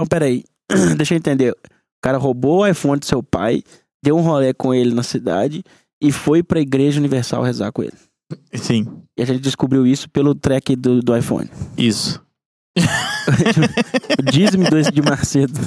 [0.00, 0.44] Então, peraí.
[0.96, 1.50] Deixa eu entender.
[1.52, 1.56] O
[2.02, 3.62] cara roubou o iPhone do seu pai,
[4.02, 5.62] deu um rolê com ele na cidade
[6.02, 7.92] e foi pra Igreja Universal rezar com ele.
[8.54, 8.86] Sim,
[9.18, 11.50] E a gente descobriu isso pelo track do, do iPhone.
[11.76, 12.22] isso.
[14.18, 15.60] O dízimo do de Macedo.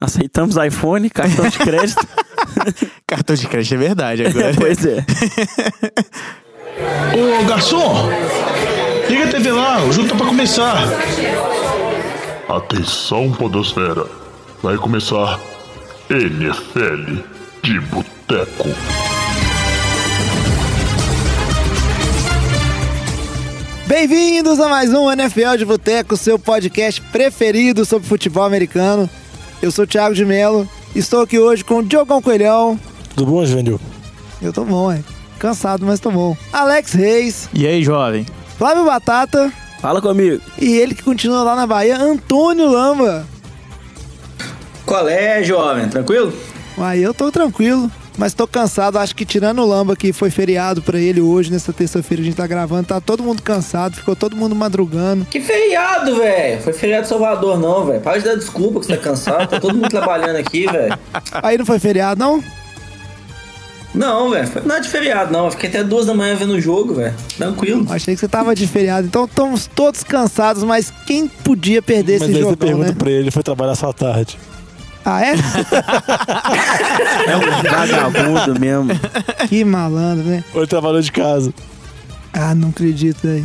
[0.00, 2.06] Aceitamos iPhone, cartão de crédito.
[3.06, 4.54] Cartão de crédito é verdade agora.
[4.58, 5.04] pois é.
[7.14, 8.08] Ô garçom,
[9.08, 10.76] liga a TV lá, o jogo tá pra começar.
[12.48, 14.06] Atenção, Podosfera.
[14.62, 15.38] Vai começar
[16.08, 17.20] NFL
[17.62, 18.68] de Boteco.
[23.86, 29.08] Bem-vindos a mais um NFL de Boteco, seu podcast preferido sobre futebol americano.
[29.60, 32.80] Eu sou o Thiago de Melo, estou aqui hoje com o Diogão Coelhão.
[33.14, 33.78] Tudo bom, Juvenil?
[34.40, 35.00] Eu tô bom, é.
[35.38, 36.34] Cansado, mas tô bom.
[36.50, 38.24] Alex Reis, E aí, jovem?
[38.56, 40.42] Flávio Batata Fala comigo.
[40.60, 43.26] e ele que continua lá na Bahia, Antônio Lamba.
[44.84, 45.88] Qual é, jovem?
[45.88, 46.32] Tranquilo?
[46.78, 48.98] Aí eu tô tranquilo, mas tô cansado.
[48.98, 52.36] Acho que tirando o Lamba, que foi feriado pra ele hoje, nessa terça-feira a gente
[52.36, 55.24] tá gravando, tá todo mundo cansado, ficou todo mundo madrugando.
[55.26, 56.60] Que feriado, velho.
[56.62, 58.00] Foi feriado de Salvador, não, velho.
[58.00, 59.48] Para de dar desculpa que você tá cansado.
[59.48, 60.98] Tá todo mundo trabalhando aqui, velho.
[61.42, 62.42] Aí não foi feriado, não?
[63.98, 64.46] Não, velho.
[64.46, 65.46] Foi nada de feriado, não.
[65.46, 67.14] Eu fiquei até duas da manhã vendo o jogo, velho.
[67.36, 67.84] Tranquilo.
[67.90, 69.08] Achei que você tava de feriado.
[69.08, 72.94] Então estamos todos cansados, mas quem podia perder Mas esse aí você jogão, pergunta né?
[72.96, 74.38] pra ele, ele foi trabalhar só à tarde.
[75.04, 75.34] Ah, é?
[77.28, 78.90] É um vagabundo mesmo.
[79.48, 80.44] que malandro, né?
[80.54, 81.52] Ou ele trabalhou de casa.
[82.32, 83.44] Ah, não acredito aí.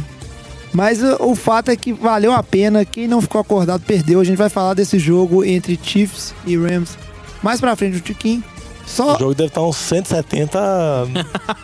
[0.71, 2.85] Mas o, o fato é que valeu a pena.
[2.85, 4.19] Quem não ficou acordado perdeu.
[4.19, 6.97] A gente vai falar desse jogo entre Chiefs e Rams
[7.41, 8.43] mais pra frente do Tiquinho.
[8.85, 9.15] Só.
[9.15, 11.05] O jogo deve estar uns 170 a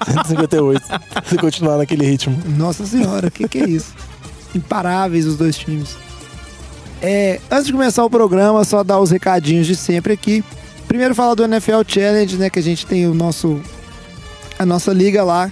[0.06, 0.81] 158.
[1.25, 2.38] se continuar naquele ritmo.
[2.58, 3.94] Nossa senhora, o que, que é isso?
[4.56, 5.97] Imparáveis os dois times.
[7.02, 10.44] É, antes de começar o programa, só dar os recadinhos de sempre aqui.
[10.88, 12.50] Primeiro falar do NFL Challenge, né?
[12.50, 13.62] Que a gente tem o nosso.
[14.58, 15.52] a nossa liga lá.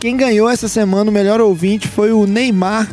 [0.00, 2.90] Quem ganhou essa semana o melhor ouvinte foi o Neymar.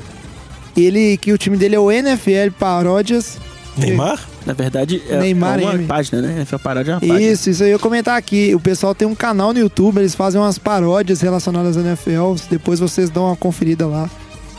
[0.75, 3.37] Ele, que o time dele é o NFL Paródias.
[3.77, 4.32] Neymar?
[4.45, 5.85] Na verdade, é, Neymar é uma M.
[5.85, 6.43] página, né?
[6.45, 7.21] Foi parar de uma página.
[7.21, 8.53] Isso, isso aí eu ia comentar aqui.
[8.53, 12.35] O pessoal tem um canal no YouTube, eles fazem umas paródias relacionadas à NFL.
[12.49, 14.09] Depois vocês dão uma conferida lá,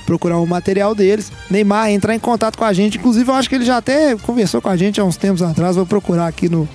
[0.06, 1.30] procurar o material deles.
[1.50, 2.96] Neymar, entrar em contato com a gente.
[2.98, 5.76] Inclusive, eu acho que ele já até conversou com a gente há uns tempos atrás.
[5.76, 6.66] Vou procurar aqui no,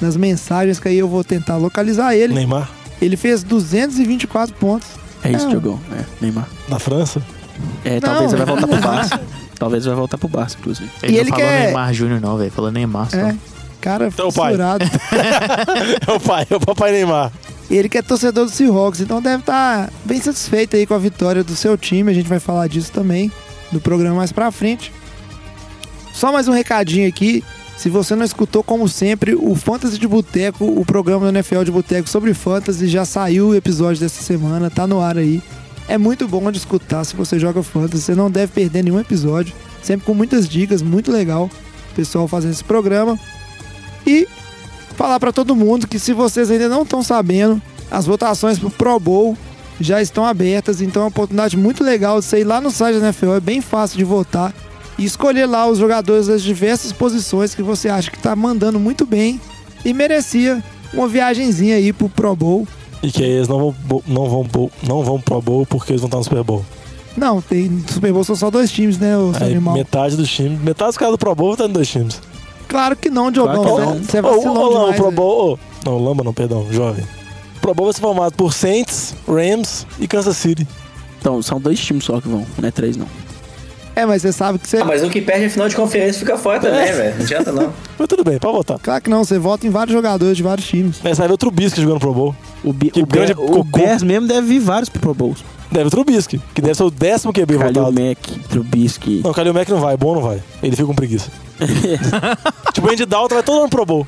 [0.00, 2.34] nas mensagens que aí eu vou tentar localizar ele.
[2.34, 2.68] Neymar?
[3.00, 4.88] Ele fez 224 pontos.
[5.22, 5.50] É isso, É.
[5.50, 5.78] Diogão.
[5.92, 6.48] É, Neymar.
[6.68, 7.22] Na França?
[7.84, 8.80] É, talvez ele vai voltar pro.
[8.80, 9.20] Barça.
[9.60, 10.90] Talvez vai voltar pro Barça, inclusive.
[11.02, 12.50] Ele E não ele falou quer- Neymar Júnior, não, velho.
[12.50, 13.16] Falou Neymar só.
[13.18, 13.36] É,
[13.80, 14.30] cara pai.
[14.50, 14.84] fissurado.
[16.08, 17.30] É o pai, é o papai Neymar.
[17.70, 20.98] E ele que é torcedor do Seahawks, então deve estar bem satisfeito aí com a
[20.98, 22.10] vitória do seu time.
[22.10, 23.30] A gente vai falar disso também
[23.70, 24.92] no programa mais pra frente.
[26.12, 27.44] Só mais um recadinho aqui.
[27.76, 31.70] Se você não escutou, como sempre, o Fantasy de Boteco, o programa do NFL de
[31.70, 35.40] Boteco sobre Fantasy, já saiu o episódio dessa semana, tá no ar aí.
[35.90, 39.52] É muito bom de escutar se você joga Fantasy, você não deve perder nenhum episódio.
[39.82, 41.50] Sempre com muitas dicas, muito legal.
[41.90, 43.18] O pessoal fazendo esse programa.
[44.06, 44.28] E
[44.96, 49.00] falar pra todo mundo que se vocês ainda não estão sabendo, as votações pro Pro
[49.00, 49.36] Bowl
[49.80, 53.00] já estão abertas, então é uma oportunidade muito legal de você ir lá no site
[53.00, 54.54] da NFL, é bem fácil de votar
[54.96, 59.04] e escolher lá os jogadores das diversas posições que você acha que tá mandando muito
[59.04, 59.40] bem
[59.84, 60.62] e merecia
[60.94, 62.68] uma viagenzinha aí pro Pro Bowl.
[63.02, 66.08] E que aí eles não vão, não vão, não vão pro Bowl porque eles vão
[66.08, 66.64] estar no Super Bowl.
[67.16, 69.74] Não, tem no Super Bowl são só dois times, né, o Aí animal?
[69.74, 72.20] metade dos times, metade dos caras do Pro Bowl estão em dois times.
[72.68, 73.62] Claro que não, Diogão.
[73.64, 74.02] Claro não.
[74.04, 75.10] Você Ô, vacilou ô, não, o demais, Pro.
[75.10, 75.58] Bowl.
[75.84, 77.04] não, Lamba não, perdão, jovem.
[77.56, 80.66] O Pro Bowl vai ser formado por Saints, Rams e Kansas City.
[81.18, 83.06] Então, são dois times só que vão, não é três, não.
[84.00, 84.78] É, mas você sabe que você...
[84.78, 87.16] Ah, mas o que perde a final de conferência fica fora também, velho.
[87.16, 87.72] Não adianta, não.
[87.98, 88.78] Mas tudo bem, pode votar.
[88.78, 90.96] Claro que não, você vota em vários jogadores de vários times.
[91.04, 92.34] Mas vai ver o Trubisky jogando Pro Bowl.
[92.64, 93.62] O, Bi- Que o, grande o.
[93.62, 95.44] Bears mesmo deve vir vários pro Pro Bowls.
[95.70, 97.92] Deve o Trubisky, que deve ser o décimo QB Kalil votado.
[98.02, 99.20] Mack, Trubisky.
[99.22, 100.42] Não, o Kalil Mack não vai, bom não vai.
[100.62, 101.30] Ele fica com preguiça.
[102.72, 104.06] tipo, o Andy Dalton vai todo ano pro Bowl.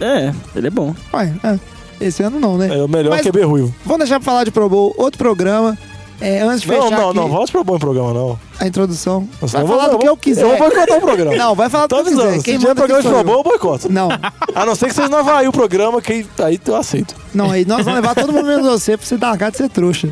[0.00, 0.94] É, ele é bom.
[1.12, 1.58] Ué, é,
[2.00, 2.68] esse ano não, né?
[2.78, 3.74] É o melhor Mas- QB ruivo.
[3.84, 5.76] Vamos deixar pra falar de Pro Bowl, outro programa.
[6.20, 8.38] É, antes de Não, fechar não, aqui não, volte pro Bowl em programa, não.
[8.58, 9.26] a introdução.
[9.40, 10.42] Nossa, vai falar vou- do que eu quiser.
[10.42, 11.34] Eu vou boicotar o programa.
[11.36, 12.42] Não, vai falar do que eu Todos os quiser.
[12.42, 13.90] Quem Se tiver manda programa de Pro Bowl, eu boicoto.
[13.92, 14.08] Não,
[14.54, 17.16] A não ser que vocês não avaiem o programa, que aí eu aceito.
[17.34, 19.56] não, aí nós vamos levar todo mundo menos você pra você dar a cara de
[19.56, 20.10] ser trouxa.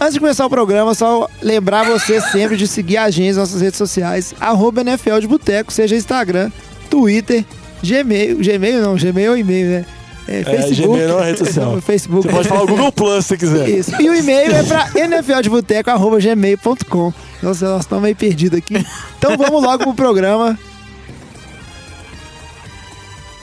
[0.00, 3.62] Antes de começar o programa, só lembrar você sempre de seguir a gente nas nossas
[3.62, 6.50] redes sociais, arroba NFL de Boteco, seja Instagram,
[6.90, 7.44] Twitter,
[7.82, 9.86] Gmail, Gmail não, Gmail é e-mail, né?
[10.28, 10.88] É, Facebook.
[10.88, 11.80] Gmail não é rede social.
[11.84, 12.26] Facebook.
[12.26, 13.68] Você pode falar o Google Plus se quiser.
[13.68, 13.92] Isso.
[14.00, 17.12] E o e-mail é pra nfldeboteco.gmail.com.
[17.42, 18.84] Nossa, nós estamos meio perdidos aqui.
[19.18, 20.58] Então vamos logo pro programa.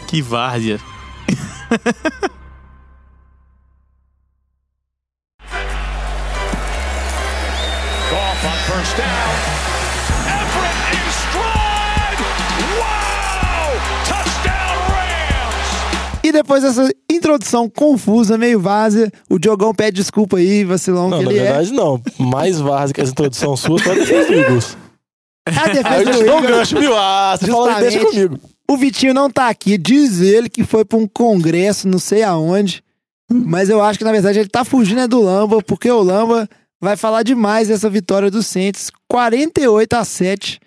[0.07, 0.79] Que várzea.
[8.09, 9.52] Goff on first down.
[16.33, 21.31] Depois dessa introdução confusa, meio várzea, o Diogão pede desculpa aí, vacilão Não, que na
[21.31, 21.43] ele é.
[21.43, 22.01] verdade não.
[22.19, 24.77] Mais várzea que essa introdução sua só defesa do Eagles.
[25.47, 26.57] É a Aí defesa eu já do te dou um Eagles.
[26.57, 26.95] gancho, viu?
[26.97, 28.39] Ah, você falou, deixa comigo.
[28.69, 32.83] O Vitinho não tá aqui, diz ele que foi pra um congresso, não sei aonde.
[33.31, 36.47] Mas eu acho que, na verdade, ele tá fugindo é do Lamba, porque o Lamba
[36.81, 38.89] vai falar demais dessa vitória do Saints.
[39.09, 40.59] 48 a 7.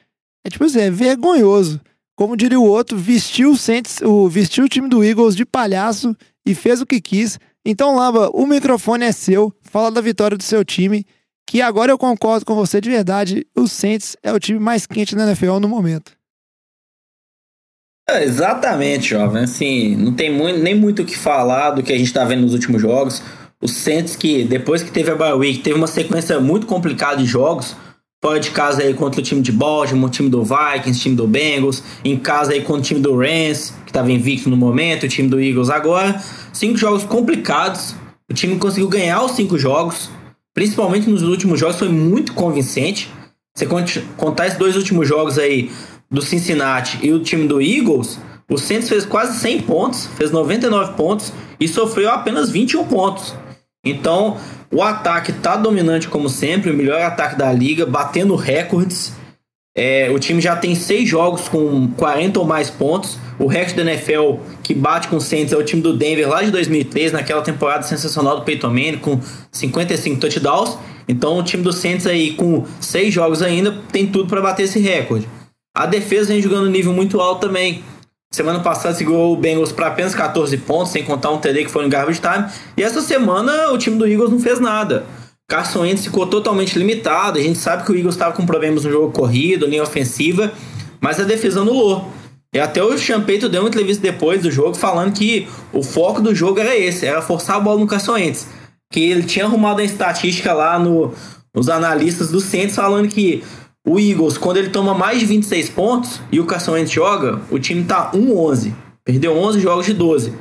[0.45, 1.81] É tipo assim, é vergonhoso.
[2.17, 6.17] Como diria o outro, vestiu o Saints, o, vestiu o time do Eagles de palhaço
[6.47, 7.39] e fez o que quis.
[7.63, 9.53] Então, Lamba, o microfone é seu.
[9.61, 11.05] Fala da vitória do seu time.
[11.47, 13.47] Que agora eu concordo com você de verdade.
[13.55, 16.13] O Saints é o time mais quente da NFL no momento.
[18.09, 19.43] É, exatamente, jovem.
[19.43, 22.43] Assim, não tem muito, nem muito o que falar do que a gente tá vendo
[22.43, 23.23] nos últimos jogos.
[23.61, 27.27] O Saints que, depois que teve a bye week, teve uma sequência muito complicada de
[27.27, 27.77] jogos.
[28.27, 31.81] Fora de casa aí contra o time de Baltimore, time do Vikings, time do Bengals.
[32.05, 35.29] Em casa aí contra o time do Rams, que tava invicto no momento, o time
[35.29, 36.21] do Eagles agora.
[36.53, 37.95] Cinco jogos complicados.
[38.29, 40.11] O time conseguiu ganhar os cinco jogos.
[40.53, 43.09] Principalmente nos últimos jogos, foi muito convincente.
[43.55, 45.71] Você cont- contar esses dois últimos jogos aí
[46.11, 48.19] do Cincinnati e o time do Eagles,
[48.51, 53.33] o Saints fez quase 100 pontos, fez 99 pontos e sofreu apenas 21 pontos.
[53.91, 54.37] Então,
[54.73, 59.13] o ataque tá dominante como sempre, o melhor ataque da liga, batendo recordes.
[59.79, 63.19] É, o time já tem seis jogos com 40 ou mais pontos.
[63.39, 66.43] O recorde da NFL que bate com o Saints é o time do Denver lá
[66.43, 69.21] de 2003, naquela temporada sensacional do Peyton Manning, com
[69.53, 70.79] 55 touchdowns.
[71.07, 74.79] Então o time do Saints aí com seis jogos ainda tem tudo para bater esse
[74.79, 75.29] recorde.
[75.77, 77.85] A defesa vem jogando nível muito alto também.
[78.37, 81.83] Semana passada segurou o Bengals para apenas 14 pontos, sem contar um TD que foi
[81.83, 82.45] no garbage time.
[82.77, 85.07] E essa semana o time do Eagles não fez nada.
[85.49, 87.39] Carson Wentz ficou totalmente limitado.
[87.39, 90.53] A gente sabe que o Eagles estava com problemas no jogo corrido, linha ofensiva,
[91.01, 92.13] mas a defesa anulou.
[92.53, 96.35] E até o Champeito deu uma entrevista depois do jogo falando que o foco do
[96.35, 98.49] jogo era esse, era forçar a bola no Carson Wentz.
[98.93, 101.11] Que ele tinha arrumado a estatística lá no,
[101.55, 103.43] nos analistas do Saints falando que
[103.89, 107.59] o Eagles, quando ele toma mais de 26 pontos e o Carson Wentz joga, o
[107.59, 108.73] time tá 1-11.
[109.05, 110.33] Perdeu 11 jogos de 12.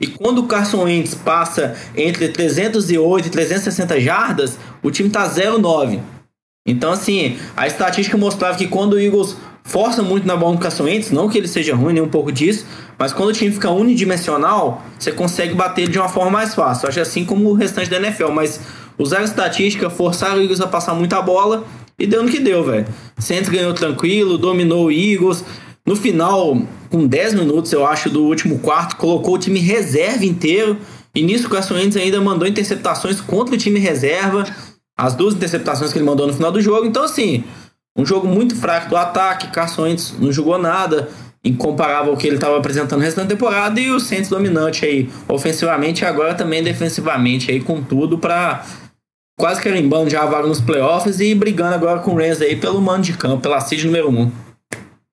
[0.00, 6.00] E quando o Carson Wentz passa entre 308 e 360 jardas, o time tá 0-9.
[6.66, 10.84] Então, assim, a estatística mostrava que quando o Eagles força muito na bola no Carson
[10.84, 12.64] Wentz, não que ele seja ruim, nem um pouco disso,
[12.98, 16.88] mas quando o time fica unidimensional, você consegue bater ele de uma forma mais fácil.
[16.88, 18.60] Acho assim como o restante da NFL, mas
[18.96, 21.66] usar a estatística, forçar o Eagles a passar muita bola
[21.98, 22.86] e deu no que deu, velho.
[23.18, 25.44] Saints ganhou tranquilo, dominou o Eagles.
[25.84, 26.56] No final,
[26.90, 30.76] com 10 minutos, eu acho, do último quarto, colocou o time reserva inteiro.
[31.14, 34.44] E nisso o Carson Wentz ainda mandou interceptações contra o time reserva.
[34.96, 36.86] As duas interceptações que ele mandou no final do jogo.
[36.86, 37.42] Então, assim,
[37.96, 39.48] um jogo muito fraco do ataque.
[39.48, 41.08] Carson Wentz não jogou nada
[41.44, 43.80] incomparável ao que ele estava apresentando no resto da temporada.
[43.80, 48.64] E o Saints dominante aí, ofensivamente e agora também defensivamente aí, com tudo para
[49.38, 52.80] quase carimbando já a vaga nos playoffs e brigando agora com o Rams aí pelo
[52.82, 54.30] mando de campo, pela seed número 1.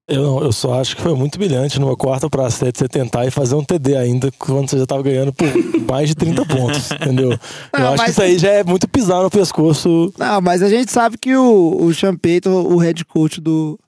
[0.07, 3.26] Eu, não, eu só acho que foi muito brilhante numa quarta pra sete você tentar
[3.26, 5.47] e fazer um TD ainda quando você já tava ganhando por
[5.90, 7.31] mais de 30 pontos, entendeu?
[7.31, 7.40] eu
[7.80, 10.14] Não, acho mas- que isso aí já é muito pisar no pescoço.
[10.18, 13.80] Não, mas a gente sabe que o, o Sean Payton, o head coach do,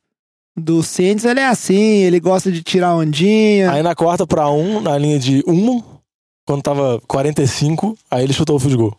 [0.57, 3.71] do Saints, ele é assim, ele gosta de tirar ondinha.
[3.71, 5.83] Aí na quarta pra um, na linha de uma,
[6.47, 8.97] quando tava 45, aí ele chutou o field goal.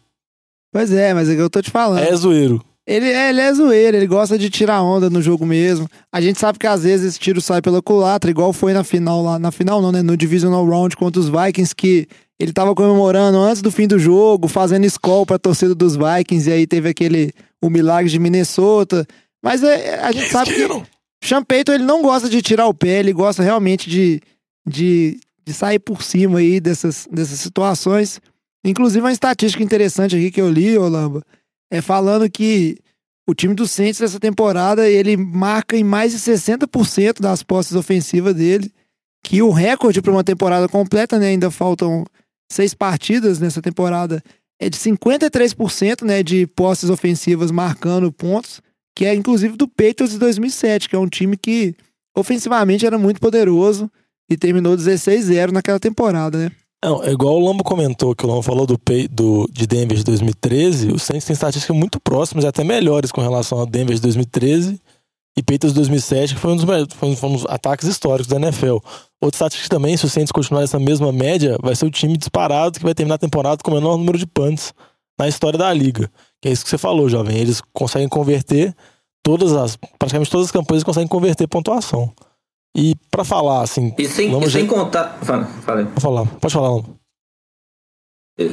[0.73, 2.03] Pois é, mas é que eu tô te falando.
[2.03, 2.63] É zoeiro.
[2.87, 5.87] Ele, é, ele é zoeiro, ele gosta de tirar onda no jogo mesmo.
[6.11, 9.23] A gente sabe que às vezes esse tiro sai pela culatra, igual foi na final
[9.23, 9.39] lá.
[9.39, 10.01] Na final não, né?
[10.01, 12.09] No Divisional Round contra os Vikings, que
[12.41, 16.53] ele tava comemorando antes do fim do jogo, fazendo escola pra torcida dos Vikings, e
[16.53, 19.07] aí teve aquele o milagre de Minnesota.
[19.43, 20.67] Mas é, a gente sabe que
[21.23, 24.21] Sean Payton, ele não gosta de tirar o pé, ele gosta realmente de,
[24.67, 28.21] de, de sair por cima aí dessas, dessas situações.
[28.65, 31.23] Inclusive, uma estatística interessante aqui que eu li, Olamba,
[31.71, 32.79] é falando que
[33.29, 38.35] o time do Saints nessa temporada, ele marca em mais de 60% das posses ofensivas
[38.35, 38.73] dele,
[39.23, 42.05] que o recorde para uma temporada completa, né, ainda faltam
[42.51, 44.23] seis partidas nessa temporada,
[44.59, 48.63] é de 53%, né, de posses ofensivas marcando pontos,
[48.97, 51.75] que é inclusive do Patriots de 2007, que é um time que
[52.17, 53.91] ofensivamente era muito poderoso
[54.29, 56.53] e terminou 16-0 naquela temporada, né?
[56.85, 59.97] Não, é igual o Lambo comentou, que o Lambo falou do, Pay- do, de Denver
[59.99, 64.01] de 2013, o Saints tem estatísticas muito próximas até melhores com relação ao Denver de
[64.01, 64.81] 2013
[65.37, 68.37] e Patriots 2007, que foi um dos, foi um- foi um dos ataques históricos da
[68.37, 68.77] NFL.
[69.21, 72.79] Outra estatística também, se o Saints continuar nessa mesma média, vai ser o time disparado
[72.79, 74.73] que vai terminar a temporada com o menor número de punts
[75.19, 76.09] na história da liga.
[76.41, 77.37] Que é isso que você falou, jovem.
[77.37, 78.73] Eles conseguem converter
[79.25, 79.77] todas as.
[79.99, 82.13] Praticamente todas as campanhas conseguem converter pontuação.
[82.77, 83.93] E pra falar, assim.
[83.99, 85.19] E sem, e sem já- contar.
[85.23, 85.83] Fala, fala.
[85.85, 86.27] Vou falar.
[86.27, 86.99] Pode falar, Lama.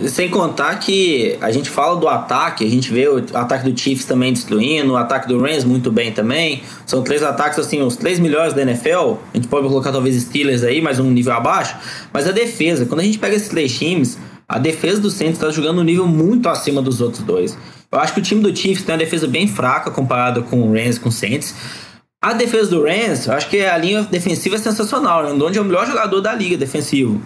[0.08, 4.04] Sem contar que a gente fala do ataque, a gente vê o ataque do Chiefs
[4.06, 6.64] também destruindo, o ataque do Rams muito bem também.
[6.88, 9.18] São três ataques, assim, os três melhores da NFL.
[9.32, 11.76] A gente pode colocar talvez Steelers aí, mais um nível abaixo.
[12.12, 14.18] Mas a defesa, quando a gente pega esses três times,
[14.50, 17.56] a defesa do Saints está jogando um nível muito acima dos outros dois.
[17.92, 20.74] Eu acho que o time do Chiefs tem uma defesa bem fraca comparado com o
[20.74, 21.54] Rams, com o Saints.
[22.26, 25.22] A defesa do Rams, eu acho que a linha defensiva é sensacional.
[25.22, 25.32] né?
[25.32, 27.22] O é o melhor jogador da liga defensivo.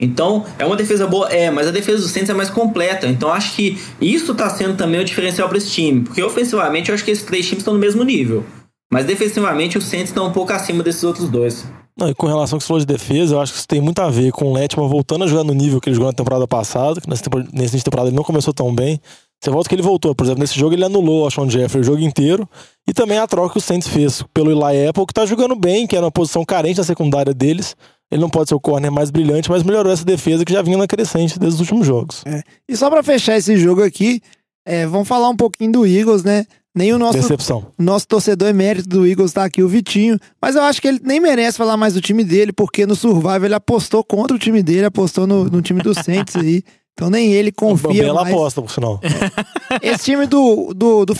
[0.00, 3.08] Então, é uma defesa boa, é, mas a defesa do Saints é mais completa.
[3.08, 6.02] Então, acho que isso tá sendo também o diferencial para esse time.
[6.02, 8.44] Porque ofensivamente, eu acho que esses três times estão no mesmo nível.
[8.92, 11.66] Mas defensivamente, o Saints está um pouco acima desses outros dois.
[11.98, 13.80] Não, e com relação ao que você falou de defesa, eu acho que isso tem
[13.80, 16.16] muito a ver com o Letman voltando a jogar no nível que ele jogou na
[16.16, 19.00] temporada passada, que nessa temporada, nessa temporada ele não começou tão bem.
[19.44, 21.84] Você volta que ele voltou, por exemplo, nesse jogo ele anulou o Alshon Jeffrey o
[21.84, 22.48] jogo inteiro,
[22.88, 25.86] e também a troca que o Saints fez pelo Eli Apple, que tá jogando bem,
[25.86, 27.76] que era uma posição carente na secundária deles.
[28.10, 30.78] Ele não pode ser o corner mais brilhante, mas melhorou essa defesa que já vinha
[30.78, 32.24] na crescente desde os últimos jogos.
[32.66, 34.22] E só pra fechar esse jogo aqui,
[34.64, 36.46] é, vamos falar um pouquinho do Eagles, né?
[36.74, 37.66] Nem o nosso, Decepção.
[37.78, 40.18] nosso torcedor emérito do Eagles tá aqui, o Vitinho.
[40.40, 43.44] Mas eu acho que ele nem merece falar mais do time dele, porque no Survival
[43.44, 46.64] ele apostou contra o time dele, apostou no, no time do Saints aí.
[46.94, 48.34] Então nem ele Uma confia bela mais.
[48.34, 49.00] aposta, por sinal.
[49.82, 51.12] Esse time do, do, do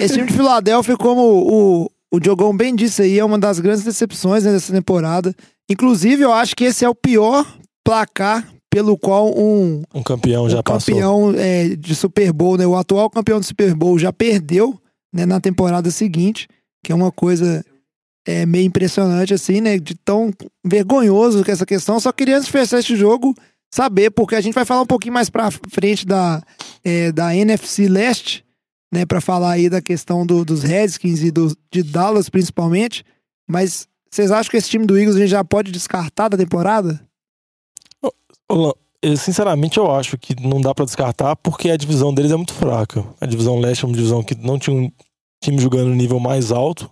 [0.00, 3.84] Esse time de Filadélfia, como o, o Diogão bem disse aí, é uma das grandes
[3.84, 5.34] decepções né, dessa temporada.
[5.70, 7.46] Inclusive, eu acho que esse é o pior
[7.84, 10.94] placar pelo qual um, Um campeão já o passou.
[10.94, 12.66] campeão é, de Super Bowl, né?
[12.66, 14.78] O atual campeão do Super Bowl já perdeu
[15.14, 16.48] né, na temporada seguinte,
[16.84, 17.64] que é uma coisa
[18.26, 19.78] é, meio impressionante, assim, né?
[19.78, 20.32] De tão
[20.66, 22.00] vergonhoso que essa questão.
[22.00, 23.34] Só queria, antes de fechar esse jogo,
[23.72, 26.42] saber, porque a gente vai falar um pouquinho mais pra frente da,
[26.84, 28.44] é, da NFC Leste,
[28.92, 29.06] né?
[29.06, 33.04] Pra falar aí da questão do- dos Redskins e do, de Dallas, principalmente.
[33.48, 37.00] Mas vocês acham que esse time do Eagles a gente já pode descartar da temporada?
[38.50, 42.36] Lan, eu, Sinceramente, eu acho que não dá pra descartar porque a divisão deles é
[42.36, 43.04] muito fraca.
[43.20, 44.92] A divisão leste é uma divisão que não tinha um
[45.42, 46.90] time jogando no nível mais alto.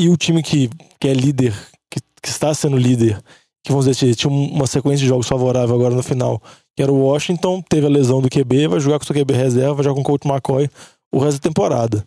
[0.00, 1.52] E o time que, que é líder,
[1.90, 3.22] que, que está sendo líder,
[3.64, 6.40] que vamos dizer, tinha um- uma sequência de jogos favorável agora no final,
[6.76, 9.34] que era o Washington, teve a lesão do QB, vai jogar com o seu QB
[9.34, 10.68] reserva, vai jogar com o Colt McCoy
[11.12, 12.04] o resto da temporada.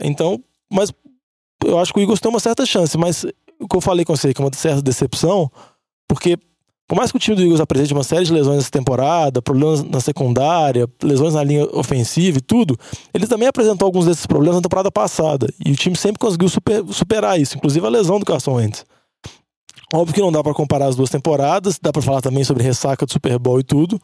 [0.00, 0.92] Então, mas
[1.64, 3.24] eu acho que o Eagles tem uma certa chance, mas
[3.60, 5.50] o que eu falei com você, que é uma certa decepção,
[6.08, 6.36] porque
[6.86, 9.82] por mais que o time do Eagles apresente uma série de lesões nessa temporada, problemas
[9.82, 12.76] na secundária, lesões na linha ofensiva e tudo,
[13.14, 15.48] ele também apresentou alguns desses problemas na temporada passada.
[15.64, 18.84] E o time sempre conseguiu super- superar isso, inclusive a lesão do Carson Wentz.
[19.94, 23.06] Óbvio que não dá pra comparar as duas temporadas, dá pra falar também sobre ressaca
[23.06, 24.00] do Super Bowl e tudo,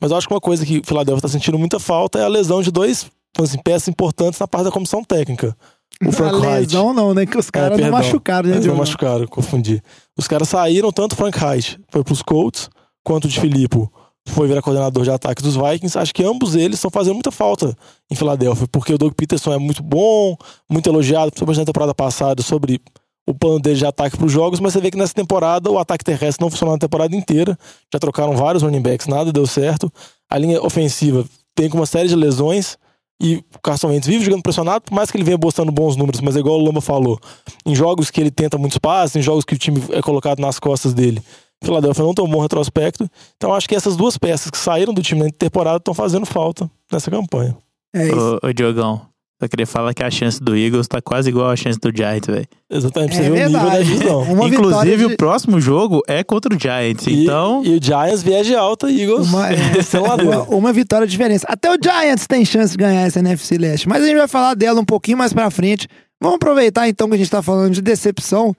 [0.00, 2.28] mas eu acho que uma coisa que o Philadelphia tá sentindo muita falta é a
[2.28, 3.06] lesão de dois
[3.38, 5.54] assim, peças importantes na parte da comissão técnica.
[6.02, 7.26] O Frank a lesão não, né?
[7.26, 7.98] Que os caras não perdão.
[7.98, 9.82] machucaram, né, Eles não machucaram, confundi.
[10.16, 12.70] Os caras saíram, tanto o Frank Reich foi pros Colts,
[13.04, 13.92] quanto o de Filippo
[14.26, 15.98] foi virar coordenador de ataques dos Vikings.
[15.98, 17.76] Acho que ambos eles estão fazendo muita falta
[18.10, 20.36] em Filadélfia, porque o Doug Peterson é muito bom,
[20.70, 22.80] muito elogiado, principalmente na temporada passada, sobre
[23.26, 25.78] o plano dele de ataque para os jogos, mas você vê que nessa temporada o
[25.78, 27.58] ataque terrestre não funcionou na temporada inteira.
[27.92, 29.90] Já trocaram vários running backs, nada deu certo.
[30.30, 32.76] A linha ofensiva tem com uma série de lesões.
[33.22, 36.20] E o Carson Wentz vive jogando pressionado, por mais que ele venha postando bons números,
[36.20, 37.18] mas é igual o Lamba falou,
[37.64, 40.58] em jogos que ele tenta muitos passes, em jogos que o time é colocado nas
[40.58, 41.22] costas dele,
[41.64, 43.08] Philadelphia não tomou um retrospecto.
[43.36, 46.70] Então acho que essas duas peças que saíram do time na temporada estão fazendo falta
[46.92, 47.56] nessa campanha.
[47.94, 48.38] É isso.
[48.42, 49.02] Ô, ô Diogão,
[49.44, 52.26] só queria falar que a chance do Eagles tá quase igual a chance do Giants,
[52.26, 52.46] velho.
[52.70, 54.24] Exatamente, pra É você ver o nível da divisão.
[54.48, 57.06] Inclusive, de- o próximo jogo é contra o Giants.
[57.06, 59.28] E, Então, e o Giants viaja alta, Eagles.
[59.28, 61.46] Uma, é, uma, uma vitória de diferença.
[61.48, 63.88] Até o Giants tem chance de ganhar essa NFC Leste.
[63.88, 65.86] Mas a gente vai falar dela um pouquinho mais pra frente.
[66.20, 68.54] Vamos aproveitar então que a gente tá falando de decepção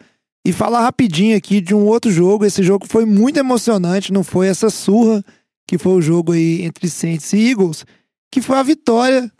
[0.45, 2.45] e falar rapidinho aqui de um outro jogo.
[2.45, 5.23] Esse jogo foi muito emocionante, não foi essa surra
[5.67, 7.83] que foi o jogo aí entre Saints e Eagles,
[8.31, 9.31] que foi a vitória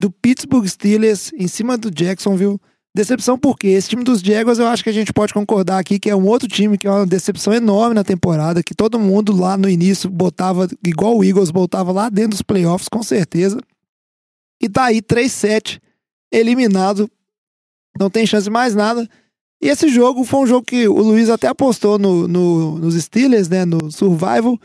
[0.00, 2.58] do Pittsburgh Steelers em cima do Jacksonville.
[2.96, 6.10] Decepção porque esse time dos Jaguars eu acho que a gente pode concordar aqui que
[6.10, 9.56] é um outro time que é uma decepção enorme na temporada, que todo mundo lá
[9.56, 13.60] no início botava, igual o Eagles, botava lá dentro dos playoffs, com certeza.
[14.60, 15.78] E tá aí 3-7,
[16.32, 17.08] eliminado,
[17.98, 19.08] não tem chance de mais nada.
[19.62, 23.48] E esse jogo foi um jogo que o Luiz até apostou no, no- nos Steelers,
[23.48, 24.58] né, no Survival,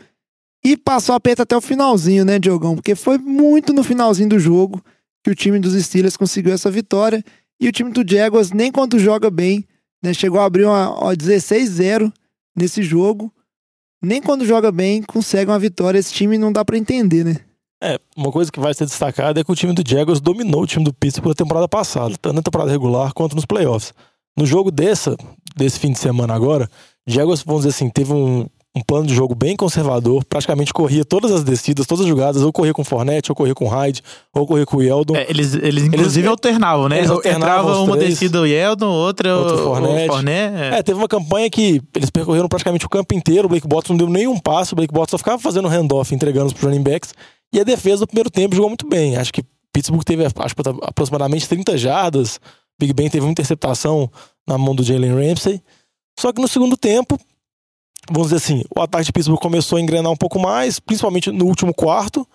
[0.64, 2.74] e passou a peta até o finalzinho, né, Diogão?
[2.74, 4.82] Porque foi muito no finalzinho do jogo
[5.24, 7.24] que o time dos Steelers conseguiu essa vitória.
[7.58, 9.64] E o time do Jaguars, nem quando joga bem,
[10.02, 10.12] né?
[10.12, 12.12] Chegou a abrir uma, ó, 16-0
[12.54, 13.32] nesse jogo.
[14.02, 15.98] Nem quando joga bem, consegue uma vitória.
[15.98, 17.36] Esse time não dá pra entender, né?
[17.82, 20.66] É, uma coisa que vai ser destacada é que o time do Jaguars dominou o
[20.66, 23.94] time do Pittsburgh na temporada passada, tanto na temporada regular quanto nos playoffs.
[24.36, 25.16] No jogo dessa,
[25.56, 26.68] desse fim de semana agora,
[27.06, 31.30] Jaguars, vamos dizer assim, teve um, um plano de jogo bem conservador, praticamente corria todas
[31.30, 34.02] as descidas, todas as jogadas, ou corria com o Fournette, ou corria com o Hyde,
[34.34, 35.14] ou corria com o Yeldon.
[35.14, 36.98] É, eles, eles inclusive alternavam, né?
[36.98, 38.10] eles alternavam Entrava uma três.
[38.10, 40.08] descida o Yeldon, outra o, Fournette.
[40.08, 40.56] Fournette.
[40.56, 40.78] é.
[40.78, 43.96] É, teve uma campanha que eles percorreram praticamente o campo inteiro, o Blake Bottas não
[43.96, 47.14] deu nenhum passo, o Blake Bottas só ficava fazendo handoff, entregando os running backs,
[47.52, 49.16] e a defesa do primeiro tempo jogou muito bem.
[49.16, 52.40] Acho que Pittsburgh teve acho, que aproximadamente 30 jardas,
[52.78, 54.10] Big Ben teve uma interceptação
[54.46, 55.60] na mão do Jalen Ramsey.
[56.18, 57.18] Só que no segundo tempo,
[58.10, 61.46] vamos dizer assim, o ataque de Pittsburgh começou a engrenar um pouco mais, principalmente no
[61.46, 62.26] último quarto,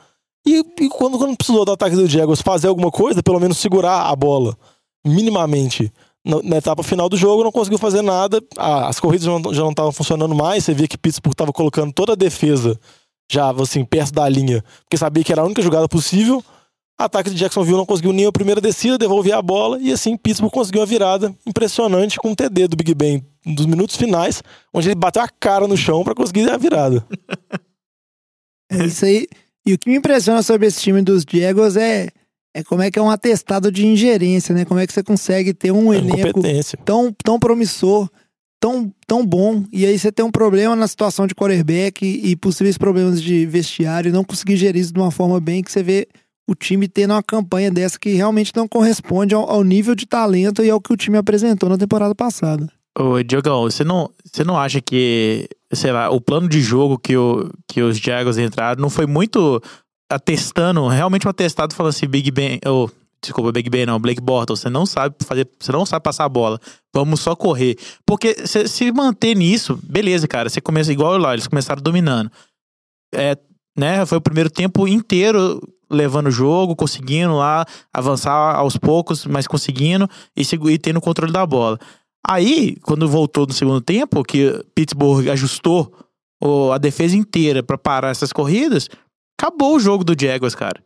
[0.45, 4.03] e, e quando, quando precisou do ataque do Jaguars fazer alguma coisa, pelo menos segurar
[4.09, 4.57] a bola
[5.05, 5.91] minimamente
[6.25, 8.41] na, na etapa final do jogo, não conseguiu fazer nada.
[8.57, 10.63] As corridas já não- já não estavam funcionando mais.
[10.63, 12.79] Você via que Pittsburgh estava colocando toda a defesa
[13.31, 16.43] já assim perto da linha, porque sabia que era a única jogada possível.
[16.99, 20.51] Ataque de Jacksonville não conseguiu nem a primeira descida, devolver a bola e assim Pittsburgh
[20.51, 24.95] conseguiu a virada impressionante com o TD do Big Ben dos minutos finais, onde ele
[24.95, 27.05] bateu a cara no chão para conseguir a virada.
[28.71, 29.27] É isso aí.
[29.65, 32.09] E o que me impressiona sobre esse time dos Jaguars é,
[32.53, 34.63] é como é que é um atestado de ingerência, né?
[34.63, 36.77] Como é que você consegue ter um elenco Competência.
[36.85, 38.07] tão, tão promissor,
[38.59, 42.35] tão, tão bom, e aí você tem um problema na situação de quarterback e, e
[42.35, 45.81] possíveis problemas de vestiário e não conseguir gerir isso de uma forma bem que você
[45.81, 46.07] vê
[46.49, 50.63] o time tendo uma campanha dessa que realmente não corresponde ao, ao nível de talento
[50.63, 52.67] e ao que o time apresentou na temporada passada.
[52.97, 57.15] Ô, Diogão, você não, você não acha que, sei lá, o plano de jogo que,
[57.15, 59.61] o, que os Jaguars entraram não foi muito
[60.11, 62.89] atestando, realmente um atestado falando assim, Big Ben, ou,
[63.21, 66.29] desculpa, Big Ben não, Blake Bortles, você não sabe fazer, você não sabe passar a
[66.29, 66.59] bola,
[66.91, 67.77] vamos só correr.
[68.07, 72.31] Porque se, se manter nisso, beleza, cara, você começa igual lá, eles começaram dominando.
[73.13, 73.37] É,
[73.77, 79.47] né, foi o primeiro tempo inteiro levando o jogo, conseguindo lá avançar aos poucos, mas
[79.47, 81.79] conseguindo e, e tendo o controle da bola.
[82.27, 85.91] Aí, quando voltou no segundo tempo, que Pittsburgh ajustou
[86.73, 88.89] a defesa inteira pra parar essas corridas,
[89.39, 90.83] acabou o jogo do Jaguars, cara.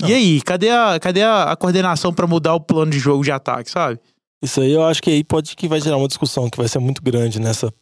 [0.00, 0.08] Não.
[0.08, 3.32] E aí, cadê a, cadê a, a coordenação pra mudar o plano de jogo de
[3.32, 3.98] ataque, sabe?
[4.42, 6.78] Isso aí eu acho que aí pode que vai gerar uma discussão que vai ser
[6.78, 7.72] muito grande nessa,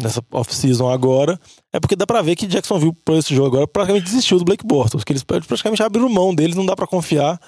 [0.00, 1.38] nessa off-season agora.
[1.72, 4.66] É porque dá pra ver que Jacksonville, por esse jogo agora, praticamente desistiu do Blake
[4.66, 7.40] Bortles, que eles praticamente abriram mão deles, não dá pra confiar.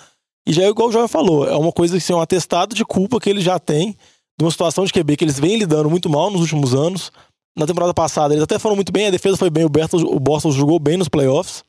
[0.47, 2.85] E já é igual o Jovem falou, é uma coisa que é um atestado de
[2.85, 3.97] culpa que eles já têm
[4.39, 7.11] de uma situação de QB que eles vêm lidando muito mal nos últimos anos.
[7.59, 10.55] Na temporada passada eles até foram muito bem, a defesa foi bem, o o Bortles
[10.55, 11.65] jogou bem nos playoffs.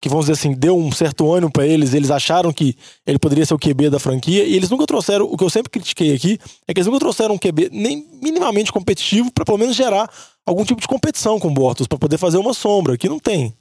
[0.00, 3.44] Que vamos dizer assim, deu um certo ânimo pra eles, eles acharam que ele poderia
[3.44, 6.38] ser o QB da franquia, e eles nunca trouxeram, o que eu sempre critiquei aqui,
[6.68, 10.08] é que eles nunca trouxeram um QB nem minimamente competitivo pra pelo menos gerar
[10.46, 13.52] algum tipo de competição com o Bortles, pra poder fazer uma sombra, que não tem.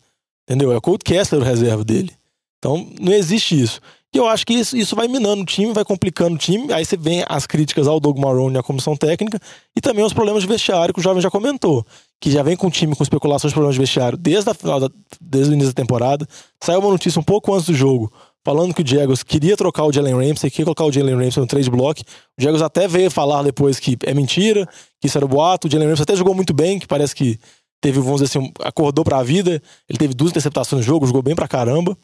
[0.47, 0.71] Entendeu?
[0.71, 2.11] É o Colt Kessler o reserva dele.
[2.59, 3.81] Então, não existe isso.
[4.13, 6.71] E eu acho que isso, isso vai minando o time, vai complicando o time.
[6.71, 9.39] Aí você vem as críticas ao Doug Marrone à comissão técnica,
[9.75, 11.85] e também os problemas de vestiário que o jovem já comentou.
[12.19, 14.79] Que já vem com o time com especulações de problemas de vestiário desde, a final
[14.79, 14.89] da-
[15.21, 16.25] desde o início da temporada.
[16.63, 18.11] Saiu uma notícia um pouco antes do jogo,
[18.45, 21.47] falando que o Jaguars queria trocar o Jalen Ramsey, queria colocar o Jalen Ramsey no
[21.47, 22.01] trade block.
[22.39, 24.65] O Jaguars até veio falar depois que é mentira,
[25.01, 25.67] que isso era boato.
[25.67, 27.37] O Jalen Ramsey até jogou muito bem, que parece que
[27.81, 29.61] teve, vamos dizer assim, acordou pra vida.
[29.87, 31.95] Ele teve duas interceptações no jogo, jogou bem pra caramba.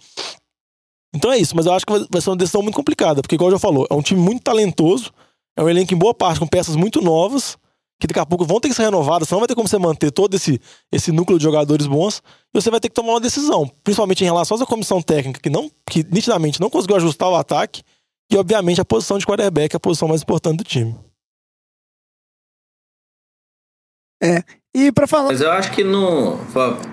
[1.13, 3.51] Então é isso, mas eu acho que vai- ser uma decisão muito complicada, porque, igual
[3.51, 5.11] já falou, é um time muito talentoso,
[5.55, 7.55] é um elenco em boa parte com peças muito novas,
[7.99, 10.11] que daqui a pouco vão ter que ser renovadas, senão vai ter como você manter
[10.11, 10.59] todo esse,
[10.91, 12.21] esse núcleo de jogadores bons,
[12.53, 15.49] e você vai ter que tomar uma decisão, principalmente em relação à comissão técnica, que,
[15.49, 17.83] não, que nitidamente não conseguiu ajustar o ataque,
[18.31, 20.95] e obviamente a posição de quarterback é a posição mais importante do time.
[24.75, 25.27] E pra falar.
[25.27, 26.37] Mas eu acho que não.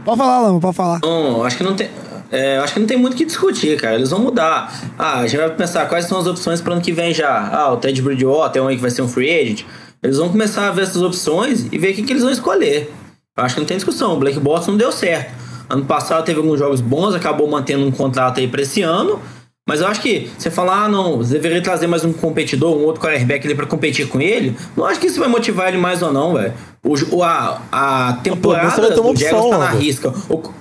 [0.05, 1.01] Pode falar, Lama, pode falar.
[1.03, 1.89] Não, acho que não tem.
[2.31, 3.95] É, eu acho que não tem muito o que discutir, cara.
[3.97, 4.73] Eles vão mudar.
[4.99, 7.49] Ah, a gente vai pensar quais são as opções para ano que vem já.
[7.53, 9.65] Ah, o Ted Bridgewater é um aí que vai ser um free agent.
[10.03, 12.93] Eles vão começar a ver essas opções e ver o que, que eles vão escolher.
[13.37, 14.15] Eu acho que não tem discussão.
[14.15, 15.33] O Blake Bortles não deu certo.
[15.69, 19.21] Ano passado teve alguns jogos bons, acabou mantendo um contrato aí pra esse ano.
[19.69, 22.85] Mas eu acho que você falar, ah, não, você deveria trazer mais um competidor, um
[22.85, 24.57] outro quarterback ali pra competir com ele.
[24.77, 26.55] Não acho que isso vai motivar ele mais ou não, velho.
[26.83, 28.69] O, a, a temporada
[29.01, 30.15] uma do Jaguars tá na risca.
[30.29, 30.60] O-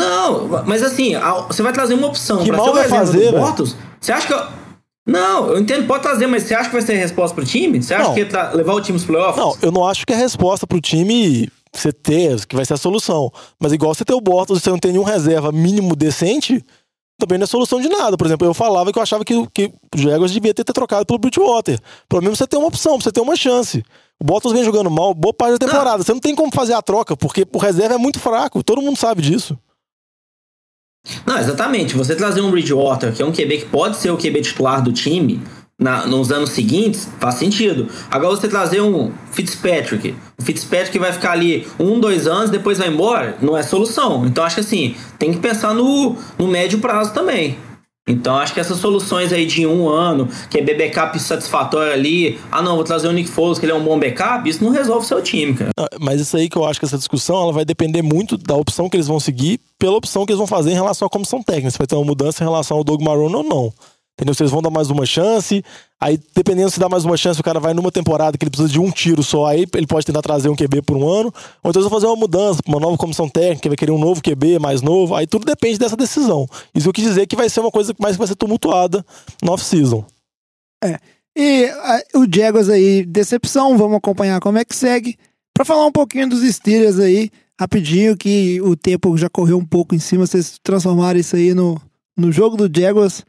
[0.00, 1.12] não, mas assim,
[1.46, 3.30] você vai trazer uma opção Que pra mal vai fazer?
[3.32, 3.76] Bortles.
[4.00, 4.32] Você acha que.
[4.32, 4.60] eu-
[5.06, 7.82] Não, eu entendo, pode trazer, mas você acha que vai ser a resposta pro time?
[7.82, 8.14] Você acha Não.
[8.14, 9.36] que tra- levar o time pros playoffs?
[9.36, 12.76] Não, eu não acho que a resposta pro time você ter, que vai ser a
[12.76, 13.30] solução.
[13.60, 16.64] Mas igual você ter o Bortles e você não tem nenhum reserva mínimo decente,
[17.18, 18.16] também não é solução de nada.
[18.16, 20.72] Por exemplo, eu falava que eu achava que, o- que o Jaguars devia ter, ter
[20.72, 21.78] trocado pelo Bridgewater.
[22.08, 23.82] Pelo menos você tem uma opção, pra você ter uma chance.
[24.20, 26.02] O Bottas vem jogando mal boa parte da temporada.
[26.04, 28.62] Você não tem como fazer a troca, porque o reserva é muito fraco.
[28.62, 29.56] Todo mundo sabe disso.
[31.26, 31.96] Não, exatamente.
[31.96, 34.92] Você trazer um Bridgewater, que é um QB que pode ser o QB titular do
[34.92, 35.40] time
[35.78, 37.88] na- nos anos seguintes, faz sentido.
[38.10, 42.88] Agora você trazer um Fitzpatrick, o Fitzpatrick vai ficar ali um, dois anos, depois vai
[42.88, 44.26] embora, não é solução.
[44.26, 47.56] Então acho que assim, tem que pensar no, no médio prazo também.
[48.10, 52.62] Então acho que essas soluções aí de um ano, que é backup satisfatório ali, ah
[52.62, 55.04] não, vou trazer o Nick Foles, que ele é um bom backup, isso não resolve
[55.04, 55.70] o seu time, cara.
[55.78, 58.54] Ah, Mas isso aí que eu acho que essa discussão ela vai depender muito da
[58.54, 61.42] opção que eles vão seguir pela opção que eles vão fazer em relação à comissão
[61.42, 61.70] técnica.
[61.70, 63.72] Se vai ter uma mudança em relação ao Doug Marrone ou não.
[64.20, 64.34] Entendeu?
[64.38, 65.64] Eles vão dar mais uma chance,
[65.98, 68.68] aí dependendo se dá mais uma chance, o cara vai numa temporada que ele precisa
[68.70, 71.70] de um tiro só, aí ele pode tentar trazer um QB por um ano, ou
[71.70, 74.82] então vão fazer uma mudança, uma nova comissão técnica, vai querer um novo QB mais
[74.82, 76.46] novo, aí tudo depende dessa decisão.
[76.74, 79.02] Isso eu quis dizer que vai ser uma coisa mais que vai ser tumultuada
[79.42, 80.04] no off-season.
[81.36, 85.16] E a- o Jaguars aí, decepção, vamos acompanhar como é que segue.
[85.54, 89.94] Pra falar um pouquinho dos Steelers aí, rapidinho, que o tempo já correu um pouco
[89.94, 91.80] em cima, vocês transformaram isso aí no,
[92.16, 93.24] no jogo do Jaguars.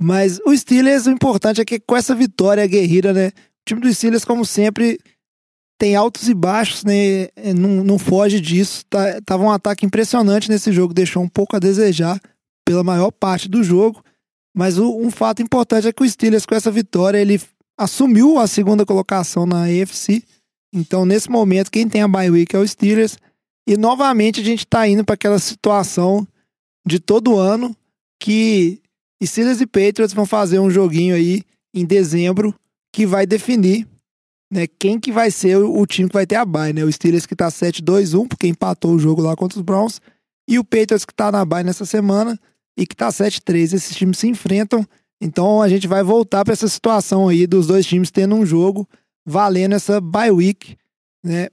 [0.00, 3.28] Mas o Steelers, o importante é que com essa vitória guerreira, né?
[3.28, 3.32] O
[3.66, 4.98] time do Steelers, como sempre,
[5.78, 7.28] tem altos e baixos, né?
[7.36, 8.84] é, Não, não foge disso.
[8.86, 12.20] Tá, tava um ataque impressionante nesse jogo, deixou um pouco a desejar
[12.66, 14.02] pela maior parte do jogo.
[14.56, 17.40] Mas o- um fato importante é que o Steelers, com essa vitória, ele
[17.78, 20.22] assumiu a segunda colocação na AFC.
[20.72, 23.16] Então, nesse momento, quem tem a bye week é o Steelers.
[23.68, 26.26] E novamente a gente tá indo para aquela situação
[26.86, 27.74] de todo ano
[28.20, 28.80] que
[29.26, 31.42] Steelers e Patriots vão fazer um joguinho aí
[31.74, 32.54] em dezembro
[32.92, 33.86] que vai definir
[34.54, 36.84] né, quem que vai ser o, time que vai ter a bye, né?
[36.84, 40.00] O Steelers que tá 7-2-1, porque empatou o jogo lá contra os Browns,
[40.48, 42.38] e o Patriots que tá na bye nessa semana
[42.76, 43.72] e que tá 7-3.
[43.74, 44.86] Esses times se enfrentam,
[45.20, 48.88] então a gente vai voltar para essa situação aí dos dois times tendo um jogo
[49.26, 50.76] valendo essa bye week,
[51.24, 51.48] né?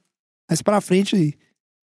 [0.48, 1.34] Mais pra frente aí,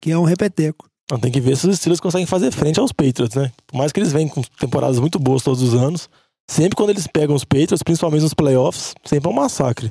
[0.00, 0.87] que é um repeteco.
[1.08, 3.50] Então tem que ver se os Steelers conseguem fazer frente aos Patriots, né?
[3.66, 6.06] Por mais que eles venham com temporadas muito boas todos os anos,
[6.46, 9.90] sempre quando eles pegam os Patriots, principalmente nos playoffs, sempre é um massacre.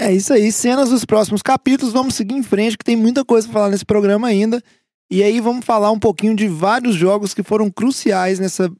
[0.00, 1.92] É isso aí, cenas dos próximos capítulos.
[1.92, 4.62] Vamos seguir em frente, que tem muita coisa pra falar nesse programa ainda.
[5.10, 8.70] E aí vamos falar um pouquinho de vários jogos que foram cruciais nessa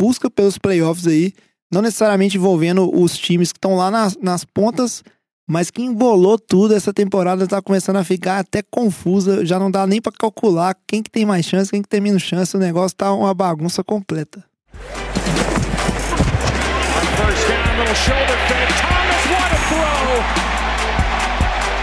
[0.00, 1.32] busca pelos playoffs aí.
[1.72, 5.04] Não necessariamente envolvendo os times que estão lá nas, nas pontas,
[5.46, 6.74] mas que embolou tudo.
[6.74, 9.44] Essa temporada tá começando a ficar até confusa.
[9.44, 12.22] Já não dá nem pra calcular quem que tem mais chance, quem que tem menos
[12.22, 12.56] chance.
[12.56, 14.44] O negócio tá uma bagunça completa.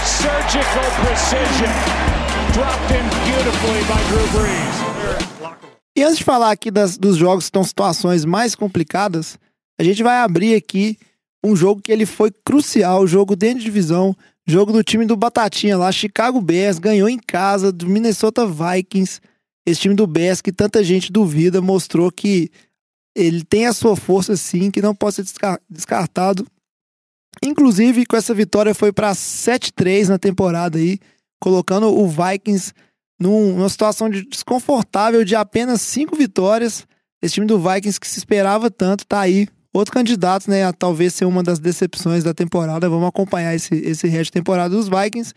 [0.04, 1.72] Surgical precision.
[2.54, 5.52] Dropped in beautifully by Drew Brees.
[5.96, 9.38] E antes de falar aqui das- dos jogos que estão situações mais complicadas,
[9.80, 10.98] a gente vai abrir aqui
[11.44, 15.78] um jogo que ele foi crucial, jogo dentro de divisão, jogo do time do Batatinha
[15.78, 19.20] lá, Chicago Bears, ganhou em casa do Minnesota Vikings.
[19.66, 22.50] Esse time do Bears que tanta gente duvida, mostrou que
[23.16, 26.46] ele tem a sua força sim, que não pode ser desca- descartado.
[27.44, 31.00] Inclusive, com essa vitória foi para 7-3 na temporada aí,
[31.40, 32.74] colocando o Vikings
[33.20, 36.86] num- numa situação de desconfortável de apenas cinco vitórias.
[37.22, 39.48] Esse time do Vikings que se esperava tanto tá aí.
[39.74, 42.90] Outro candidato, né, a talvez ser uma das decepções da temporada.
[42.90, 45.34] Vamos acompanhar esse, esse resto de temporada dos Vikings.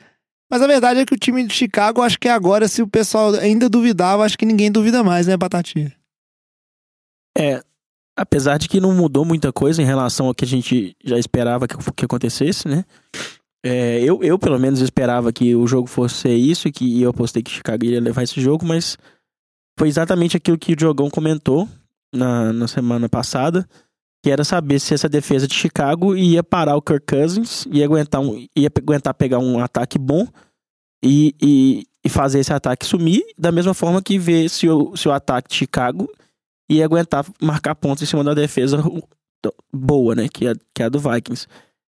[0.51, 3.35] Mas a verdade é que o time de Chicago, acho que agora, se o pessoal
[3.35, 5.93] ainda duvidava, acho que ninguém duvida mais, né, Batatinha?
[7.37, 7.63] É,
[8.17, 11.67] apesar de que não mudou muita coisa em relação ao que a gente já esperava
[11.67, 12.85] que, que acontecesse, né?
[13.65, 17.51] É, eu, eu, pelo menos, esperava que o jogo fosse isso, que eu apostei que
[17.51, 18.99] Chicago iria levar esse jogo, mas
[19.79, 21.69] foi exatamente aquilo que o Diogão comentou
[22.15, 23.67] na, na semana passada,
[24.25, 28.23] que era saber se essa defesa de Chicago ia parar o Kirk Cousins, ia aguentar,
[28.23, 30.27] um, ia aguentar pegar um ataque bom
[31.05, 35.07] e, e, e fazer esse ataque sumir, da mesma forma que ver se o, se
[35.07, 36.11] o ataque de Chicago
[36.71, 38.83] ia aguentar marcar pontos em cima da defesa
[39.71, 40.27] boa, né?
[40.27, 41.47] Que é, que é a do Vikings.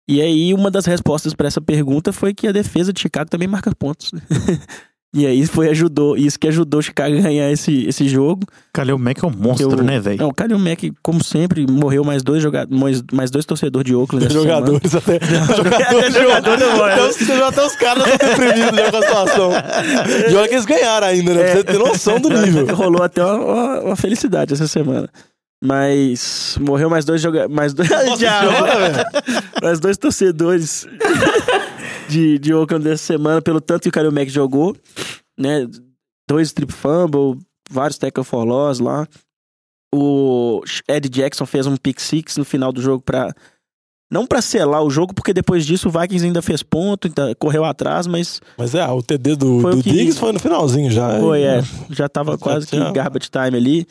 [0.05, 3.47] E aí, uma das respostas para essa pergunta foi que a defesa de Chicago também
[3.47, 4.11] marca pontos.
[5.15, 8.45] e aí foi ajudou, isso que ajudou o Chicago a ganhar esse, esse jogo.
[8.73, 10.17] Kalil Mack é um monstro, Eu- né, velho?
[10.19, 13.95] Não, o Kalil Mack, como sempre, morreu mais dois jogadores, mais, mais dois torcedores de
[13.95, 14.25] Oakland.
[14.25, 14.55] essa semana.
[14.65, 15.15] jogadores até.
[15.97, 16.93] Até jogador demora.
[16.93, 19.51] até, os, até os caras estão deprimidos já com a situação.
[20.29, 21.43] E olha que eles ganharam ainda, né?
[21.43, 22.67] Pra você ter noção do nível.
[22.75, 25.09] Rolou até uma, uma- uma felicidade essa semana.
[25.63, 27.55] Mas morreu mais dois jogadores.
[27.55, 27.89] Mais dois.
[28.19, 28.51] Diabo.
[29.63, 30.85] mais dois torcedores
[32.09, 34.75] de, de Oakland dessa semana, pelo tanto que o Kalil Mack jogou,
[35.37, 35.67] né?
[36.29, 37.39] Dois trip fumble,
[37.69, 39.07] vários tackle for loss lá.
[39.93, 43.33] o Ed Jackson fez um pick six no final do jogo pra.
[44.09, 47.65] Não pra selar o jogo, porque depois disso o Vikings ainda fez ponto, então correu
[47.65, 50.89] atrás, mas Mas é, o TD do, Foi o do que- Diggs foi no finalzinho
[50.89, 51.19] já.
[51.19, 51.59] foi, é,
[51.91, 53.85] já tava quase que garbage time ali.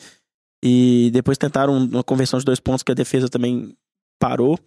[0.65, 3.75] E depois tentaram uma conversão de dois pontos que a defesa também
[4.19, 4.57] parou.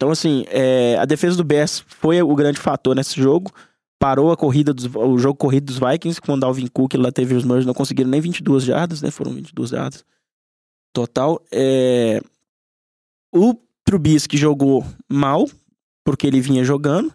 [0.00, 3.52] Então, assim, é, a defesa do Bears foi o grande fator nesse jogo.
[3.98, 7.34] Parou a corrida dos, o jogo corrido dos Vikings, quando o Alvin Cook lá teve
[7.34, 9.10] os Murray, não conseguiram nem 22 jardas, né?
[9.10, 10.02] Foram 22 jardas
[10.90, 11.44] total.
[11.52, 12.22] É,
[13.30, 15.46] o Trubisky jogou mal,
[16.02, 17.12] porque ele vinha jogando.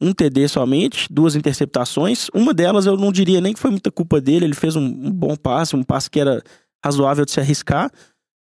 [0.00, 2.28] Um TD somente, duas interceptações.
[2.32, 4.44] Uma delas eu não diria nem que foi muita culpa dele.
[4.44, 6.40] Ele fez um, um bom passe, um passe que era
[6.80, 7.90] razoável de se arriscar.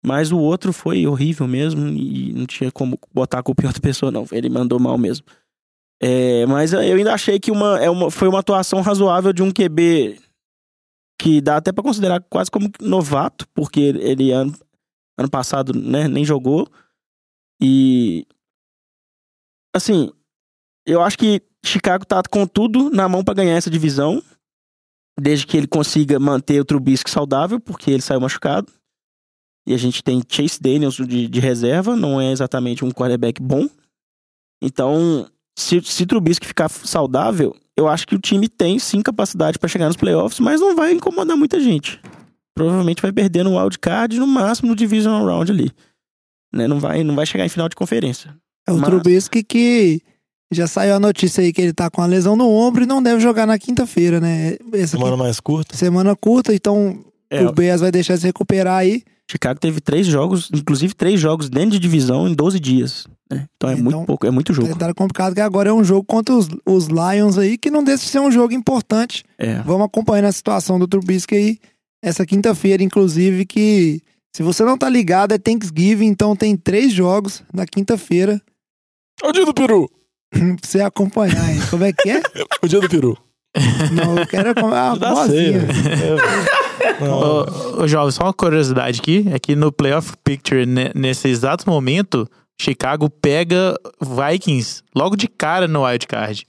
[0.04, 3.82] Mas o outro foi horrível mesmo e não tinha como botar a culpa em outra
[3.82, 4.26] pessoa, não.
[4.32, 5.26] Ele mandou mal mesmo.
[6.02, 9.52] É, mas eu ainda achei que uma, é uma, foi uma atuação razoável de um
[9.52, 10.18] QB
[11.20, 14.54] que dá até pra considerar quase como novato, porque ele ano,
[15.18, 16.66] ano passado né, nem jogou.
[17.60, 18.26] E.
[19.76, 20.10] Assim,
[20.86, 24.22] eu acho que Chicago tá com tudo na mão pra ganhar essa divisão,
[25.20, 28.72] desde que ele consiga manter o Trubisky saudável, porque ele saiu machucado.
[29.70, 33.68] E a gente tem Chase Daniels de, de reserva, não é exatamente um quarterback bom.
[34.62, 39.68] Então, se, se Trubisky ficar saudável, eu acho que o time tem sim capacidade pra
[39.68, 42.00] chegar nos playoffs, mas não vai incomodar muita gente.
[42.54, 45.70] Provavelmente vai perder no wildcard, no máximo no divisional round ali.
[46.52, 46.66] Né?
[46.66, 48.34] Não, vai, não vai chegar em final de conferência.
[48.66, 50.02] É o Mas- Trubisky que
[50.52, 53.00] já saiu a notícia aí que ele tá com a lesão no ombro e não
[53.00, 54.54] deve jogar na quinta-feira, né?
[54.72, 55.76] Essa Semana semana, mais curta.
[55.76, 59.04] semana curta, então É, o Bears vai deixar de se recuperar aí.
[59.30, 63.06] Chicago teve três jogos, inclusive três jogos dentro de divisão em 12 dias.
[63.30, 63.46] né?
[63.56, 64.76] Então é Então, muito pouco, é muito jogo.
[64.76, 68.04] Tá complicado que agora é um jogo contra os, os Lions aí, que não deixa
[68.04, 69.22] de ser um jogo importante.
[69.38, 69.60] É.
[69.62, 71.58] Vamos acompanhando a situação do Trubisky aí.
[72.02, 74.00] Essa quinta-feira, inclusive, que
[74.34, 78.40] se você não tá ligado, é Thanksgiving, então tem três jogos na quinta-feira
[79.22, 79.88] É o dia do peru.
[80.30, 81.60] pra você acompanhar aí.
[81.70, 82.20] Como é que é?
[82.62, 83.16] O dia do peru.
[83.92, 85.60] Não, eu quero acompanhar a Dá sei, vozinha.
[87.00, 91.68] Ô, ô, Jovem, só uma curiosidade aqui, é que no Playoff Picture, ne- nesse exato
[91.68, 92.28] momento,
[92.60, 96.46] Chicago pega Vikings logo de cara no wildcard.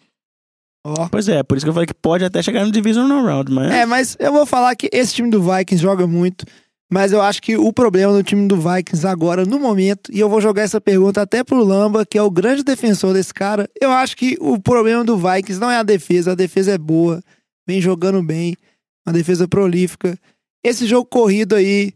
[0.86, 1.08] Ó.
[1.10, 3.72] Pois é, por isso que eu falei que pode até chegar no divisional round, mas
[3.72, 6.46] É, mas eu vou falar que esse time do Vikings joga muito.
[6.94, 10.28] Mas eu acho que o problema do time do Vikings agora, no momento, e eu
[10.28, 13.70] vou jogar essa pergunta até pro Lamba, que é o grande defensor desse cara.
[13.80, 17.22] Eu acho que o problema do Vikings não é a defesa, a defesa é boa,
[17.66, 18.58] vem jogando bem,
[19.06, 20.18] uma defesa prolífica.
[20.64, 21.94] Esse jogo corrido aí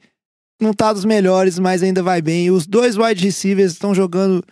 [0.60, 2.50] não tá dos melhores, mas ainda vai bem.
[2.50, 4.44] Os dois wide receivers estão jogando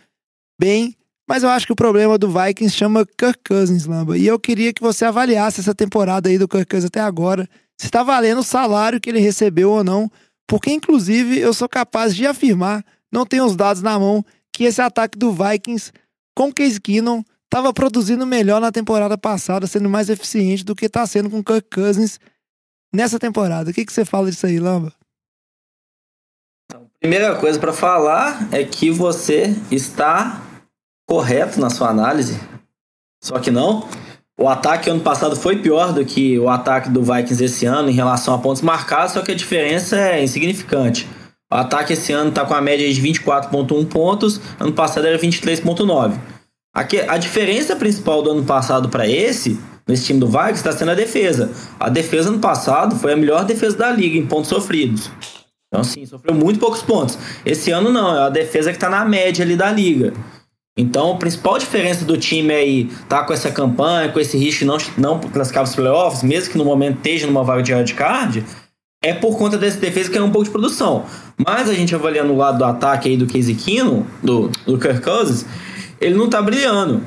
[0.59, 0.95] bem,
[1.27, 4.17] mas eu acho que o problema do Vikings chama Kirk Cousins, Lamba.
[4.17, 7.87] E eu queria que você avaliasse essa temporada aí do Kirk Cousins até agora, se
[7.87, 10.11] está valendo o salário que ele recebeu ou não,
[10.47, 14.81] porque inclusive eu sou capaz de afirmar, não tenho os dados na mão, que esse
[14.81, 15.91] ataque do Vikings
[16.35, 21.05] com Case Keenum estava produzindo melhor na temporada passada, sendo mais eficiente do que está
[21.05, 22.19] sendo com Kirk Cousins
[22.93, 23.71] nessa temporada.
[23.71, 24.93] O que, que você fala disso aí, Lamba?
[26.99, 30.41] Primeira coisa pra falar é que você está
[31.05, 32.39] correto na sua análise.
[33.21, 33.87] Só que não.
[34.39, 37.93] O ataque ano passado foi pior do que o ataque do Vikings esse ano em
[37.93, 41.07] relação a pontos marcados, só que a diferença é insignificante.
[41.51, 46.19] O ataque esse ano está com a média de 24,1 pontos, ano passado era 23,9.
[46.73, 50.91] Aqui, a diferença principal do ano passado para esse, nesse time do Vikings, está sendo
[50.91, 51.51] a defesa.
[51.79, 55.09] A defesa ano passado foi a melhor defesa da liga em pontos sofridos.
[55.67, 57.17] Então, assim, sofreu muito poucos pontos.
[57.45, 60.13] Esse ano não, é a defesa que está na média ali da liga.
[60.77, 64.77] Então, a principal diferença do time aí tá com essa campanha, com esse risco não,
[64.97, 68.43] não classificar os playoffs, mesmo que no momento esteja numa vaga de wildcard,
[69.03, 71.05] é por conta dessa defesa que é um pouco de produção.
[71.37, 75.01] Mas a gente avaliando o lado do ataque aí do Casey Keenum, do, do Kirk
[75.01, 75.45] Cousins,
[75.99, 77.03] ele não tá brilhando.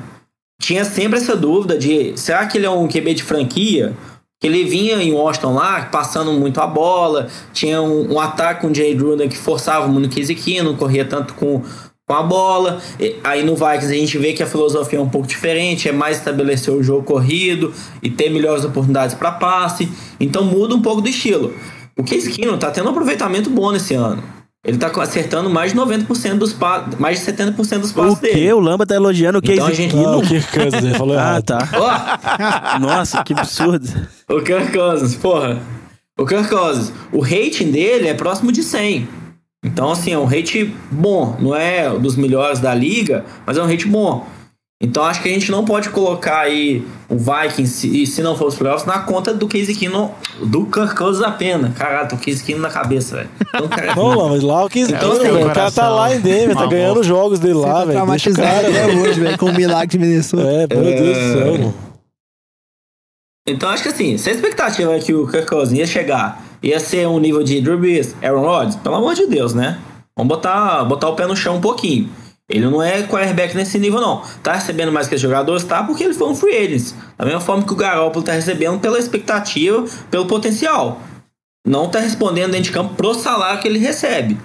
[0.59, 3.95] Tinha sempre essa dúvida de, será que ele é um QB de franquia?
[4.39, 8.67] Que ele vinha em Washington lá, passando muito a bola, tinha um, um ataque com
[8.67, 11.63] o Jay Gruden que forçava muito o Casey Keenum, corria tanto com
[12.07, 12.81] com a bola.
[12.99, 15.91] E Aí no Vikings a gente vê que a filosofia é um pouco diferente, é
[15.91, 19.91] mais estabelecer o jogo corrido e ter melhores oportunidades para passe.
[20.19, 21.53] Então muda um pouco do estilo.
[21.97, 24.23] O Case Keenum tá tendo um aproveitamento bom nesse ano.
[24.67, 28.33] Ele tá acertando mais de 90% dos passes, mais de 70% dos o passes dele.
[28.33, 28.53] que?
[28.53, 30.11] O Lamba tá elogiando o Então Casey a gente- Keenum?
[30.11, 31.43] Não, o Kirk Cousins, ele falou Ah, errado.
[31.43, 31.69] tá.
[31.73, 33.87] Ó, Nossa, que absurdo.
[34.29, 35.57] o Kirk Cousins, porra.
[36.19, 39.07] O Kirk Cousins, o rating dele é próximo de 100.
[39.63, 41.37] Então, assim, é um rate bom.
[41.39, 44.27] Não é dos melhores da liga, mas é um rate bom.
[44.79, 48.47] Então acho que a gente não pode colocar aí o Vikings, e se não for
[48.47, 51.75] os playoffs, na conta do Case Keenum, do Kirk Cousins apenas.
[51.75, 53.29] Caralho, tô com o Case Keenum na cabeça, velho.
[53.41, 56.13] Então, cara, Não, lá, mas lá o que Então, velho, assim, O cara tá lá
[56.13, 57.91] em Denver, tá ganhando os jogos dele lá, tá velho.
[57.93, 60.43] Traumatizado até hoje, velho, com o milagre de Minnesota.
[60.43, 61.73] É, meu Deus do céu, mano.
[63.47, 66.79] Então acho que assim, se a expectativa é que o Kirk Cousins ia chegar, ia
[66.79, 69.79] ser um nível de Drew Brees, Aaron Rodgers, pelo amor de Deus, né?
[70.15, 72.09] Vamos botar, botar o pé no chão um pouquinho.
[72.49, 74.23] Ele não é quarterback nesse nível, não.
[74.41, 75.83] Tá recebendo mais que os jogadores, tá?
[75.83, 76.93] Porque ele foi um free agent.
[77.17, 81.01] Da mesma forma que o Garoppolo tá recebendo pela expectativa, pelo potencial.
[81.65, 84.37] Não tá respondendo dentro de campo pro salário que ele recebe.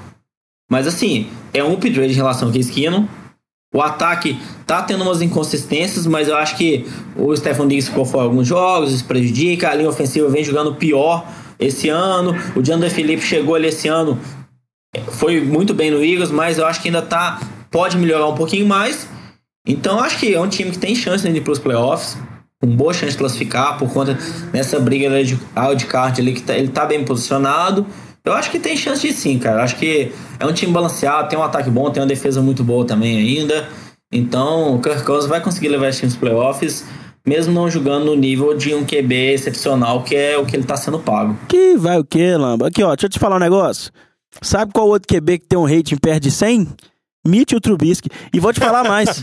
[0.68, 3.08] Mas assim, é um upgrade em relação ao Case.
[3.74, 6.84] O ataque tá tendo umas inconsistências, mas eu acho que
[7.16, 9.70] o Stefan Diggs ficou fora alguns jogos, isso prejudica.
[9.70, 11.26] A linha ofensiva vem jogando pior
[11.58, 12.34] esse ano.
[12.56, 14.18] O DeAndre Felipe chegou ali esse ano,
[15.12, 17.40] foi muito bem no Eagles, mas eu acho que ainda tá
[17.72, 19.08] pode melhorar um pouquinho mais.
[19.66, 22.16] Então acho que é um time que tem chance de ir para os playoffs,
[22.60, 24.16] com boa chance de classificar por conta
[24.52, 27.86] dessa briga de wildcard ali que tá, ele tá bem posicionado.
[28.24, 29.64] Eu acho que tem chance de sim, cara.
[29.64, 32.84] Acho que é um time balanceado, tem um ataque bom, tem uma defesa muito boa
[32.84, 33.68] também ainda.
[34.12, 36.84] Então, o Kirk Cousins vai conseguir levar esse time nos playoffs,
[37.26, 40.76] mesmo não jogando no nível de um QB excepcional, que é o que ele tá
[40.76, 41.36] sendo pago.
[41.48, 42.68] Que vai o quê, Lamba?
[42.68, 43.90] Aqui, ó, deixa eu te falar um negócio.
[44.40, 46.68] Sabe qual outro QB que tem um rating perto de 100?
[47.26, 48.08] Mitchell Trubisky.
[48.32, 49.22] E vou te falar mais.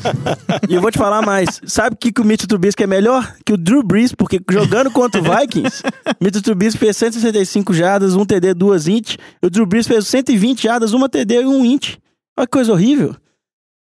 [0.69, 1.62] e eu vou te falar mais.
[1.65, 3.35] Sabe o que, que o Mitchell Trubisky é melhor?
[3.45, 5.83] Que o Drew Brees, porque jogando contra o Vikings,
[6.21, 9.15] Mitchell Trubisky fez 165 jardas, um TD, duas int.
[9.41, 11.95] E o Drew Brees fez 120 jardas, uma TD e um int.
[12.38, 13.15] Olha que coisa horrível.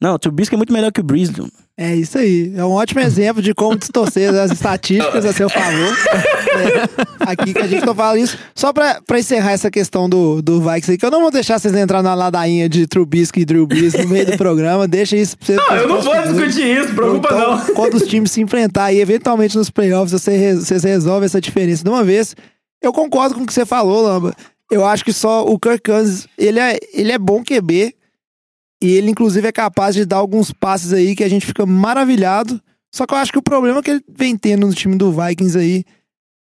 [0.01, 1.31] Não, o Trubisky é muito melhor que o Brees.
[1.77, 2.53] É isso aí.
[2.55, 5.95] É um ótimo exemplo de como distorcer as estatísticas a seu favor.
[7.19, 8.37] Aqui que a gente tá falando isso.
[8.55, 11.59] Só pra, pra encerrar essa questão do, do Vikings aí, que eu não vou deixar
[11.59, 14.87] vocês entrar na ladainha de Trubisky e Drew Brees no meio do programa.
[14.87, 15.57] Deixa isso pra vocês.
[15.57, 17.65] Não, eu não vou discutir isso, preocupa então, não.
[17.75, 21.89] Quando os times se enfrentar aí, eventualmente nos playoffs, você vocês resolvem essa diferença de
[21.89, 22.35] uma vez.
[22.81, 24.33] Eu concordo com o que você falou, Lamba.
[24.69, 27.93] Eu acho que só o Kirk Cousins, ele é, ele é bom QB.
[28.81, 32.59] E ele, inclusive, é capaz de dar alguns passes aí que a gente fica maravilhado.
[32.91, 35.57] Só que eu acho que o problema que ele vem tendo no time do Vikings
[35.57, 35.85] aí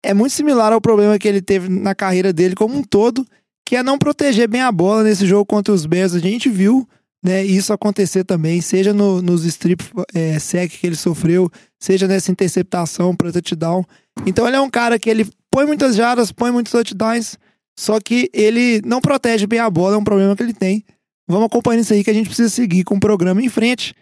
[0.04, 3.26] é muito similar ao problema que ele teve na carreira dele como um todo,
[3.66, 6.14] que é não proteger bem a bola nesse jogo contra os Bears.
[6.14, 6.88] A gente viu
[7.24, 9.84] né, isso acontecer também, seja no- nos strip
[10.14, 13.86] é, sec que ele sofreu, seja nessa interceptação para touchdown.
[14.26, 17.38] Então ele é um cara que ele põe muitas jardas, põe muitos touchdowns,
[17.80, 20.84] só que ele não protege bem a bola, é um problema que ele tem.
[21.30, 23.94] Vamos acompanhando isso aí que a gente precisa seguir com o programa em frente.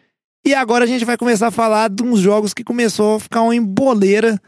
[0.45, 3.41] E agora a gente vai começar a falar de uns jogos que começou a ficar
[3.41, 4.41] uma emboleira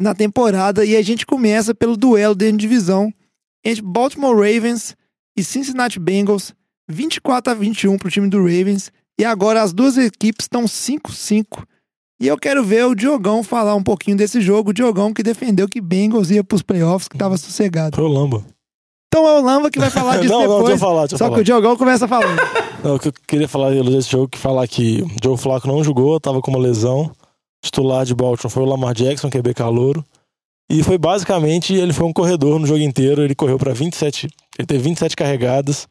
[0.00, 3.12] na temporada e a gente começa pelo duelo dentro de divisão
[3.62, 4.96] entre Baltimore Ravens
[5.36, 6.54] e Cincinnati Bengals,
[6.88, 8.90] 24 a 21 pro time do Ravens.
[9.20, 11.64] E agora as duas equipes estão 5-5.
[12.18, 14.70] E eu quero ver o Diogão falar um pouquinho desse jogo.
[14.70, 17.96] O Diogão que defendeu que Bengals ia pros playoffs, que tava sossegado.
[17.96, 18.42] Foi o Lamba.
[19.08, 20.64] Então é o Lamba que vai falar disso não, não, depois.
[20.68, 21.36] deixa eu falar, deixa eu Só falar.
[21.36, 22.40] que o Diogão começa falando.
[22.82, 25.84] Não, o que eu queria falar desse jogo, que falar que o Joe Flacco não
[25.84, 27.12] jogou, tava com uma lesão.
[27.62, 30.04] Titular de Baltimore foi o Lamar Jackson, QB calouro.
[30.70, 34.66] E foi basicamente, ele foi um corredor no jogo inteiro, ele correu pra 27, ele
[34.66, 35.88] teve 27 carregadas.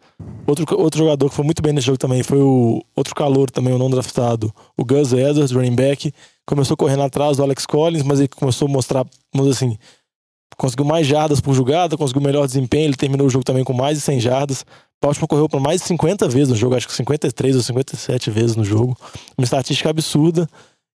[0.48, 3.74] Outro, outro jogador que foi muito bem nesse jogo também foi o outro calouro também,
[3.74, 6.14] o não draftado, o Gus Edwards, running back.
[6.46, 9.78] Começou correndo atrás do Alex Collins, mas ele começou a mostrar, vamos dizer assim,
[10.56, 13.98] conseguiu mais jardas por jogada, conseguiu melhor desempenho, ele terminou o jogo também com mais
[13.98, 14.66] de 100 jardas.
[15.02, 18.56] Baltimore correu por mais de 50 vezes no jogo, acho que 53 ou 57 vezes
[18.56, 18.98] no jogo.
[19.38, 20.50] Uma estatística absurda.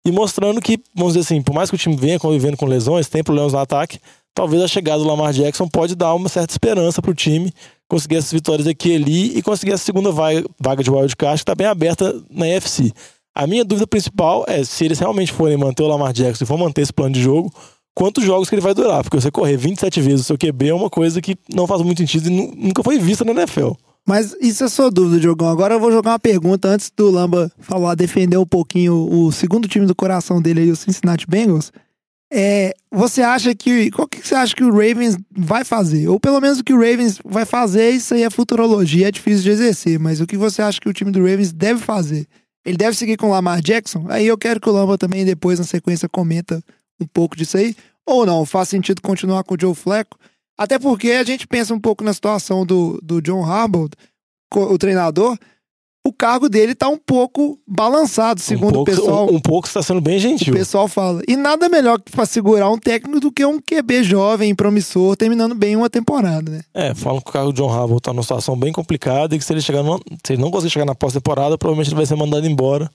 [0.07, 3.09] E mostrando que, vamos dizer assim, por mais que o time venha convivendo com lesões,
[3.09, 3.99] tem problemas no ataque,
[4.35, 7.53] talvez a chegada do Lamar Jackson pode dar uma certa esperança pro time
[7.89, 11.43] conseguir essas vitórias aqui e ali e conseguir a segunda vaga, vaga de wildcard que
[11.43, 12.93] está bem aberta na NFC.
[13.35, 16.59] A minha dúvida principal é se eles realmente forem manter o Lamar Jackson e for
[16.59, 17.53] manter esse plano de jogo,
[17.95, 19.03] quantos jogos que ele vai durar.
[19.03, 21.99] Porque você correr 27 vezes o seu QB é uma coisa que não faz muito
[21.99, 23.73] sentido e nu- nunca foi vista na NFL.
[24.07, 25.49] Mas isso é sua dúvida, Diogão.
[25.49, 29.67] Agora eu vou jogar uma pergunta antes do Lamba falar, defender um pouquinho o segundo
[29.67, 31.73] time do coração dele aí, o Cincinnati Bengals.
[32.31, 33.91] É, você acha que.
[33.93, 36.09] Qual que você acha que o Ravens vai fazer?
[36.09, 39.45] Ou pelo menos o que o Ravens vai fazer, isso aí é futurologia, é difícil
[39.45, 39.99] de exercer.
[39.99, 42.27] Mas o que você acha que o time do Ravens deve fazer?
[42.65, 44.07] Ele deve seguir com o Lamar Jackson?
[44.09, 46.63] Aí eu quero que o Lamba também depois, na sequência, comenta
[47.01, 47.77] um pouco disso aí.
[48.07, 50.19] Ou não, faz sentido continuar com o Joe Flacco?
[50.59, 53.89] Até porque a gente pensa um pouco na situação do, do John Harbaugh,
[54.55, 55.37] o treinador,
[56.07, 59.27] o cargo dele tá um pouco balançado, segundo um pouco, o pessoal.
[59.33, 60.53] Um, um pouco está sendo bem O gentil.
[60.55, 61.23] pessoal fala.
[61.27, 65.75] E nada melhor para segurar um técnico do que um QB jovem, promissor, terminando bem
[65.75, 66.61] uma temporada, né?
[66.75, 69.45] É, falam que o carro do John Harbaugh tá numa situação bem complicada e que
[69.45, 72.17] se ele chegar no- se ele não conseguir chegar na pós-temporada, provavelmente ele vai ser
[72.17, 72.89] mandado embora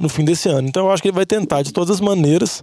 [0.00, 0.66] no fim desse ano.
[0.68, 2.62] Então eu acho que ele vai tentar de todas as maneiras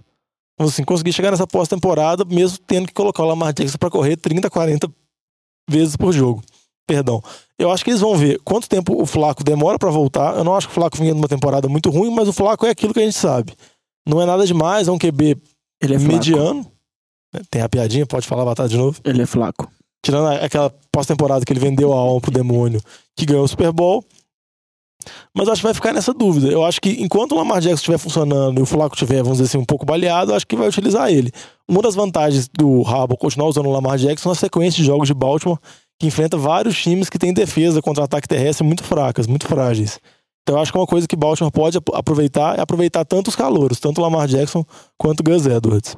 [0.58, 4.48] assim, conseguir chegar nessa pós-temporada, mesmo tendo que colocar o Lamar Jackson para correr 30,
[4.50, 4.90] 40
[5.68, 6.42] vezes por jogo.
[6.86, 7.22] Perdão.
[7.58, 10.36] Eu acho que eles vão ver quanto tempo o Flaco demora para voltar.
[10.36, 12.70] Eu não acho que o Flaco vinha numa temporada muito ruim, mas o Flaco é
[12.70, 13.54] aquilo que a gente sabe.
[14.06, 15.36] Não é nada demais, é um QB
[15.80, 16.12] Ele é flaco.
[16.12, 16.66] mediano.
[17.50, 19.00] Tem a piadinha, pode falar batata de novo.
[19.04, 19.70] Ele é flaco.
[20.04, 22.82] Tirando aquela pós-temporada que ele vendeu a alma pro demônio,
[23.16, 24.04] que ganhou o Super Bowl.
[25.34, 26.48] Mas acho que vai ficar nessa dúvida.
[26.48, 29.48] Eu acho que enquanto o Lamar Jackson estiver funcionando e o Flaco estiver, vamos dizer
[29.48, 31.30] assim, um pouco baleado, eu acho que vai utilizar ele.
[31.68, 35.08] Uma das vantagens do Rabo continuar usando o Lamar Jackson é a sequência de jogos
[35.08, 35.58] de Baltimore,
[35.98, 39.98] que enfrenta vários times que têm defesa contra ataque terrestre muito fracas, muito frágeis.
[40.42, 43.36] Então eu acho que uma coisa que Baltimore pode ap- aproveitar é aproveitar tanto os
[43.36, 44.64] calouros, tanto o Lamar Jackson
[44.98, 45.96] quanto o Gus Edwards.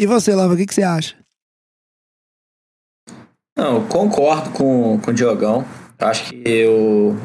[0.00, 1.16] E você, Lava, o que, que você acha?
[3.56, 5.64] Não, eu concordo com, com o Diogão.
[5.98, 7.16] Acho que o,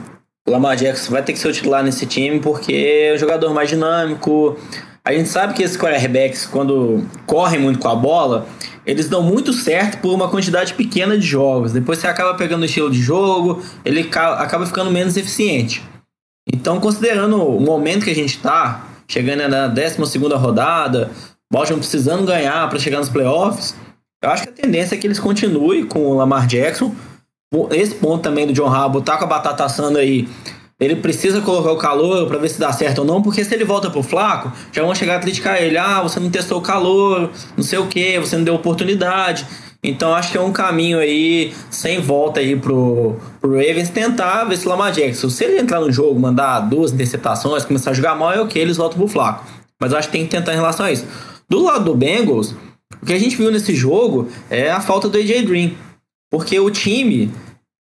[0.47, 3.69] Lamar Jackson vai ter que ser o titular nesse time porque é um jogador mais
[3.69, 4.57] dinâmico.
[5.05, 8.47] A gente sabe que esses quarterbacks, quando correm muito com a bola,
[8.85, 11.71] eles dão muito certo por uma quantidade pequena de jogos.
[11.71, 15.83] Depois você acaba pegando o estilo de jogo, ele ca- acaba ficando menos eficiente.
[16.51, 21.09] Então, considerando o momento que a gente tá, chegando na 12 rodada,
[21.51, 23.75] Baltimore precisando ganhar para chegar nos playoffs,
[24.21, 26.93] eu acho que a tendência é que eles continuem com o Lamar Jackson.
[27.71, 30.27] Esse ponto também do John Harbaugh tá com a batata assando aí.
[30.79, 33.63] Ele precisa colocar o calor para ver se dá certo ou não, porque se ele
[33.63, 35.77] volta pro Flaco, já vão chegar a criticar ele.
[35.77, 39.45] Ah, você não testou o calor, não sei o que, você não deu oportunidade.
[39.83, 44.57] Então acho que é um caminho aí sem volta aí pro, pro Ravens tentar ver
[44.57, 45.29] se o Lamar Jackson.
[45.29, 48.77] Se ele entrar no jogo, mandar duas interceptações, começar a jogar mal, é ok, eles
[48.77, 49.45] voltam pro Flaco.
[49.79, 51.05] Mas acho que tem que tentar em relação a isso.
[51.49, 52.55] Do lado do Bengals,
[53.01, 55.77] o que a gente viu nesse jogo é a falta do AJ Green.
[56.31, 57.31] Porque o time,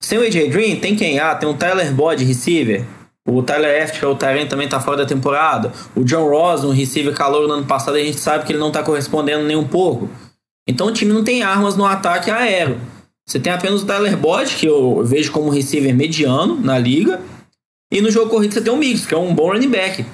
[0.02, 1.18] sem o AJ Green, tem quem?
[1.18, 2.84] Ah, tem o Tyler Boyd, receiver.
[3.28, 5.72] O Tyler Eft, que é o Tyrant, também tá fora da temporada.
[5.94, 8.72] O John Ross, um receiver calor no ano passado, a gente sabe que ele não
[8.72, 10.08] tá correspondendo nem um pouco.
[10.66, 12.80] Então o time não tem armas no ataque aéreo.
[13.28, 17.20] Você tem apenas o Tyler Boyd, que eu vejo como um receiver mediano na liga.
[17.92, 20.04] E no jogo corrido você tem o Mix, que é um bom running back.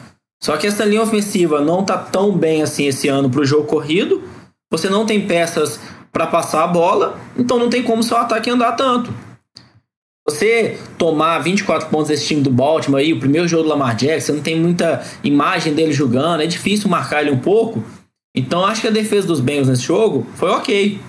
[0.43, 4.23] Só que essa linha ofensiva não tá tão bem assim esse ano pro jogo corrido.
[4.71, 5.79] Você não tem peças
[6.13, 9.13] para passar a bola, então não tem como seu ataque andar tanto.
[10.29, 14.35] Você tomar 24 pontos desse time do Baltimore aí, o primeiro jogo do Lamar Jackson,
[14.35, 17.83] não tem muita imagem dele jogando, é difícil marcar ele um pouco.
[18.35, 21.01] Então acho que a defesa dos Bengals nesse jogo foi ok.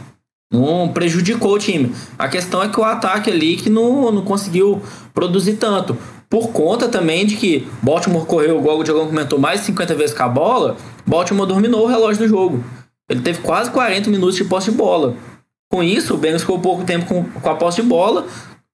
[0.53, 1.91] Não prejudicou o time.
[2.17, 4.81] A questão é que o ataque ali que não, não conseguiu
[5.13, 5.97] produzir tanto.
[6.29, 10.15] Por conta também de que Baltimore correu, igual o Diogão comentou, mais de 50 vezes
[10.15, 12.63] com a bola, Baltimore dominou o relógio do jogo.
[13.09, 15.15] Ele teve quase 40 minutos de posse de bola.
[15.71, 18.25] Com isso, o Bengals ficou pouco tempo com, com a posse de bola,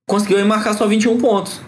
[0.08, 1.62] conseguiu marcar só 21 pontos.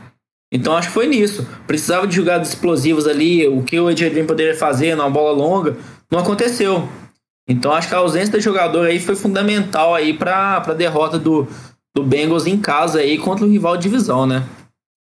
[0.52, 1.48] Então acho que foi nisso.
[1.68, 5.76] Precisava de jogadas explosivas ali, o que o Green poderia fazer numa bola longa,
[6.12, 6.88] não aconteceu.
[7.48, 11.48] Então acho que a ausência do jogador aí foi fundamental aí para a derrota do,
[11.96, 14.44] do Bengals em casa aí contra o rival de divisão, né?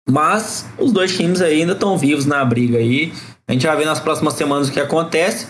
[0.08, 3.12] Mas os dois times ainda estão vivos na briga aí.
[3.46, 5.46] A gente vai ver nas próximas semanas o que acontece.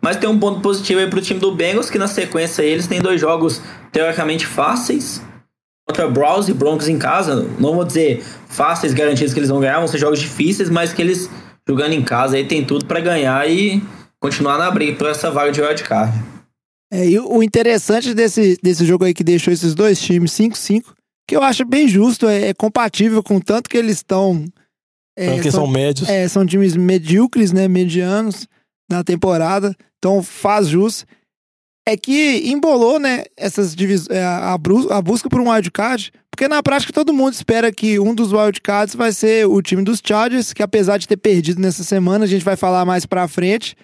[0.00, 3.00] Mas tem um ponto positivo aí pro time do Bengals, que na sequência eles têm
[3.00, 3.60] dois jogos
[3.90, 5.20] teoricamente fáceis.
[5.86, 7.48] Contra Browns e Broncos em casa.
[7.58, 11.00] Não vou dizer fáceis, garantidos que eles vão ganhar, vão ser jogos difíceis, mas que
[11.00, 11.30] eles
[11.68, 13.82] jogando em casa aí tem tudo para ganhar e
[14.20, 16.12] continuar na briga por essa vaga de wildcard.
[16.92, 20.84] É, e o interessante desse, desse jogo aí que deixou esses dois times 5-5,
[21.28, 24.44] que eu acho bem justo, é, é compatível com tanto que eles estão.
[25.18, 26.08] É, Tanto que são médios.
[26.08, 27.66] É, são times medíocres, né?
[27.66, 28.46] Medianos
[28.88, 29.74] na temporada.
[29.98, 31.04] Então faz jus.
[31.88, 33.24] É que embolou, né?
[33.36, 34.08] Essas divis...
[34.10, 36.12] é, a, busca por um wildcard.
[36.30, 40.02] Porque na prática todo mundo espera que um dos wildcards vai ser o time dos
[40.04, 43.76] Chargers, que apesar de ter perdido nessa semana, a gente vai falar mais pra frente.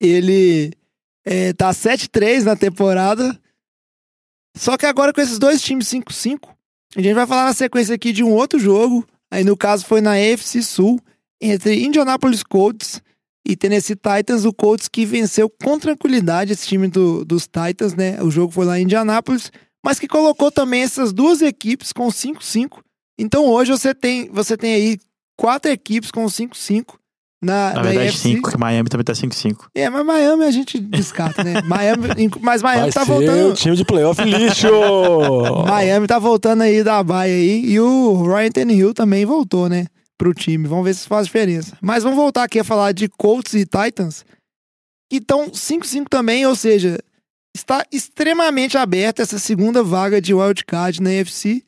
[0.00, 0.72] Ele
[1.24, 3.38] é, tá 7-3 na temporada.
[4.56, 6.48] Só que agora com esses dois times 5-5,
[6.96, 9.06] a gente vai falar na sequência aqui de um outro jogo.
[9.30, 11.00] Aí no caso foi na AFC Sul,
[11.40, 13.02] entre Indianapolis Colts
[13.46, 14.44] e Tennessee Titans.
[14.44, 18.22] O Colts que venceu com tranquilidade esse time do- dos Titans, né?
[18.22, 19.50] O jogo foi lá em Indianapolis,
[19.84, 22.78] mas que colocou também essas duas equipes com 5-5.
[23.18, 24.98] Então hoje você tem, você tem aí
[25.38, 26.94] quatro equipes com 5-5
[27.42, 28.18] na, Na verdade, AFC.
[28.34, 29.68] 5, que Miami também tá 5-5.
[29.74, 31.60] É, mas Miami a gente descarta, né?
[31.64, 32.08] Miami,
[32.42, 33.48] mas Miami Vai tá ser voltando.
[33.50, 34.68] o time de playoff lixo!
[35.66, 37.64] Miami tá voltando aí da baia aí.
[37.64, 39.86] E o Ryan Tannehill também voltou, né?
[40.20, 40.68] Pro time.
[40.68, 41.78] Vamos ver se faz diferença.
[41.80, 44.22] Mas vamos voltar aqui a falar de Colts e Titans.
[45.08, 46.98] Que estão 5-5 também, ou seja,
[47.56, 51.64] está extremamente aberta essa segunda vaga de wildcard na NFC.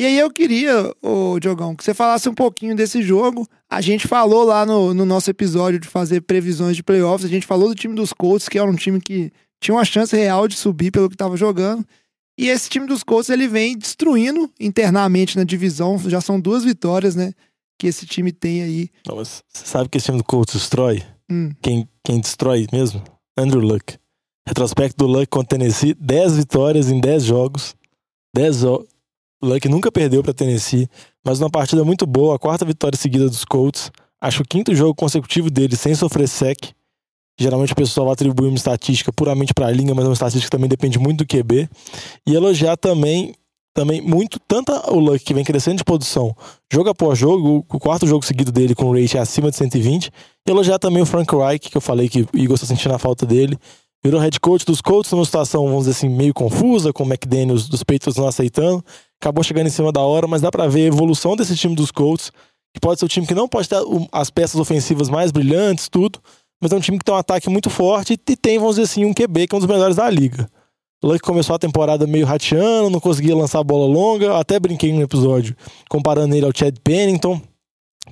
[0.00, 3.46] E aí eu queria, ô Diogão, que você falasse um pouquinho desse jogo.
[3.70, 7.46] A gente falou lá no, no nosso episódio de fazer previsões de playoffs, a gente
[7.46, 9.30] falou do time dos Colts, que era um time que
[9.62, 11.86] tinha uma chance real de subir pelo que estava jogando.
[12.38, 15.98] E esse time dos Colts, ele vem destruindo internamente na divisão.
[15.98, 17.34] Já são duas vitórias, né?
[17.82, 18.88] Que esse time tem aí.
[19.04, 21.02] Não, mas você sabe que esse time do Colts destrói?
[21.28, 21.50] Hum.
[21.60, 23.02] Quem, quem destrói mesmo?
[23.36, 23.98] Andrew Luck.
[24.46, 27.74] Retrospecto do Luck contra Tennessee, 10 vitórias em 10 jogos.
[28.36, 28.86] 10 jogos.
[29.42, 30.88] O Luck nunca perdeu para Tennessee,
[31.26, 33.90] mas uma partida muito boa, a quarta vitória seguida dos Colts.
[34.20, 36.58] Acho o quinto jogo consecutivo dele sem sofrer sec.
[37.36, 40.56] Geralmente o pessoal atribui uma estatística puramente para a linha, mas é uma estatística que
[40.56, 41.68] também depende muito do QB.
[42.28, 43.34] E elogiar também,
[43.74, 46.36] também muito, tanto o Luck que vem crescendo de produção,
[46.70, 50.10] jogo após jogo, o quarto jogo seguido dele com o rate acima de 120.
[50.46, 52.98] E elogiar também o Frank Reich, que eu falei que o Igor está sentindo a
[52.98, 53.56] falta dele.
[54.04, 57.68] Virou head coach dos Colts numa situação, vamos dizer assim, meio confusa, com o McDaniels
[57.68, 58.84] dos Patriots não aceitando.
[59.20, 61.92] Acabou chegando em cima da hora, mas dá para ver a evolução desse time dos
[61.92, 62.32] Colts,
[62.74, 63.76] que pode ser o time que não pode ter
[64.10, 66.18] as peças ofensivas mais brilhantes, tudo,
[66.60, 69.04] mas é um time que tem um ataque muito forte e tem, vamos dizer assim,
[69.04, 70.48] um QB que é um dos melhores da liga.
[71.02, 75.56] Luck começou a temporada meio rateando, não conseguia lançar bola longa, até brinquei no episódio
[75.88, 77.40] comparando ele ao Chad Pennington,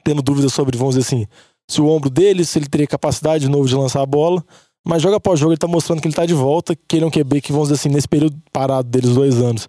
[0.03, 1.27] tendo dúvidas sobre, vamos dizer assim,
[1.71, 4.45] se o ombro dele, se ele teria capacidade de novo de lançar a bola.
[4.85, 7.07] Mas jogo após jogo ele tá mostrando que ele tá de volta, que ele é
[7.07, 9.69] um QB que, vamos dizer assim, nesse período parado deles, dois anos.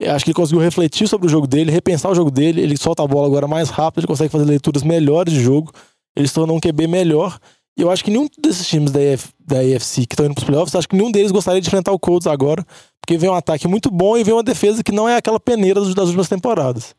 [0.00, 2.76] Eu acho que ele conseguiu refletir sobre o jogo dele, repensar o jogo dele, ele
[2.76, 5.70] solta a bola agora mais rápido, ele consegue fazer leituras melhores de jogo,
[6.16, 7.38] ele se tornou um QB melhor.
[7.76, 10.44] E eu acho que nenhum desses times da, EF, da AFC que estão indo pros
[10.46, 12.64] playoffs, acho que nenhum deles gostaria de enfrentar o Colts agora,
[13.00, 15.80] porque vem um ataque muito bom e vem uma defesa que não é aquela peneira
[15.80, 16.94] das das últimas temporadas.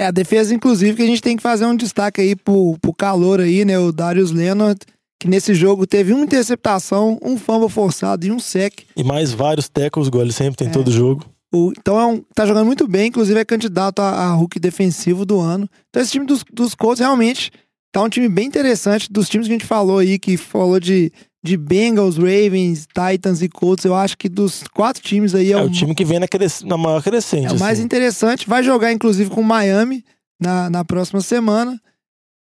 [0.00, 2.92] É, a defesa, inclusive, que a gente tem que fazer um destaque aí pro, pro
[2.92, 3.78] calor aí, né?
[3.78, 4.78] O Darius Leonard,
[5.20, 8.80] que nesse jogo teve uma interceptação, um fumble forçado e um sec.
[8.96, 10.70] E mais vários tackles, igual ele sempre tem É.
[10.70, 11.24] todo jogo.
[11.52, 15.24] O- então é um, tá jogando muito bem, inclusive é candidato a, a Hulk defensivo
[15.24, 15.68] do ano.
[15.88, 17.50] Então esse time dos, dos Colts realmente
[17.92, 19.10] tá um time bem interessante.
[19.10, 21.12] Dos times que a gente falou aí, que falou de,
[21.42, 25.62] de Bengals, Ravens, Titans e Colts, eu acho que dos quatro times aí é, É,
[25.62, 26.26] o, o time que vem na,
[26.64, 27.46] na maior crescente.
[27.46, 27.84] é o mais assim.
[27.84, 28.48] interessante.
[28.48, 30.04] Vai jogar, inclusive, com o Miami
[30.40, 31.80] na, na próxima semana.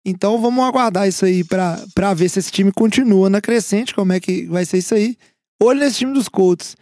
[0.07, 4.13] Então vamos aguardar isso aí pra, pra ver se esse time continua na crescente, como
[4.13, 5.17] é que vai ser isso aí.
[5.63, 6.77] Olho nesse time dos Colts.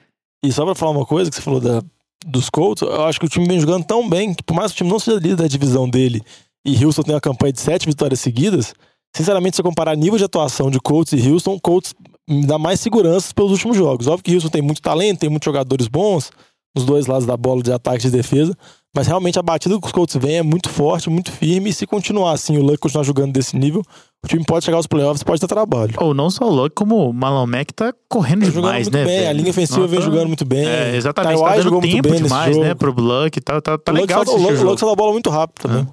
[0.44, 1.80] E só pra falar uma coisa que você falou da,
[2.26, 4.74] dos Colts, eu acho que o time vem jogando tão bem que por mais que
[4.74, 6.20] o time não seja líder da divisão dele
[6.64, 8.74] e Houston tem uma campanha de sete vitórias seguidas,
[9.16, 11.94] sinceramente, se eu comparar nível de atuação de Colts e Houston, Colts
[12.28, 14.06] me dá mais segurança pelos últimos jogos.
[14.06, 16.30] Óbvio que Houston tem muito talento, tem muitos jogadores bons
[16.74, 18.56] nos dois lados da bola de ataque e de defesa,
[18.96, 21.86] mas realmente a batida que os Colts vem é muito forte, muito firme, e se
[21.86, 23.82] continuar assim, o Luck continuar jogando desse nível,
[24.24, 25.92] o time pode chegar aos playoffs, pode ter trabalho.
[25.98, 28.94] Ou não só o Luck, como o Marlon Mack tá correndo Tá jogando demais, muito
[28.96, 29.04] né?
[29.04, 30.64] bem, a linha ofensiva Nossa, vem jogando muito bem.
[30.66, 31.32] É, exatamente.
[31.34, 32.66] Taiwan tá dando jogou muito tempo bem demais, jogo.
[32.66, 32.74] né?
[32.74, 33.40] Pro Luck.
[33.42, 34.78] Tá, tá, tá O Luck legal solta- de o Luck- o o Luck jogo.
[34.78, 35.86] solta a bola muito rápido também.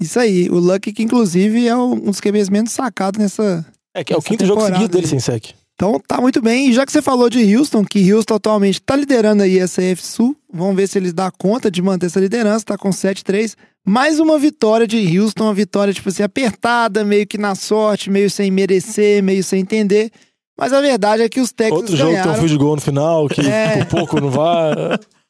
[0.00, 3.64] Isso aí, o Luck que inclusive é um dos QBs menos sacados nessa.
[3.94, 5.50] É que é o quinto jogo seguido dele sem sec.
[5.74, 6.68] Então tá muito bem.
[6.68, 10.06] E já que você falou de Houston, que Houston atualmente tá liderando aí essa AFC
[10.06, 13.54] Sul, vamos ver se eles dão conta de manter essa liderança, tá com 7-3.
[13.86, 18.30] Mais uma vitória de Houston, uma vitória, tipo assim, apertada, meio que na sorte, meio
[18.30, 20.10] sem merecer, meio sem entender.
[20.58, 22.32] Mas a verdade é que os Texans Outro jogo ganharam.
[22.32, 23.84] tem um field goal no final, que É.
[23.84, 24.72] por pouco não vai.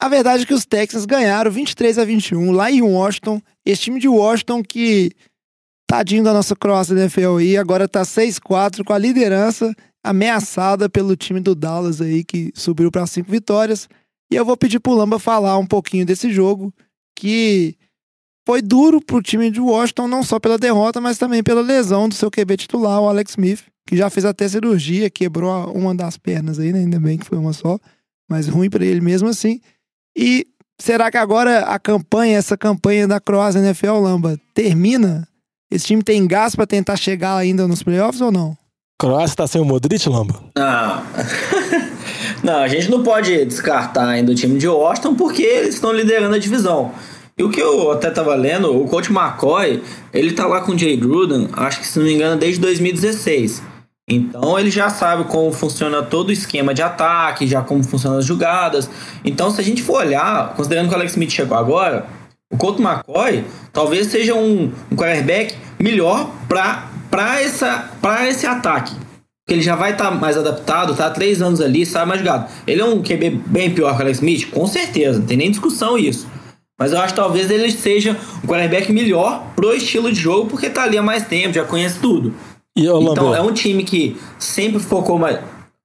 [0.00, 3.40] A verdade é que os Texans ganharam 23 a 21 lá em Washington.
[3.66, 5.12] Esse time de Washington que
[5.86, 11.16] tadinho da nossa croácia da NFL aí, agora tá 6-4 com a liderança ameaçada pelo
[11.16, 13.88] time do Dallas aí que subiu para cinco vitórias.
[14.32, 16.72] E eu vou pedir pro Lamba falar um pouquinho desse jogo
[17.14, 17.76] que
[18.46, 22.14] foi duro pro time de Washington não só pela derrota, mas também pela lesão do
[22.14, 26.58] seu QB titular, o Alex Smith, que já fez até cirurgia, quebrou uma das pernas
[26.58, 26.78] aí, né?
[26.78, 27.78] ainda bem que foi uma só,
[28.28, 29.60] mas ruim para ele mesmo assim.
[30.16, 30.46] E
[30.80, 35.26] será que agora a campanha, essa campanha da Croácia NFL Lamba, termina?
[35.70, 38.56] Esse time tem gás pra tentar chegar ainda nos playoffs ou não?
[39.00, 40.42] Croácia tá sem o Modric, Lamba?
[40.56, 41.02] Não.
[42.42, 46.34] não, a gente não pode descartar ainda o time de Washington porque eles estão liderando
[46.34, 46.92] a divisão.
[47.38, 49.82] E o que eu até tava lendo, o coach McCoy,
[50.12, 53.62] ele tá lá com o Jay Gruden, acho que se não me engano, desde 2016.
[54.12, 58.26] Então ele já sabe como funciona todo o esquema de ataque, já como funcionam as
[58.26, 58.90] jogadas.
[59.24, 62.06] Então, se a gente for olhar, considerando que o Alex Smith chegou agora,
[62.52, 68.96] o Colt McCoy talvez seja um, um quarterback melhor para esse ataque.
[68.96, 72.50] Porque ele já vai estar mais adaptado, tá há três anos ali, sabe mais jogado.
[72.66, 74.50] Ele é um QB bem pior que o Alex Smith?
[74.50, 76.26] Com certeza, não tem nem discussão isso.
[76.76, 80.68] Mas eu acho que talvez ele seja um quarterback melhor pro estilo de jogo, porque
[80.68, 82.34] tá ali há mais tempo, já conhece tudo.
[82.76, 85.38] E Então é um time que sempre focou mais.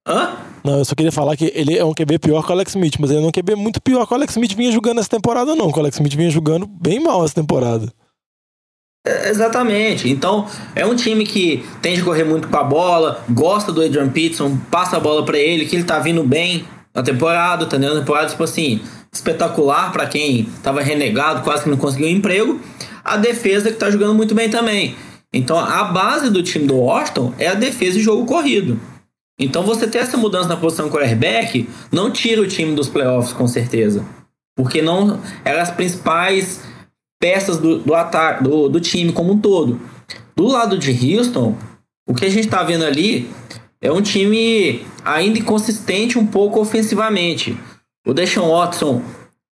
[0.06, 0.36] Hã?
[0.64, 2.96] Não, eu só queria falar que ele é um QB pior que o Alex Smith,
[2.98, 5.54] mas ele é um QB muito pior que o Alex Smith vinha jogando essa temporada,
[5.54, 5.70] não.
[5.70, 7.92] Que o Alex Smith vinha jogando bem mal essa temporada.
[9.06, 10.08] É, Exatamente.
[10.08, 14.08] Então, é um time que tem de correr muito com a bola, gosta do Adrian
[14.08, 18.00] Peterson, passa a bola pra ele, que ele tá vindo bem na temporada, tá na
[18.00, 18.80] temporada, tipo assim,
[19.12, 22.60] espetacular pra quem tava renegado, quase que não conseguiu emprego.
[23.04, 24.96] A defesa que tá jogando muito bem também.
[25.36, 28.80] Então, a base do time do Washington é a defesa e jogo corrido.
[29.38, 33.46] Então, você ter essa mudança na posição quarterback não tira o time dos playoffs, com
[33.46, 34.02] certeza.
[34.56, 36.62] Porque não eram as principais
[37.20, 39.78] peças do, do ataque do, do time como um todo.
[40.34, 41.54] Do lado de Houston,
[42.08, 43.28] o que a gente tá vendo ali
[43.82, 47.54] é um time ainda inconsistente um pouco ofensivamente.
[48.06, 49.02] O Deshaun Watson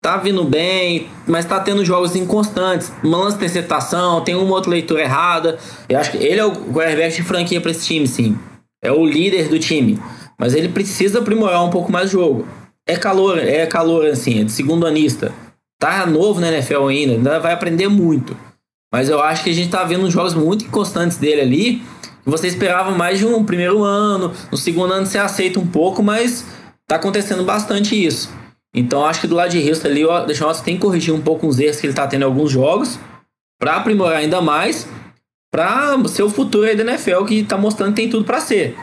[0.03, 2.91] tá vindo bem, mas tá tendo jogos inconstantes.
[3.01, 5.57] Uma lance de interceptação, tem uma outra leitura errada.
[5.87, 8.37] Eu acho que ele é o quarterback de franquia para esse time, sim.
[8.83, 9.97] É o líder do time.
[10.37, 12.45] Mas ele precisa aprimorar um pouco mais o jogo.
[12.85, 15.31] É calor, é calor assim, é de segundo anista.
[15.79, 18.35] Tá novo na NFL ainda, ainda vai aprender muito.
[18.91, 21.81] Mas eu acho que a gente tá vendo jogos muito inconstantes dele ali.
[22.25, 26.45] Você esperava mais de um primeiro ano, no segundo ano você aceita um pouco, mas
[26.85, 28.42] tá acontecendo bastante isso.
[28.73, 31.21] Então acho que do lado de Houston ali, o Deshaun Watson tem que corrigir um
[31.21, 32.99] pouco os erros que ele tá tendo em alguns jogos,
[33.59, 34.87] para aprimorar ainda mais,
[35.51, 38.75] para ser o futuro aí da NFL que tá mostrando que tem tudo para ser.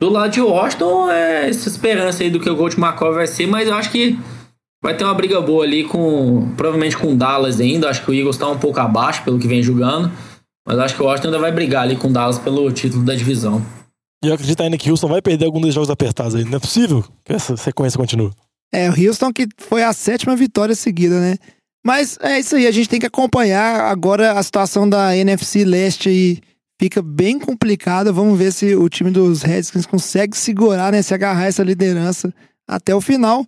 [0.00, 3.46] Do lado de Washington, é essa esperança aí do que o Colt McCoy vai ser,
[3.46, 4.18] mas eu acho que
[4.82, 8.14] vai ter uma briga boa ali com, provavelmente com o Dallas ainda, acho que o
[8.14, 10.10] Eagles tá um pouco abaixo pelo que vem jogando,
[10.66, 13.14] mas acho que o Washington ainda vai brigar ali com o Dallas pelo título da
[13.14, 13.64] divisão.
[14.22, 16.44] E eu acredito ainda que Houston vai perder algum dos jogos apertados aí.
[16.44, 18.30] Não é possível que essa sequência continue.
[18.72, 21.36] É, o Houston que foi a sétima vitória seguida, né?
[21.84, 26.08] Mas é isso aí, a gente tem que acompanhar agora a situação da NFC Leste
[26.08, 26.38] aí.
[26.80, 28.12] Fica bem complicada.
[28.12, 31.02] Vamos ver se o time dos Redskins consegue segurar, né?
[31.02, 32.32] Se agarrar essa liderança
[32.66, 33.44] até o final.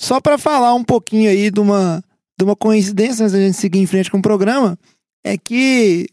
[0.00, 2.02] Só para falar um pouquinho aí de uma,
[2.38, 4.78] de uma coincidência, antes da gente seguir em frente com o programa,
[5.24, 6.08] é que,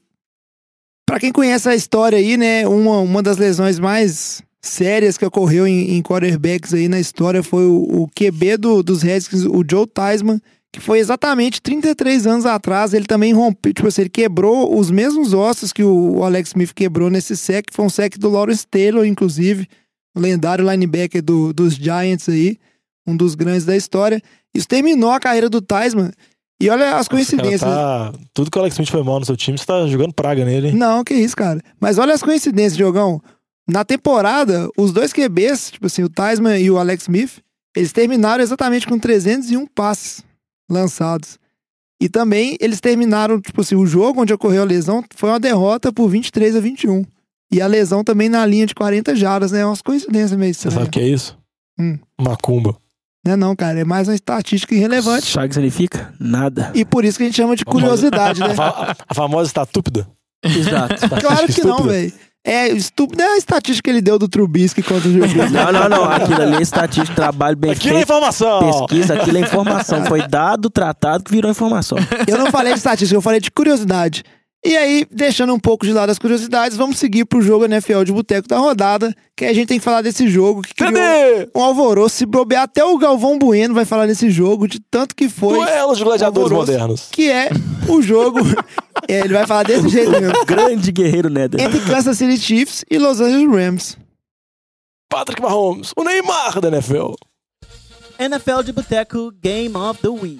[1.06, 2.68] para quem conhece a história aí, né?
[2.68, 7.66] Uma, uma das lesões mais sérias que ocorreu em, em quarterbacks aí na história foi
[7.66, 10.39] o, o QB do, dos Redskins, o Joe Theismann,
[10.72, 12.93] que foi exatamente 33 anos atrás.
[12.93, 17.10] Ele também rompeu, tipo assim, ele quebrou os mesmos ossos que o Alex Smith quebrou
[17.10, 17.66] nesse sec.
[17.72, 19.68] Foi um sec do Lawrence Taylor, inclusive,
[20.16, 22.57] o lendário linebacker do, dos Giants aí,
[23.07, 24.22] um dos grandes da história.
[24.53, 26.12] Isso terminou a carreira do Theismann.
[26.62, 27.62] E olha as coincidências.
[27.62, 28.20] Cara, tá...
[28.34, 30.68] Tudo que o Alex Smith foi mal no seu time, você tá jogando praga nele,
[30.68, 30.76] hein?
[30.76, 31.62] Não, que isso, cara.
[31.80, 33.22] Mas olha as coincidências, Diogão.
[33.70, 37.40] Na temporada, os dois QBs, tipo assim, o Theismann e o Alex Smith,
[37.76, 40.24] eles terminaram exatamente com 301 passes
[40.70, 41.38] lançados.
[42.02, 45.94] E também eles terminaram, tipo assim, o jogo onde ocorreu a lesão foi uma derrota
[45.94, 47.06] por 23 a 21.
[47.52, 49.66] E a lesão também na linha de 40 jardas, né?
[49.66, 51.38] Umas coincidências meio Você sabe o que é isso?
[51.80, 52.00] Hum.
[52.20, 52.76] Macumba.
[53.26, 53.80] Não é não, cara.
[53.80, 55.28] É mais uma estatística irrelevante.
[55.28, 56.14] Sabe o que significa?
[56.20, 56.72] Nada.
[56.74, 58.52] E por isso que a gente chama de curiosidade, né?
[58.52, 60.08] A, fa a famosa estatúpida.
[60.44, 60.96] Exato.
[61.22, 62.14] Claro que não, velho.
[62.46, 65.90] É, estúpido é a estatística que ele deu do Trubisky contra o Gil Não, não,
[65.90, 66.04] não.
[66.06, 68.06] Aquilo ali é estatística, trabalho bem Aquilo é feito.
[68.06, 68.60] informação.
[68.88, 70.06] Pesquisa, aquilo é informação.
[70.06, 71.98] Foi dado, tratado, que virou informação.
[72.28, 74.24] Eu não falei de estatística, eu falei de curiosidade.
[74.66, 78.12] E aí, deixando um pouco de lado as curiosidades, vamos seguir pro jogo NFL de
[78.12, 81.50] boteco da rodada, que a gente tem que falar desse jogo que criou Cadê?
[81.56, 82.18] um alvoroço.
[82.18, 85.60] Se bobear, até o Galvão Bueno vai falar desse jogo, de tanto que foi.
[85.60, 87.08] Duelos de gladiadores modernos.
[87.10, 87.50] Que é
[87.88, 88.40] o jogo.
[89.14, 90.34] é, ele vai falar desse jeito mesmo.
[90.45, 91.60] Grande guerreiro Nether.
[91.62, 93.97] Entre Kansas City Chiefs e Los Angeles Rams.
[95.10, 97.14] Patrick Mahomes, o Neymar da NFL.
[98.20, 100.39] NFL de Boteco Game of the Week.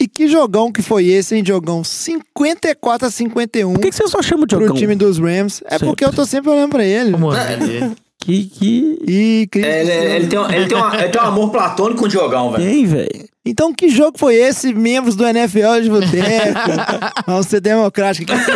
[0.00, 1.84] E que jogão que foi esse, hein, Diogão?
[1.84, 4.76] 54 a 51 Por que, que você só chama de pro Jogão?
[4.76, 5.62] time dos Rams.
[5.64, 5.86] É Sempre.
[5.86, 7.12] porque eu tô sempre olhando pra ele.
[7.12, 7.94] Como ele?
[8.18, 8.98] Que, que...
[9.06, 12.00] E Cristo É, ele, ele tem, um- ele, tem uma- ele tem um amor platônico
[12.00, 12.64] com o Diogão, velho.
[12.64, 13.28] Tem, velho.
[13.44, 16.60] Então, que jogo foi esse, membros do NFL de Boteco?
[17.26, 18.50] Vamos ser democráticos aqui.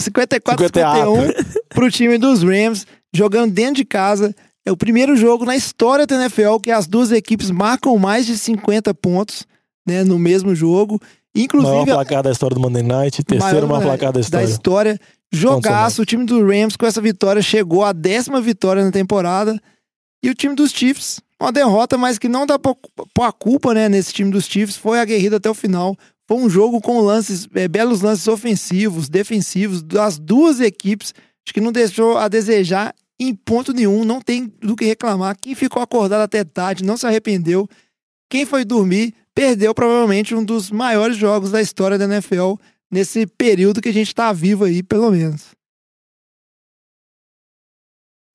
[0.00, 4.34] 54 51 pro time dos Rams, jogando dentro de casa.
[4.64, 8.38] É o primeiro jogo na história da NFL que as duas equipes marcam mais de
[8.38, 9.46] 50 pontos
[9.86, 10.98] né, no mesmo jogo.
[11.34, 14.44] Maior Inclusive, placar da história do Monday Night, terceiro maior né, placar da história.
[14.44, 15.00] história.
[15.30, 19.60] Jogaço, o time do Rams com essa vitória chegou à décima vitória na temporada.
[20.22, 22.56] E o time dos Chiefs, uma derrota, mas que não dá
[23.20, 25.96] a culpa né, nesse time dos Chiefs, foi aguerrido até o final.
[26.26, 31.12] Foi um jogo com lances, é, belos lances ofensivos, defensivos, das duas equipes.
[31.46, 35.36] Acho que não deixou a desejar em ponto nenhum, não tem do que reclamar.
[35.40, 37.68] Quem ficou acordado até tarde não se arrependeu.
[38.30, 42.54] Quem foi dormir perdeu provavelmente um dos maiores jogos da história da NFL
[42.90, 45.53] nesse período que a gente tá vivo aí, pelo menos.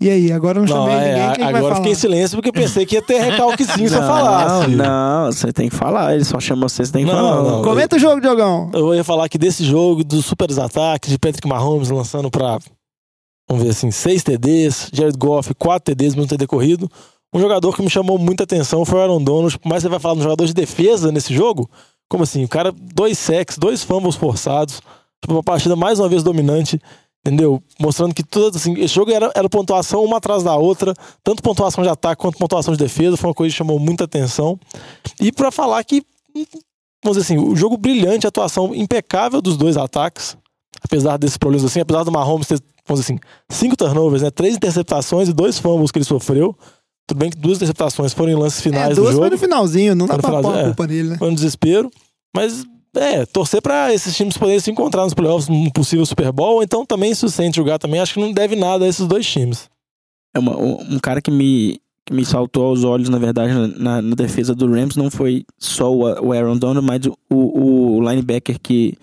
[0.01, 1.75] E aí, agora eu não Não, chamei é, ninguém, quem agora vai eu falar?
[1.75, 4.67] fiquei em silêncio porque eu pensei que ia ter recalquezinho se eu Não, falasse.
[4.69, 6.15] Não, você tem que falar.
[6.15, 7.43] Ele só chama você, você tem que Não, falar.
[7.51, 7.61] não.
[7.63, 8.71] Comenta o jogo, Diogão.
[8.73, 12.59] Eu ia falar que desse jogo, dos super ataques, de Patrick Mahomes lançando pra,
[13.49, 16.89] vamos ver assim, seis TDs, Jared Goff, quatro TDs, mesmo TD corrido.
[17.33, 20.13] Um jogador que me chamou muita atenção foi o Aaron Donald, mas você vai falar
[20.13, 21.69] de um jogador de defesa nesse jogo?
[22.09, 22.45] Como assim?
[22.45, 24.75] O cara, dois sacks, dois fumbles forçados,
[25.21, 26.81] tipo, uma partida mais uma vez dominante,
[27.25, 27.61] entendeu?
[27.79, 30.93] Mostrando que tudo assim, esse jogo era, era pontuação uma atrás da outra,
[31.23, 34.59] tanto pontuação de ataque quanto pontuação de defesa, foi uma coisa que chamou muita atenção.
[35.19, 36.03] E pra falar que
[37.03, 40.37] vamos dizer assim, o jogo brilhante, a atuação impecável dos dois ataques,
[40.83, 44.55] apesar desses problemas assim, apesar do Mahomes ter, vamos dizer assim, cinco turnovers, né, três
[44.55, 46.55] interceptações e dois fumbles que ele sofreu.
[47.07, 49.37] Tudo bem que duas interceptações foram em lances É, finais do duas jogo, foi no
[49.37, 50.65] finalzinho, não dá no pra pôr a finalzinho, é.
[50.65, 51.17] culpa nele, né?
[51.17, 51.89] foi um desespero,
[52.35, 52.65] mas
[52.95, 56.63] é, torcer pra esses times poderem se encontrar nos playoffs no possível Super Bowl, ou
[56.63, 59.25] então também se o Saints jogar também, acho que não deve nada a esses dois
[59.27, 59.69] times.
[60.35, 64.15] É uma- um cara que me, que me saltou aos olhos, na verdade, na, na
[64.15, 68.95] defesa do Rams, não foi só o, Aaron Donald, mas o, o, o linebacker que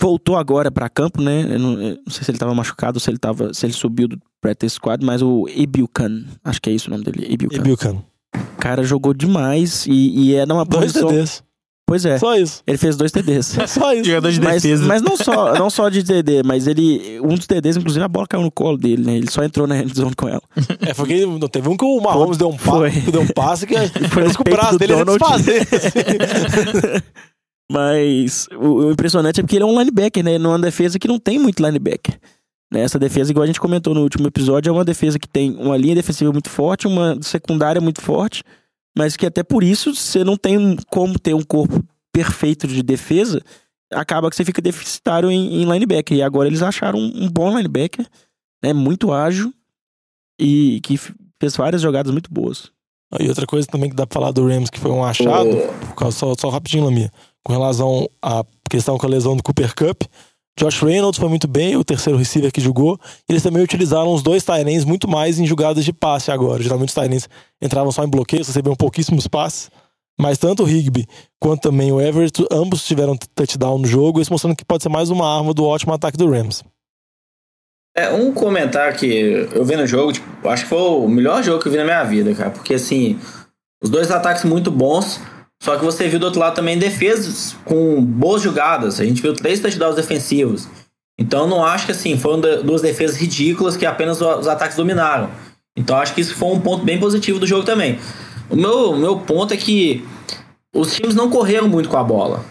[0.00, 1.46] voltou agora pra campo, né?
[1.54, 3.72] Eu não, eu não sei se ele tava machucado ou se ele, tava, se ele
[3.72, 7.56] subiu do practice squad, mas o Ibukan, acho que é isso o nome dele, Ibukan.
[8.34, 9.92] O cara jogou demais e,
[10.30, 11.08] e é numa Dois posição...
[11.88, 12.62] Pois é, Só isso.
[12.66, 13.56] ele fez dois TDs.
[13.66, 14.04] Só isso.
[14.04, 14.84] Jogador de Mas, defesa.
[14.84, 17.18] mas não só, não só de TD, mas ele.
[17.22, 19.16] Um dos TDs, inclusive, a bola caiu no colo dele, né?
[19.16, 20.42] Ele só entrou na endzone com ela.
[20.86, 22.90] É, foi que não teve um que o Mahomes deu um Foi.
[22.90, 23.74] passe, deu um passe que
[24.10, 25.18] Foi parece no que o peito braço dele ia Donald.
[25.18, 25.62] desfazer.
[25.62, 27.02] assim.
[27.70, 30.38] Mas o, o impressionante é porque ele é um linebacker, né?
[30.38, 32.18] Numa defesa que não tem muito linebacker.
[32.72, 32.80] Né?
[32.82, 35.76] Essa defesa, igual a gente comentou no último episódio, é uma defesa que tem uma
[35.76, 38.42] linha defensiva muito forte, uma secundária muito forte,
[38.98, 41.80] mas que até por isso você não tem como ter um corpo
[42.12, 43.40] perfeito de defesa,
[43.92, 46.18] acaba que você fica deficitário em, em linebacker.
[46.18, 48.04] E agora eles acharam um, um bom linebacker,
[48.60, 48.72] né?
[48.72, 49.54] Muito ágil
[50.36, 50.98] e que
[51.40, 52.72] fez várias jogadas muito boas.
[53.20, 55.94] E outra coisa também que dá pra falar do Rams, que foi um achado, por
[55.94, 57.12] causa, só, só rapidinho, Lamia,
[57.44, 60.02] com relação à questão com a lesão do Cooper Cup.
[60.58, 62.98] Josh Reynolds foi muito bem, o terceiro receiver que jogou.
[63.28, 66.60] Eles também utilizaram os dois Tyrants muito mais em jogadas de passe agora.
[66.60, 67.28] Geralmente os Tyrants
[67.62, 69.70] entravam só em bloqueios, recebiam pouquíssimos passes.
[70.20, 71.06] Mas tanto o Higby
[71.40, 75.10] quanto também o Everett, ambos tiveram touchdown no jogo, isso mostrando que pode ser mais
[75.10, 76.64] uma arma do ótimo ataque do Rams.
[77.96, 81.62] É, um comentário que eu vi no jogo, tipo, acho que foi o melhor jogo
[81.62, 82.50] que eu vi na minha vida, cara.
[82.50, 83.16] Porque, assim,
[83.80, 85.20] os dois ataques muito bons,
[85.62, 89.00] só que você viu do outro lado também defesas com boas jogadas.
[89.00, 90.68] A gente viu três touchdowns defensivos.
[91.18, 95.30] Então, não acho que, assim, foram duas defesas ridículas que apenas os ataques dominaram.
[95.76, 97.98] Então, acho que isso foi um ponto bem positivo do jogo também.
[98.48, 100.06] O meu, meu ponto é que
[100.74, 102.44] os times não correram muito com a bola.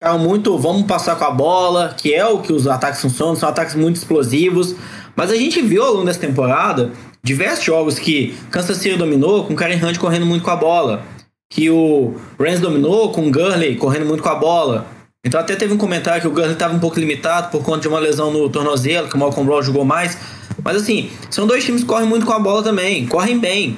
[0.00, 3.48] Ficaram muito, vamos passar com a bola, que é o que os ataques funcionam, são
[3.48, 4.74] ataques muito explosivos.
[5.16, 9.52] Mas a gente viu ao longo dessa temporada diversos jogos que Kansas City dominou com
[9.52, 11.02] o Karen Hunt correndo muito com a bola.
[11.50, 14.86] Que o Rams dominou com o Gurley correndo muito com a bola.
[15.24, 17.88] Então até teve um comentário que o Gurley estava um pouco limitado por conta de
[17.88, 20.16] uma lesão no tornozelo, que o Malcolm Brown jogou mais.
[20.62, 23.76] Mas assim, são dois times que correm muito com a bola também, correm bem.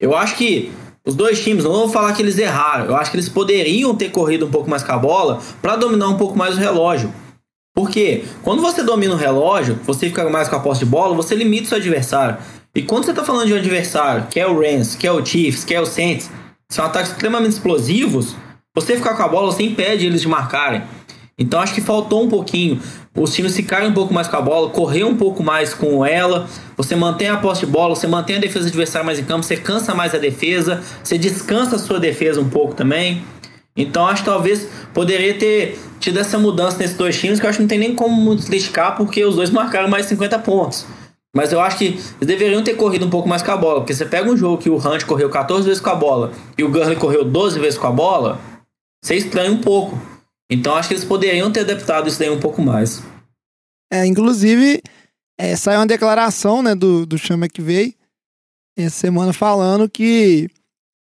[0.00, 0.72] Eu acho que
[1.06, 4.10] os dois times, não vou falar que eles erraram, eu acho que eles poderiam ter
[4.10, 7.12] corrido um pouco mais com a bola para dominar um pouco mais o relógio.
[7.74, 11.34] Porque quando você domina o relógio, você fica mais com a posse de bola, você
[11.34, 12.36] limita o seu adversário.
[12.74, 15.24] E quando você está falando de um adversário, que é o Rams, que é o
[15.24, 16.30] Chiefs, que é o Saints,
[16.72, 18.34] são ataques extremamente explosivos,
[18.74, 20.82] você ficar com a bola, você impede eles de marcarem.
[21.38, 22.80] Então acho que faltou um pouquinho.
[23.14, 26.48] Os times ficarem um pouco mais com a bola, correr um pouco mais com ela.
[26.74, 29.54] Você mantém a posse de bola, você mantém a defesa adversária mais em campo, você
[29.54, 33.22] cansa mais a defesa, você descansa a sua defesa um pouco também.
[33.76, 37.58] Então acho que talvez poderia ter tido essa mudança nesses dois times, que eu acho
[37.58, 40.86] que não tem nem como muito criticar, porque os dois marcaram mais de 50 pontos.
[41.34, 43.94] Mas eu acho que eles deveriam ter corrido um pouco mais com a bola, porque
[43.94, 46.70] você pega um jogo que o Hunt correu 14 vezes com a bola e o
[46.70, 48.38] Gurley correu 12 vezes com a bola,
[49.02, 49.98] você estranha um pouco.
[50.50, 53.02] Então acho que eles poderiam ter adaptado isso daí um pouco mais.
[53.90, 54.82] É, inclusive,
[55.38, 57.94] é, saiu uma declaração né, do, do Sean McVay
[58.76, 60.48] essa semana falando que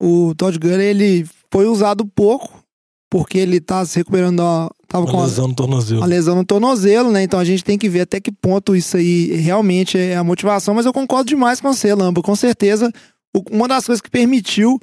[0.00, 2.62] o Todd Gurley ele foi usado pouco
[3.10, 4.42] porque ele tá se recuperando,
[4.88, 6.00] tava com Uma a, lesão no tornozelo.
[6.00, 7.22] uma lesão no tornozelo, né?
[7.22, 10.74] Então a gente tem que ver até que ponto isso aí realmente é a motivação.
[10.74, 12.22] Mas eu concordo demais com você, Lamba.
[12.22, 12.90] Com certeza,
[13.50, 14.80] uma das coisas que permitiu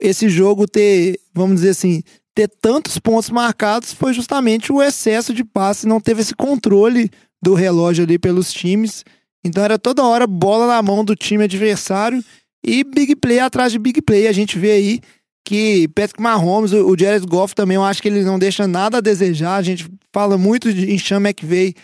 [0.00, 2.02] esse jogo ter, vamos dizer assim,
[2.34, 7.10] ter tantos pontos marcados foi justamente o excesso de passe, não teve esse controle
[7.42, 9.04] do relógio ali pelos times.
[9.44, 12.22] Então era toda hora bola na mão do time adversário
[12.64, 14.28] e big play atrás de big play.
[14.28, 15.00] A gente vê aí
[15.48, 19.00] que Patrick Mahomes, o Jared Goff também, eu acho que ele não deixa nada a
[19.00, 19.56] desejar.
[19.56, 21.74] A gente fala muito em Sean McVay,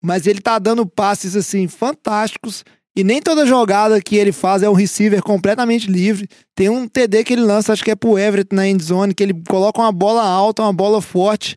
[0.00, 2.62] mas ele tá dando passes assim fantásticos
[2.96, 6.28] E nem toda jogada que ele faz é um receiver completamente livre.
[6.54, 9.34] Tem um TD que ele lança, acho que é pro Everett na endzone, que ele
[9.48, 11.56] coloca uma bola alta, uma bola forte,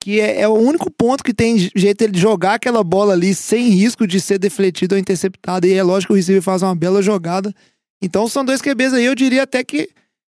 [0.00, 3.68] que é, é o único ponto que tem jeito ele jogar aquela bola ali sem
[3.68, 5.66] risco de ser defletido ou interceptado.
[5.66, 7.52] E é lógico que o receiver faz uma bela jogada.
[8.00, 9.90] Então são dois QBs aí, eu diria até que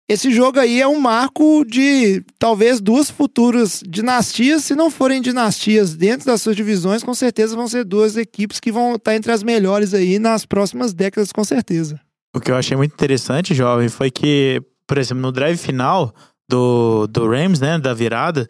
[0.09, 5.95] esse jogo aí é um marco de talvez duas futuras dinastias, se não forem dinastias
[5.95, 9.43] dentro das suas divisões, com certeza vão ser duas equipes que vão estar entre as
[9.43, 12.01] melhores aí nas próximas décadas, com certeza.
[12.35, 16.13] O que eu achei muito interessante, jovem, foi que, por exemplo, no drive final
[16.49, 18.49] do, do Rams, né, da virada,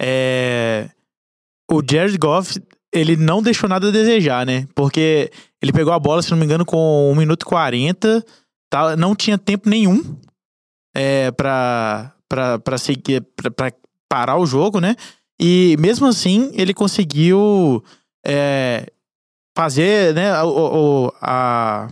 [0.00, 0.90] é,
[1.70, 2.60] o Jared Goff,
[2.92, 4.66] ele não deixou nada a desejar, né?
[4.74, 5.30] Porque
[5.62, 8.24] ele pegou a bola, se não me engano, com 1 minuto e 40,
[8.68, 10.02] tá, não tinha tempo nenhum
[10.94, 13.72] é, pra, pra, seguir, pra
[14.08, 14.96] parar o jogo, né?
[15.40, 17.82] E mesmo assim, ele conseguiu
[18.26, 18.86] é,
[19.56, 20.48] fazer né, o,
[21.06, 21.88] o, a,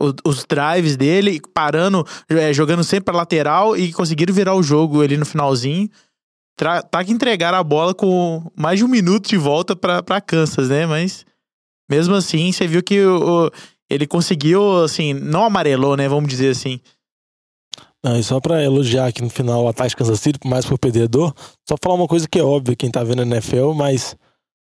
[0.00, 5.02] o- os drives dele, parando, é, jogando sempre pra lateral e conseguiram virar o jogo
[5.02, 5.88] ali no finalzinho.
[6.58, 10.68] Tra- Tá que entregaram a bola com mais de um minuto de volta pra Kansas,
[10.68, 10.86] né?
[10.86, 11.24] Mas
[11.90, 13.50] mesmo assim, você viu que o-
[13.88, 16.08] ele conseguiu, assim, não amarelou, né?
[16.08, 16.80] Vamos dizer assim.
[18.02, 21.34] Não, e só pra elogiar aqui no final o ataque Kansas City, mais por perdedor,
[21.68, 24.16] só falar uma coisa que é óbvia quem tá vendo a NFL, mas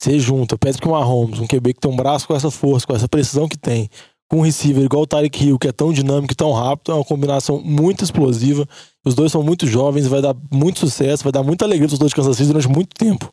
[0.01, 3.07] você junta Patrick Mahomes, um QB que tem um braço com essa força, com essa
[3.07, 3.87] precisão que tem,
[4.29, 6.95] com um receiver igual o Tyreek Hill, que é tão dinâmico e tão rápido, é
[6.95, 8.67] uma combinação muito explosiva.
[9.05, 12.09] Os dois são muito jovens, vai dar muito sucesso, vai dar muita alegria pros dois
[12.09, 13.31] de Kansas City durante muito tempo.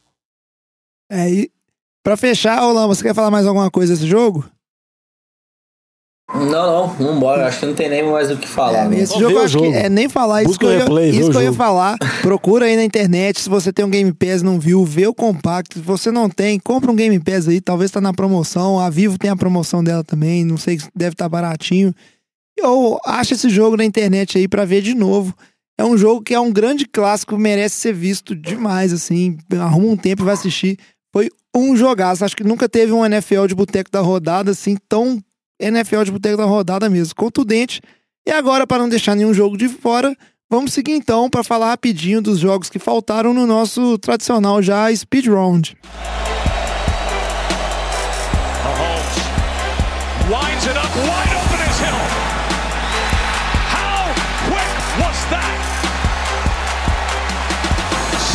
[1.11, 1.51] É, e
[2.03, 4.45] pra fechar, Lama, você quer falar mais alguma coisa desse jogo?
[6.35, 7.47] Não, não, vambora.
[7.47, 8.87] Acho que não tem nem mais o que falar.
[8.87, 9.01] É, né?
[9.01, 9.77] esse jogo eu acho que jogo.
[9.77, 11.97] é nem falar isso Busca que eu replay, isso que eu ia falar.
[12.21, 15.15] Procura aí na internet, se você tem um Game Pass e não viu, vê o
[15.15, 15.79] compacto.
[15.79, 18.81] Se você não tem, compra um Game Pass aí, talvez tá na promoção.
[18.81, 21.95] A Vivo tem a promoção dela também, não sei, deve estar baratinho.
[22.61, 25.33] Ou acha esse jogo na internet aí pra ver de novo.
[25.79, 29.37] É um jogo que é um grande clássico, merece ser visto demais, assim.
[29.61, 30.79] Arruma um tempo e vai assistir.
[31.13, 32.25] Foi um jogaço.
[32.25, 35.23] Acho que nunca teve um NFL de boteco da rodada assim, tão
[35.59, 37.15] NFL de boteco da rodada mesmo.
[37.15, 37.81] Contundente.
[38.27, 40.15] E agora, para não deixar nenhum jogo de fora,
[40.51, 45.27] vamos seguir então para falar rapidinho dos jogos que faltaram no nosso tradicional já Speed
[45.27, 45.77] Round.
[48.65, 49.17] Mahomes
[50.29, 51.95] winds it up wide open as Hill.
[53.71, 54.13] How
[54.49, 55.57] quick was that?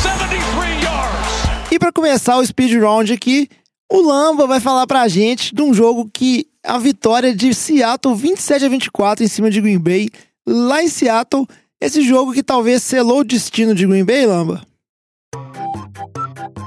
[0.01, 1.71] 73 yards.
[1.71, 3.49] E para começar o Speed Round aqui,
[3.91, 8.65] o Lamba vai falar pra gente de um jogo que a vitória de Seattle 27
[8.65, 10.09] a 24 em cima de Green Bay,
[10.45, 11.47] lá em Seattle.
[11.79, 14.61] Esse jogo que talvez selou o destino de Green Bay, Lamba.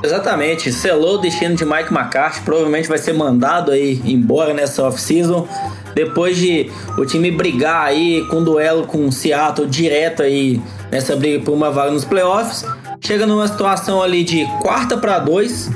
[0.02, 5.48] Exatamente, selou o destino de Mike McCarthy, provavelmente vai ser mandado aí embora nessa off-season.
[5.94, 11.16] Depois de o time brigar aí com um duelo com o Seattle direto aí nessa
[11.16, 12.66] briga por uma vaga nos playoffs,
[13.00, 15.70] chega numa situação ali de quarta para dois,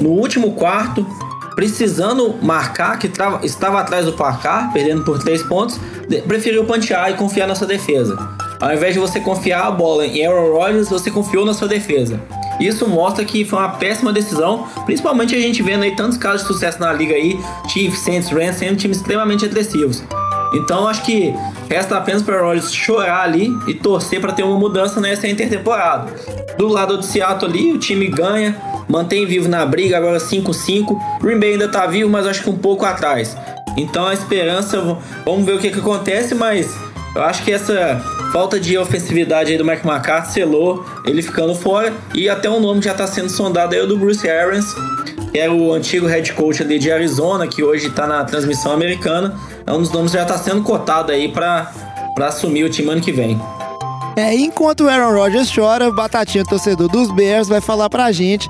[0.00, 1.04] no último quarto,
[1.58, 3.10] precisando marcar, que
[3.42, 5.76] estava atrás do placar, perdendo por três pontos,
[6.08, 8.16] de- preferiu pantear e confiar na sua defesa.
[8.60, 12.20] Ao invés de você confiar a bola em Aaron Rodgers, você confiou na sua defesa.
[12.60, 16.46] Isso mostra que foi uma péssima decisão, principalmente a gente vendo aí tantos casos de
[16.46, 17.36] sucesso na liga aí,
[17.68, 20.04] Chiefs, Saints, Rams, sendo times extremamente agressivos.
[20.54, 21.34] Então acho que
[21.68, 26.12] resta apenas para Rodgers chorar ali e torcer para ter uma mudança nessa intertemporada.
[26.56, 28.56] Do lado do Seattle ali, o time ganha,
[28.88, 31.20] mantém vivo na briga, agora 5-5.
[31.20, 33.36] Green Bay ainda tá vivo, mas acho que um pouco atrás.
[33.76, 34.80] Então a esperança,
[35.24, 36.74] vamos ver o que, que acontece, mas
[37.14, 38.00] eu acho que essa
[38.32, 41.92] falta de ofensividade aí do Mike McCarthy selou ele ficando fora.
[42.14, 44.74] E até o nome já tá sendo sondado aí, o do Bruce Arians,
[45.32, 49.34] que é o antigo head coach ali de Arizona, que hoje tá na transmissão americana.
[49.66, 51.72] É um dos nomes que já tá sendo cotado aí pra
[52.20, 53.40] assumir o time ano que vem.
[54.16, 58.48] É, enquanto o Aaron Rodgers chora, o Batatinha, torcedor dos Bears, vai falar pra gente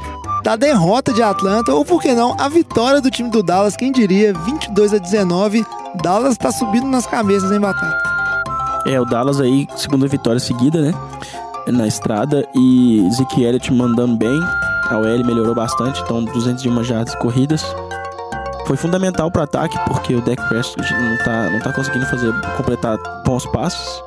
[0.48, 3.92] da derrota de Atlanta, ou por que não, a vitória do time do Dallas, quem
[3.92, 5.62] diria, 22 a 19.
[6.02, 7.98] Dallas tá subindo nas cabeças, hein, Batata?
[8.86, 10.94] É, o Dallas aí, segunda vitória seguida, né?
[11.66, 12.48] Na estrada.
[12.56, 14.40] E Zeke Elliott mandando bem.
[14.88, 17.62] A OL melhorou bastante, então 201 jardas corridas.
[18.66, 22.96] Foi fundamental pro ataque, porque o Dak Prescott não tá, não tá conseguindo fazer, completar
[23.22, 24.02] bons passos.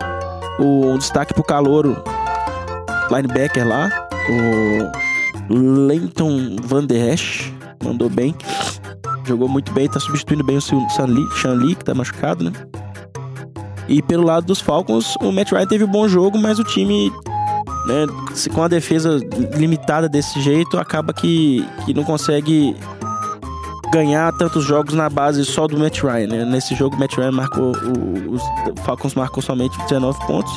[0.57, 2.03] O destaque pro calouro,
[3.11, 3.91] linebacker lá,
[4.27, 5.10] o
[5.57, 7.51] Leighton Van Der Esch,
[7.83, 8.35] mandou bem.
[9.25, 12.51] Jogou muito bem, tá substituindo bem o Sean Lee, que tá machucado, né?
[13.87, 17.11] E pelo lado dos Falcons, o Matt Ryan teve um bom jogo, mas o time,
[17.85, 18.05] né,
[18.53, 19.19] com a defesa
[19.57, 22.75] limitada desse jeito, acaba que, que não consegue
[23.91, 26.45] ganhar tantos jogos na base só do Matt Ryan, né?
[26.45, 28.41] Nesse jogo, o Matt Ryan marcou, o- os
[28.85, 30.51] Falcons marcou somente 19 pontos,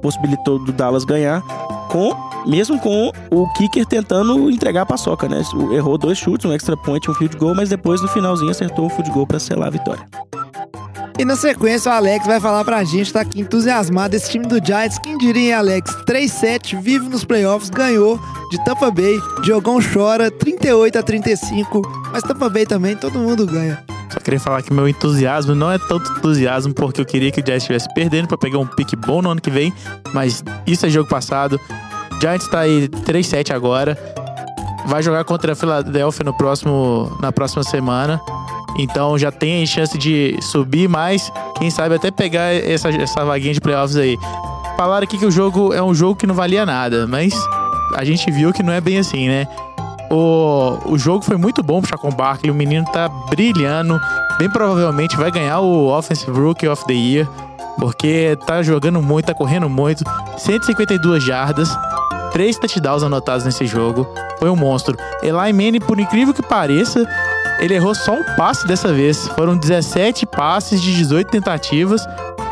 [0.00, 1.42] possibilitou do Dallas ganhar,
[1.90, 2.10] com
[2.46, 5.42] mesmo com o kicker tentando entregar a paçoca, né?
[5.54, 8.86] O- Errou dois chutes, um extra point, um field goal, mas depois no finalzinho acertou
[8.86, 10.02] um field goal pra selar a vitória.
[11.18, 14.64] E na sequência, o Alex vai falar pra gente, tá aqui entusiasmado, esse time do
[14.64, 14.98] Giants.
[14.98, 15.94] Quem diria, hein, Alex?
[16.06, 18.18] 3-7, vive nos playoffs, ganhou
[18.50, 19.20] de Tampa Bay.
[19.42, 21.82] Diogão chora, 38 a 35.
[22.10, 23.84] Mas Tampa Bay também, todo mundo ganha.
[24.10, 27.44] Só queria falar que meu entusiasmo não é tanto entusiasmo porque eu queria que o
[27.44, 29.72] Giants estivesse perdendo pra pegar um pique bom no ano que vem,
[30.12, 31.58] mas isso é jogo passado.
[32.22, 33.98] Giants tá aí 3-7 agora.
[34.86, 38.20] Vai jogar contra a Philadelphia no próximo, na próxima semana.
[38.78, 43.60] Então já tem chance de subir mais, quem sabe até pegar essa, essa vaguinha de
[43.60, 44.16] playoffs aí.
[44.76, 47.34] Falaram aqui que o jogo é um jogo que não valia nada, mas
[47.96, 49.48] a gente viu que não é bem assim, né?
[50.08, 54.00] O, o jogo foi muito bom pro Chacon Barkley, o menino tá brilhando.
[54.38, 57.28] Bem provavelmente vai ganhar o Offensive Rookie of the Year,
[57.78, 60.04] porque tá jogando muito, tá correndo muito.
[60.38, 61.76] 152 jardas,
[62.32, 64.06] três touchdowns anotados nesse jogo.
[64.38, 64.96] Foi um monstro.
[65.22, 67.06] Eli Manning, por incrível que pareça,
[67.58, 69.28] ele errou só um passe dessa vez.
[69.28, 72.04] Foram 17 passes de 18 tentativas,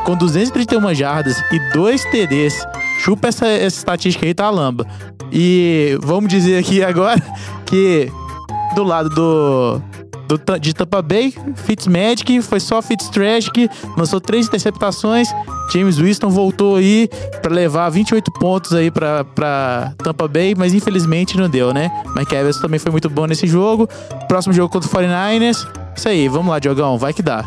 [0.05, 2.65] com 231 jardas e dois TDs.
[3.01, 4.87] Chupa essa, essa estatística aí, tá, Lamba?
[5.33, 7.21] E vamos dizer aqui agora
[7.67, 8.11] que
[8.75, 9.83] do lado do,
[10.39, 15.29] do de Tampa Bay, Fitzmagic, foi só Fitztragic, lançou três interceptações.
[15.73, 17.09] James Winston voltou aí
[17.41, 21.91] pra levar 28 pontos aí pra, pra Tampa Bay, mas infelizmente não deu, né?
[22.17, 23.89] Mike Evans também foi muito bom nesse jogo.
[24.29, 25.67] Próximo jogo contra o 49ers.
[25.97, 27.45] Isso aí, vamos lá, Diogão, vai que dá.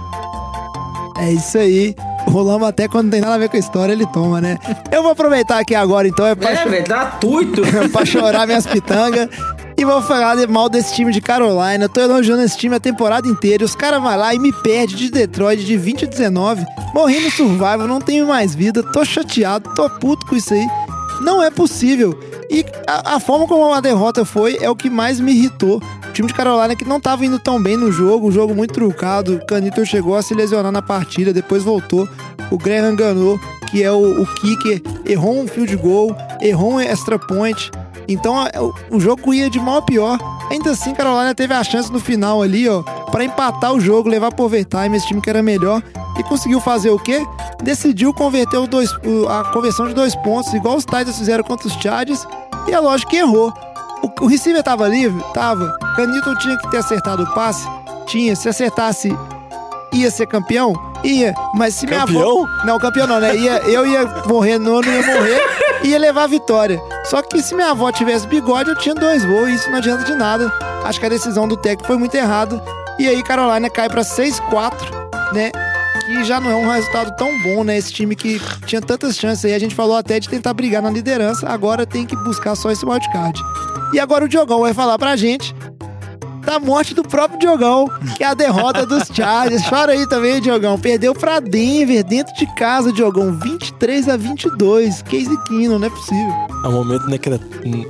[1.17, 1.95] É isso aí.
[2.27, 4.57] O Lamba até quando não tem nada a ver com a história, ele toma, né?
[4.91, 7.61] Eu vou aproveitar aqui agora, então, é pra, É, velho, gratuito.
[7.91, 9.29] pra chorar minhas pitangas.
[9.75, 11.89] E vou falar mal desse time de Carolina.
[11.89, 13.63] Tô elogiando esse time a temporada inteira.
[13.63, 16.65] E os caras vão lá e me perdem de Detroit de 20 a 19.
[16.93, 18.83] Morri no survival, não tenho mais vida.
[18.83, 20.67] Tô chateado, tô puto com isso aí.
[21.21, 22.17] Não é possível.
[22.49, 25.81] E a, a forma como a derrota foi é o que mais me irritou.
[26.07, 28.73] O time de Carolina que não tava indo tão bem no jogo, um jogo muito
[28.73, 29.35] trucado.
[29.35, 32.07] O Canito chegou a se lesionar na partida, depois voltou.
[32.51, 33.39] O Graham Ganou,
[33.71, 37.71] que é o, o kicker, errou um field goal, errou um extra point.
[38.07, 38.35] Então
[38.89, 40.17] o, jogo ia de mal a pior.
[40.51, 42.81] Ainda assim, Carolina teve a chance no final ali, ó,
[43.11, 45.81] para empatar o jogo, levar pro overtime, esse time que era melhor.
[46.17, 47.25] E conseguiu fazer o quê?
[47.63, 48.91] Decidiu converter os dois,
[49.29, 52.25] a conversão de dois pontos, igual os Titans fizeram contra os Chargers.
[52.67, 53.51] E é lógico que errou.
[54.03, 55.23] O, o receiver tava livre?
[55.33, 55.75] Tava.
[55.95, 57.67] Canito tinha que ter acertado o passe?
[58.05, 58.35] Tinha.
[58.35, 59.17] Se acertasse,
[59.93, 60.73] ia ser campeão?
[61.03, 61.33] Ia.
[61.55, 62.43] Mas se minha Campeão?
[62.43, 62.65] avó...
[62.65, 63.35] Não, campeão não, né?
[63.35, 65.41] Ia, eu ia morrer, não, não ia morrer.
[65.83, 66.79] ia levar a vitória.
[67.03, 70.03] Só que se minha avó tivesse bigode, eu tinha dois voos e isso não adianta
[70.03, 70.51] de nada.
[70.83, 72.61] Acho que a decisão do técnico foi muito errada.
[72.99, 74.73] E aí Carolina cai pra 6-4,
[75.33, 75.51] né?
[76.05, 77.77] Que já não é um resultado tão bom, né?
[77.77, 79.53] Esse time que tinha tantas chances aí.
[79.53, 81.47] A gente falou até de tentar brigar na liderança.
[81.47, 83.39] Agora tem que buscar só esse wildcard.
[83.93, 85.55] E agora o Diogão vai falar pra gente
[86.45, 87.87] da morte do próprio Diogão,
[88.17, 89.63] que é a derrota dos Chargers.
[89.67, 90.77] Chora aí também, Diogão.
[90.79, 93.37] Perdeu pra Denver, dentro de casa, Diogão.
[93.39, 95.01] 23 a 22.
[95.03, 96.33] Case Keenum, não é possível.
[96.63, 97.39] É um momento necra...
[97.63, 97.87] ne-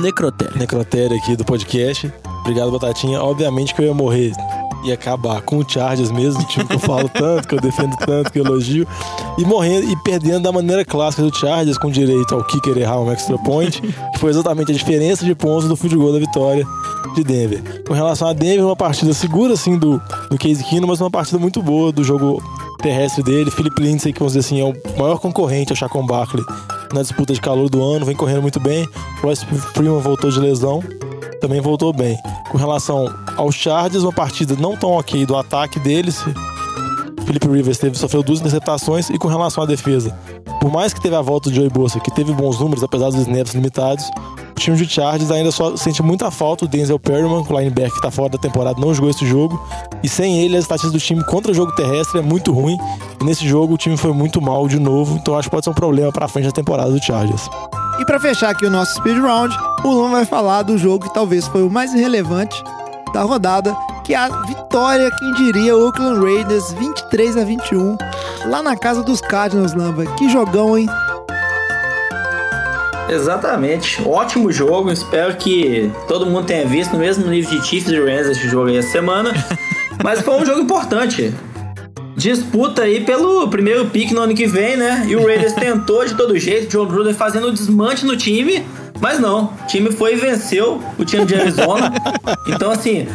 [0.00, 0.56] Necrotério.
[0.58, 2.10] necrotério aqui do podcast.
[2.40, 3.20] Obrigado, Batatinha.
[3.22, 4.32] Obviamente que eu ia morrer.
[4.84, 7.96] Ia acabar com o Chargers mesmo, o time que eu falo tanto, que eu defendo
[7.96, 8.86] tanto, que eu elogio.
[9.38, 13.10] E morrendo e perdendo da maneira clássica do Chargers, com direito ao kicker errar um
[13.10, 16.66] extra point, que foi exatamente a diferença de pontos do goal da vitória
[17.14, 17.82] de Denver.
[17.86, 21.38] Com relação a Denver, uma partida segura, assim, do, do Case Keenum, mas uma partida
[21.38, 22.42] muito boa do jogo
[22.82, 23.50] terrestre dele.
[23.50, 26.44] Philip Lindsay, que vamos dizer assim, é o maior concorrente ao Chacon Barkley
[26.92, 28.86] na disputa de calor do ano, vem correndo muito bem.
[29.22, 30.82] Royce Freeman voltou de lesão,
[31.40, 32.18] também voltou bem.
[32.50, 36.22] Com relação aos Chargers, uma partida não tão ok do ataque deles.
[37.26, 40.16] Philip Rivers teve, sofreu duas interceptações e com relação à defesa.
[40.60, 43.20] Por mais que teve a volta do Joey Bosa, que teve bons números, apesar dos
[43.20, 44.04] snaps limitados,
[44.56, 46.64] o time de Chargers ainda só sente muita falta.
[46.64, 49.60] O Denzel Perryman, o linebacker que tá fora da temporada, não jogou esse jogo.
[50.02, 52.78] E sem ele, as estatísticas do time contra o jogo terrestre é muito ruim.
[53.20, 55.16] E nesse jogo o time foi muito mal de novo.
[55.16, 57.48] Então acho que pode ser um problema pra frente da temporada do Chargers.
[57.98, 61.14] E pra fechar aqui o nosso speed round, o Luan vai falar do jogo que
[61.14, 62.62] talvez foi o mais relevante
[63.12, 67.96] da rodada, que é a vitória, quem diria, Oakland Raiders 23 a 21,
[68.46, 70.04] lá na casa dos Cardinals, Lamba.
[70.16, 70.88] Que jogão, hein?
[73.08, 74.02] Exatamente.
[74.06, 74.90] Ótimo jogo.
[74.90, 78.68] Espero que todo mundo tenha visto no mesmo nível de Chiefs e Rams esse jogo
[78.68, 79.32] aí essa semana.
[80.02, 81.32] Mas foi um jogo importante.
[82.16, 85.04] Disputa aí pelo primeiro pick no ano que vem, né?
[85.06, 86.68] E o Raiders tentou de todo jeito.
[86.68, 88.64] John Gruden fazendo o desmante no time.
[89.00, 91.92] Mas não, o time foi e venceu o time de Arizona.
[92.46, 93.08] então, assim,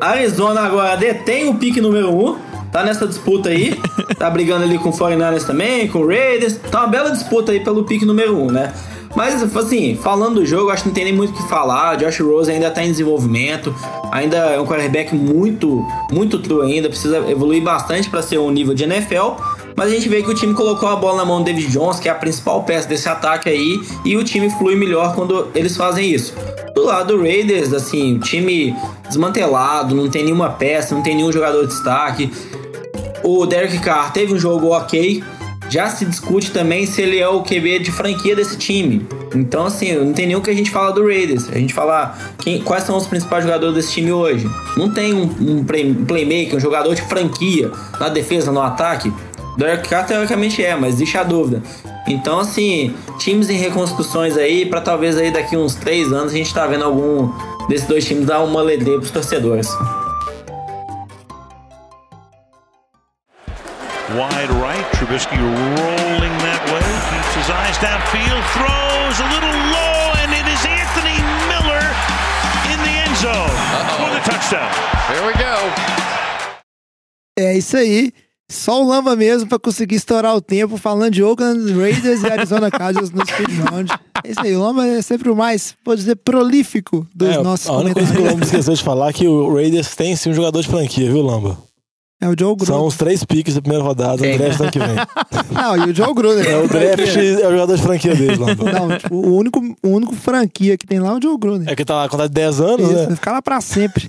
[0.00, 2.26] Arizona agora detém o pique número 1.
[2.26, 2.36] Um,
[2.72, 3.78] tá nessa disputa aí.
[4.18, 6.56] Tá brigando ali com o 49ers também, com o Raiders.
[6.70, 8.72] Tá uma bela disputa aí pelo pique número 1, um, né?
[9.14, 11.96] Mas, assim, falando do jogo, acho que não tem nem muito o que falar.
[11.96, 13.74] Josh Rose ainda tá em desenvolvimento.
[14.10, 16.88] Ainda é um quarterback muito, muito true ainda.
[16.88, 19.32] Precisa evoluir bastante para ser um nível de NFL.
[19.76, 21.98] Mas a gente vê que o time colocou a bola na mão do David Jones,
[21.98, 25.76] que é a principal peça desse ataque aí, e o time flui melhor quando eles
[25.76, 26.34] fazem isso.
[26.74, 28.76] Do lado do Raiders, assim, o time
[29.08, 32.30] desmantelado, não tem nenhuma peça, não tem nenhum jogador de destaque.
[33.22, 35.22] O Derek Carr teve um jogo ok,
[35.72, 39.06] já se discute também se ele é o QB de franquia desse time.
[39.34, 41.48] Então, assim, não tem nem o que a gente fala do Raiders.
[41.48, 44.46] A gente fala quem, quais são os principais jogadores desse time hoje.
[44.76, 49.10] Não tem um, um playmaker, um jogador de franquia na defesa, no ataque.
[49.56, 51.62] Derek Carr teoricamente é, mas deixa a dúvida.
[52.06, 56.52] Então, assim, times em reconstruções aí, para talvez aí daqui uns três anos a gente
[56.52, 57.32] tá vendo algum
[57.66, 59.70] desses dois times dar uma ledê pros torcedores.
[64.18, 70.30] Wide right, Trubisky rolling that way, keeps his eyes downfield, throws a little low, and
[70.36, 71.16] it is Anthony
[71.48, 71.80] Miller
[72.72, 73.56] in the end zone
[73.96, 74.68] for the touchdown.
[75.08, 75.56] There we go.
[77.38, 78.12] É isso aí.
[78.50, 82.68] Só o Lamba mesmo pra conseguir estourar o tempo falando de Oakland Raiders e Arizona
[82.70, 83.90] Cardinals no speed round.
[84.22, 87.66] É isso aí, o Lamba é sempre o mais, pode dizer, prolífico dos É, nossos
[87.70, 88.24] a única coisa que o.
[88.26, 91.22] Lamba esqueceu de falar é que o Raiders tem sim um jogador de franquia, viu,
[91.22, 91.56] Lamba?
[92.22, 92.86] É o Joe São Gruden.
[92.86, 94.96] os três piques da primeira rodada no draft do ano que vem.
[95.50, 96.46] Não, e o Joe Gruden.
[96.46, 98.64] É o draft, é o jogador de franquia deles, Lamba.
[98.72, 101.68] Não, tipo, o único, o único franquia que tem lá é o Joe Gruden.
[101.68, 103.06] É que tá lá com de 10 anos, Isso, né?
[103.06, 104.08] vai ficar lá pra sempre.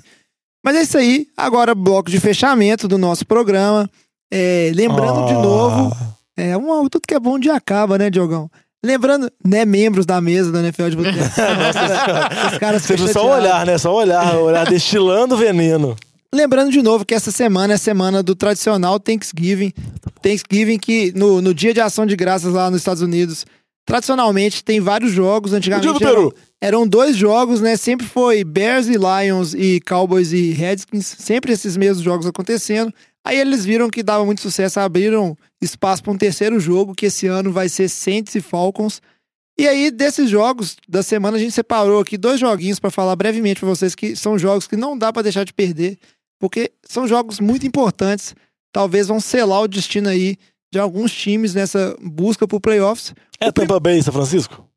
[0.64, 1.26] Mas é isso aí.
[1.36, 3.90] Agora, bloco de fechamento do nosso programa.
[4.32, 5.42] É, lembrando de Ah.
[5.42, 5.96] novo,
[6.36, 8.48] é, um, tudo que é bom um dia acaba, né, Diogão?
[8.84, 11.18] Lembrando, né, membros da mesa da NFL de Boteco.
[11.18, 13.76] Os caras Você só olhar, né?
[13.78, 15.96] Só olhar, olhar destilando veneno.
[16.34, 19.72] Lembrando de novo que essa semana é a semana do tradicional Thanksgiving.
[20.20, 23.46] Thanksgiving que no, no dia de ação de graças lá nos Estados Unidos,
[23.86, 25.52] tradicionalmente tem vários jogos.
[25.52, 26.34] O Antigamente dia do eram, Peru.
[26.60, 27.76] eram dois jogos, né?
[27.76, 31.06] Sempre foi Bears e Lions e Cowboys e Redskins.
[31.06, 32.92] Sempre esses mesmos jogos acontecendo.
[33.24, 37.28] Aí eles viram que dava muito sucesso, abriram espaço para um terceiro jogo, que esse
[37.28, 39.00] ano vai ser Saints e Falcons.
[39.56, 43.60] E aí, desses jogos da semana, a gente separou aqui dois joguinhos para falar brevemente
[43.60, 45.96] para vocês que são jogos que não dá para deixar de perder,
[46.38, 48.34] porque são jogos muito importantes.
[48.72, 50.36] Talvez vão selar o destino aí
[50.72, 53.14] de alguns times nessa busca por playoffs.
[53.40, 54.68] É Tampa Bay, São Francisco?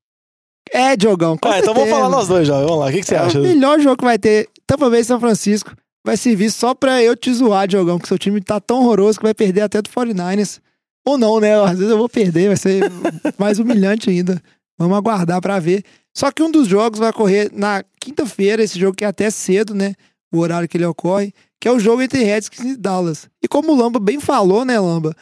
[0.71, 1.37] É, Diogão.
[1.37, 2.55] com Ah, então vamos falar nós dois já.
[2.59, 3.39] Vamos lá, o que, que você É acha?
[3.39, 4.49] o melhor jogo que vai ter.
[4.67, 5.73] Tampa Bay e São Francisco
[6.05, 9.23] vai servir só pra eu te zoar, Diogão, que seu time tá tão horroroso que
[9.25, 10.59] vai perder até do 49ers.
[11.05, 11.55] Ou não, né?
[11.63, 12.81] Às vezes eu vou perder, vai ser
[13.39, 14.41] mais humilhante ainda.
[14.77, 15.83] Vamos aguardar pra ver.
[16.15, 19.73] Só que um dos jogos vai ocorrer na quinta-feira, esse jogo que é até cedo,
[19.73, 19.93] né?
[20.33, 23.29] O horário que ele ocorre, que é o jogo entre Redskins e Dallas.
[23.41, 25.15] E como o Lamba bem falou, né, Lamba?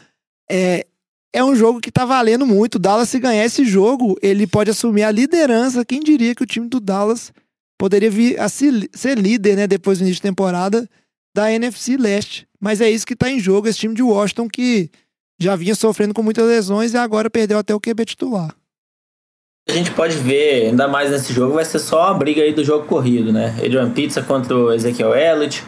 [0.49, 0.85] É,
[1.33, 2.75] é um jogo que tá valendo muito.
[2.75, 5.85] O Dallas, se ganhar esse jogo, ele pode assumir a liderança.
[5.85, 7.31] Quem diria que o time do Dallas
[7.77, 10.89] poderia vir a se- ser líder, né, depois do início de temporada
[11.35, 12.47] da NFC Leste.
[12.59, 14.89] Mas é isso que tá em jogo, esse time de Washington que
[15.39, 18.55] já vinha sofrendo com muitas lesões e agora perdeu até o QB titular.
[19.67, 22.63] A gente pode ver, ainda mais nesse jogo, vai ser só a briga aí do
[22.63, 23.47] jogo corrido, né?
[23.57, 25.63] Adrian Pizza contra o Ezekiel Elliott.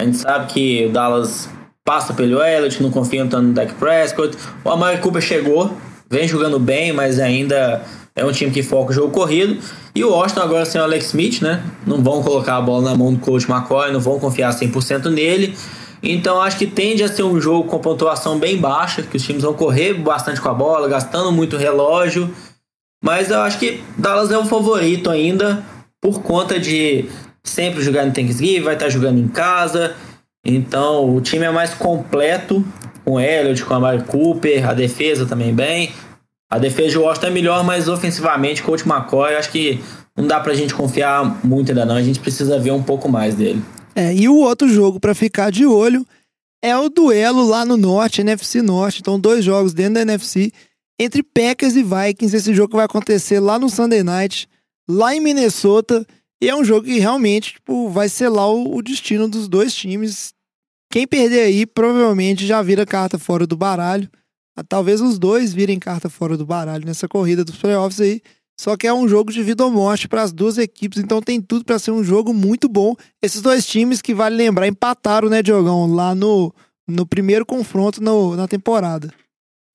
[0.00, 1.46] A gente sabe que o Dallas
[1.84, 4.34] passa pelo Elliott, não confia tanto no Dak Prescott.
[4.64, 5.76] O Amari Cooper chegou,
[6.08, 7.84] vem jogando bem, mas ainda
[8.16, 9.62] é um time que foca o jogo corrido.
[9.94, 11.62] E o Washington agora sem o Alex Smith, né?
[11.86, 15.54] Não vão colocar a bola na mão do coach McCoy, não vão confiar 100% nele.
[16.02, 19.42] Então acho que tende a ser um jogo com pontuação bem baixa, que os times
[19.42, 22.34] vão correr bastante com a bola, gastando muito relógio.
[23.04, 25.62] Mas eu acho que Dallas é o favorito ainda,
[26.00, 27.04] por conta de
[27.42, 29.94] sempre jogar no Thanksgiving, vai estar jogando em casa.
[30.44, 32.64] Então o time é mais completo,
[33.04, 35.92] com o Elliott, com a Mari Cooper, a defesa também bem.
[36.50, 39.80] A defesa de Washington é melhor, mas ofensivamente, coach McCoy, eu acho que
[40.16, 41.94] não dá pra gente confiar muito ainda não.
[41.94, 43.62] A gente precisa ver um pouco mais dele.
[43.94, 46.04] É, e o outro jogo pra ficar de olho
[46.62, 49.00] é o duelo lá no norte, NFC Norte.
[49.00, 50.52] Então, dois jogos dentro da NFC
[50.98, 52.36] entre Packers e Vikings.
[52.36, 54.48] Esse jogo vai acontecer lá no Sunday Night,
[54.88, 56.06] lá em Minnesota.
[56.42, 60.32] E é um jogo que realmente tipo, vai selar o, o destino dos dois times.
[60.90, 64.08] Quem perder aí provavelmente já vira carta fora do baralho.
[64.56, 68.20] Ah, Talvez os dois virem carta fora do baralho nessa corrida dos playoffs aí.
[68.58, 71.40] Só que é um jogo de vida ou morte para as duas equipes, então tem
[71.40, 72.94] tudo para ser um jogo muito bom.
[73.22, 76.52] Esses dois times que vale lembrar empataram, né, Diogão, lá no,
[76.86, 79.10] no primeiro confronto no- na temporada.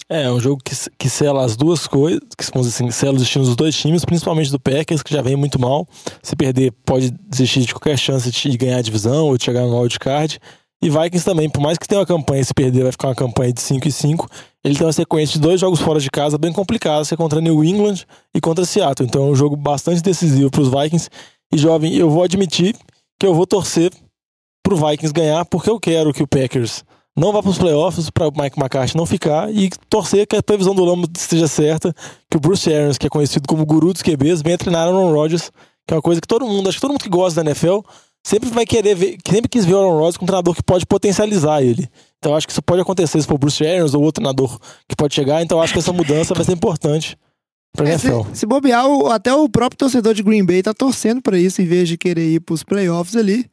[0.10, 3.14] É, é um jogo que, que sela as duas coisas, que vamos dizer assim, sela
[3.14, 5.88] os destinos dos dois times, principalmente do Packers, que já vem muito mal.
[6.22, 9.80] Se perder, pode desistir de qualquer chance de ganhar a divisão ou de chegar no
[9.80, 10.40] wildcard.
[10.84, 13.52] E Vikings também, por mais que tenha uma campanha, se perder vai ficar uma campanha
[13.52, 14.30] de 5 e 5,
[14.64, 17.64] ele tem uma sequência de dois jogos fora de casa bem complicada, ser contra New
[17.64, 18.06] England
[18.36, 19.08] e contra Seattle.
[19.08, 21.10] Então é um jogo bastante decisivo para os Vikings.
[21.52, 22.76] E jovem, eu vou admitir
[23.20, 23.92] que eu vou torcer
[24.62, 26.84] pro Vikings ganhar, porque eu quero que o Packers
[27.18, 30.44] não vá para os playoffs, para o Mike McCarthy não ficar e torcer que a
[30.44, 31.94] previsão do Lama esteja certa,
[32.30, 35.52] que o Bruce Arians, que é conhecido como guru dos QBs, venha treinar Aaron Rodgers,
[35.88, 37.80] que é uma coisa que todo mundo, acho que todo mundo que gosta da NFL,
[38.26, 40.86] sempre vai querer ver, sempre quis ver o Aaron Rodgers como um treinador que pode
[40.86, 41.88] potencializar ele.
[42.18, 44.60] Então acho que isso pode acontecer se for o Bruce Arians ou outro treinador
[44.90, 47.16] que pode chegar, então acho que essa mudança vai ser importante
[47.78, 48.24] pra É, NFL.
[48.34, 51.62] se, se bobear, o- até o próprio torcedor de Green Bay tá torcendo pra isso,
[51.62, 53.46] em vez de querer ir pros playoffs ali,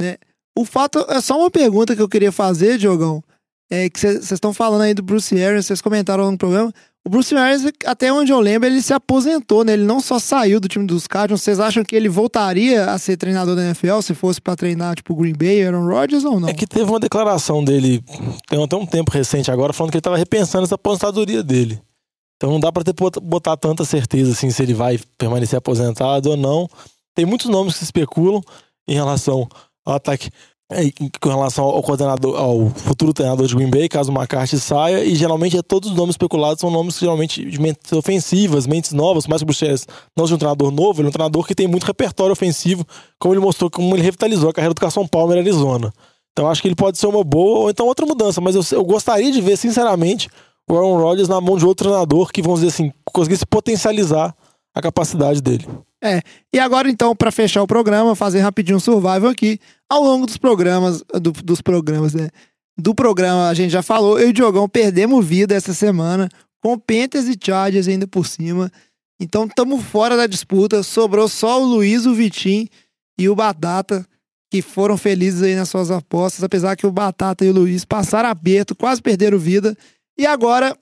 [0.00, 0.16] né?
[0.56, 3.22] O fato, é só uma pergunta que eu queria fazer, Diogão,
[3.70, 6.72] é que vocês estão falando aí do Bruce Arians, vocês comentaram no programa,
[7.04, 9.72] o Bruce Arians, até onde eu lembro, ele se aposentou, né?
[9.72, 13.16] Ele não só saiu do time dos Cardinals, vocês acham que ele voltaria a ser
[13.16, 16.48] treinador da NFL se fosse pra treinar, tipo, Green Bay, Aaron Rodgers ou não?
[16.48, 18.04] É que teve uma declaração dele,
[18.48, 21.80] tem até um tempo recente agora, falando que ele estava repensando essa aposentadoria dele.
[22.36, 22.84] Então não dá para
[23.22, 26.68] botar tanta certeza assim se ele vai permanecer aposentado ou não.
[27.14, 28.42] Tem muitos nomes que especulam
[28.86, 29.48] em relação
[29.84, 30.30] ao ataque,
[30.70, 34.58] é, em- com relação ao coordenador, ao futuro treinador de Green Bay, caso o McCarthy
[34.58, 38.92] saia, e geralmente é, todos os nomes especulados são nomes geralmente de mentes ofensivas, mentes
[38.92, 39.86] novas, mais Arians
[40.16, 42.86] não seja um treinador novo, ele é um treinador que tem muito repertório ofensivo,
[43.18, 45.92] como ele mostrou, como ele revitalizou a carreira do Carson Palmer Arizona.
[46.32, 48.84] Então acho que ele pode ser uma boa ou então outra mudança, mas eu, eu
[48.84, 50.30] gostaria de ver, sinceramente,
[50.70, 54.34] o Aaron Rodgers na mão de outro treinador que, vamos dizer assim, conseguisse potencializar
[54.74, 55.66] a capacidade dele.
[56.52, 59.58] E agora, então, pra fechar o programa, fazer rapidinho um survival aqui.
[59.88, 62.28] Ao longo dos programas, do- dos programas, né?
[62.76, 66.28] Do programa, a gente já falou, eu e o Diogão perdemos vida essa semana,
[66.62, 68.70] com Panthers e Chargers ainda por cima.
[69.20, 70.82] Então, estamos fora da disputa.
[70.82, 72.68] Sobrou só o Luiz, o Vitim
[73.18, 74.06] e o Batata,
[74.50, 78.28] que foram felizes aí nas suas apostas, apesar que o Batata e o Luiz passaram
[78.30, 79.76] aperto, quase perderam vida.
[80.18, 80.76] E agora,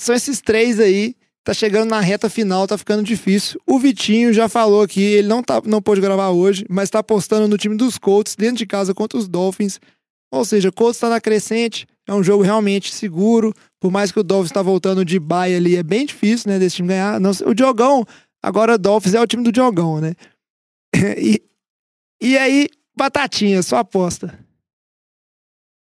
[0.00, 1.14] são esses três aí
[1.44, 3.60] tá chegando na reta final, tá ficando difícil.
[3.66, 7.48] O Vitinho já falou aqui, ele não, tá, não pôde gravar hoje, mas tá apostando
[7.48, 9.80] no time dos Colts, dentro de casa contra os Dolphins.
[10.32, 14.20] Ou seja, o Colts tá na crescente, é um jogo realmente seguro, por mais que
[14.20, 17.18] o Dolphins tá voltando de bye ali, é bem difícil, né, desse time ganhar.
[17.18, 18.04] Não o Diogão,
[18.42, 20.14] agora o Dolphins é o time do Diogão, né?
[21.18, 21.42] e,
[22.20, 24.38] e aí, Batatinha, sua aposta.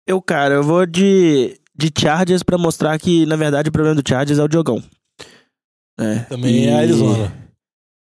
[0.06, 4.06] Eu, cara, eu vou de, de Chargers pra mostrar que, na verdade, o problema do
[4.06, 4.82] Chargers é o Diogão.
[5.98, 7.32] É, Também e- é a Arizona.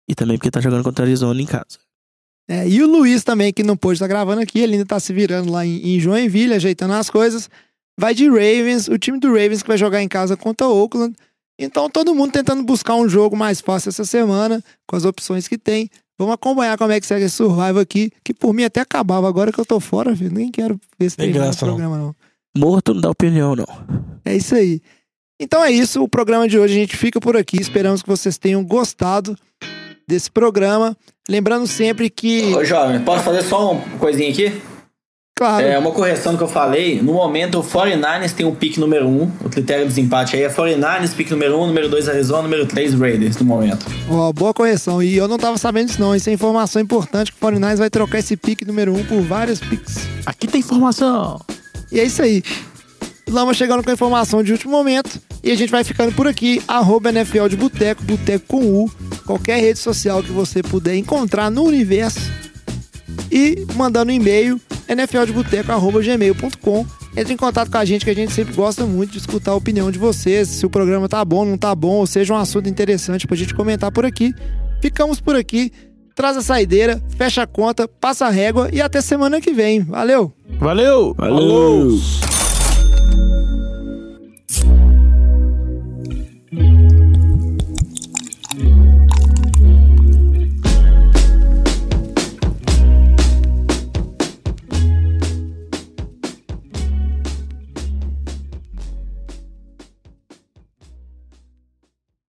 [0.09, 1.79] E também porque tá jogando contra a Arizona em casa.
[2.49, 5.12] É, e o Luiz também, que não pôde estar gravando aqui, ele ainda tá se
[5.12, 7.49] virando lá em, em Joinville, ajeitando as coisas.
[7.99, 11.15] Vai de Ravens, o time do Ravens que vai jogar em casa contra o Oakland.
[11.61, 15.57] Então todo mundo tentando buscar um jogo mais fácil essa semana, com as opções que
[15.59, 15.89] tem.
[16.19, 19.29] Vamos acompanhar como é que segue esse survival aqui, que por mim até acabava.
[19.29, 21.17] Agora que eu tô fora, filho, nem quero ver esse
[21.67, 22.17] programa, não.
[22.57, 23.67] Morto não dá opinião, não.
[24.25, 24.83] É isso aí.
[25.43, 27.59] Então é isso, o programa de hoje a gente fica por aqui.
[27.59, 29.35] Esperamos que vocês tenham gostado
[30.07, 30.95] desse programa.
[31.27, 34.53] Lembrando sempre que, Ô, jovem, posso fazer só uma coisinha aqui?
[35.35, 37.01] claro, É uma correção que eu falei.
[37.01, 39.23] No momento, o 49ers tem o pick número 1.
[39.47, 42.93] O critério de desempate aí é 49ers, pick número 1, número 2 Arizona, número 3
[42.93, 43.87] Raiders no momento.
[44.11, 45.03] Ó, boa correção.
[45.03, 46.15] E eu não tava sabendo disso, não.
[46.15, 49.59] Isso é informação importante que o 49 vai trocar esse pique número 1 por vários
[49.59, 50.07] picks.
[50.27, 51.41] Aqui tem informação.
[51.91, 52.43] E é isso aí.
[53.27, 55.30] Lama chegando com a informação de último momento.
[55.43, 56.62] E a gente vai ficando por aqui.
[56.69, 58.91] Arroba NFL de Boteco, Boteco com U.
[59.25, 62.21] Qualquer rede social que você puder encontrar no universo.
[63.31, 66.87] E mandando um e-mail, nfldeboteco.gmail.com.
[67.17, 69.57] Entre em contato com a gente, que a gente sempre gosta muito de escutar a
[69.57, 70.49] opinião de vocês.
[70.49, 73.55] Se o programa tá bom, não tá bom, ou seja um assunto interessante pra gente
[73.55, 74.33] comentar por aqui.
[74.81, 75.73] Ficamos por aqui.
[76.15, 79.81] Traz a saideira, fecha a conta, passa a régua e até semana que vem.
[79.81, 80.33] Valeu!
[80.59, 81.15] Valeu!
[81.15, 81.37] Valeu!
[81.37, 82.41] Falou!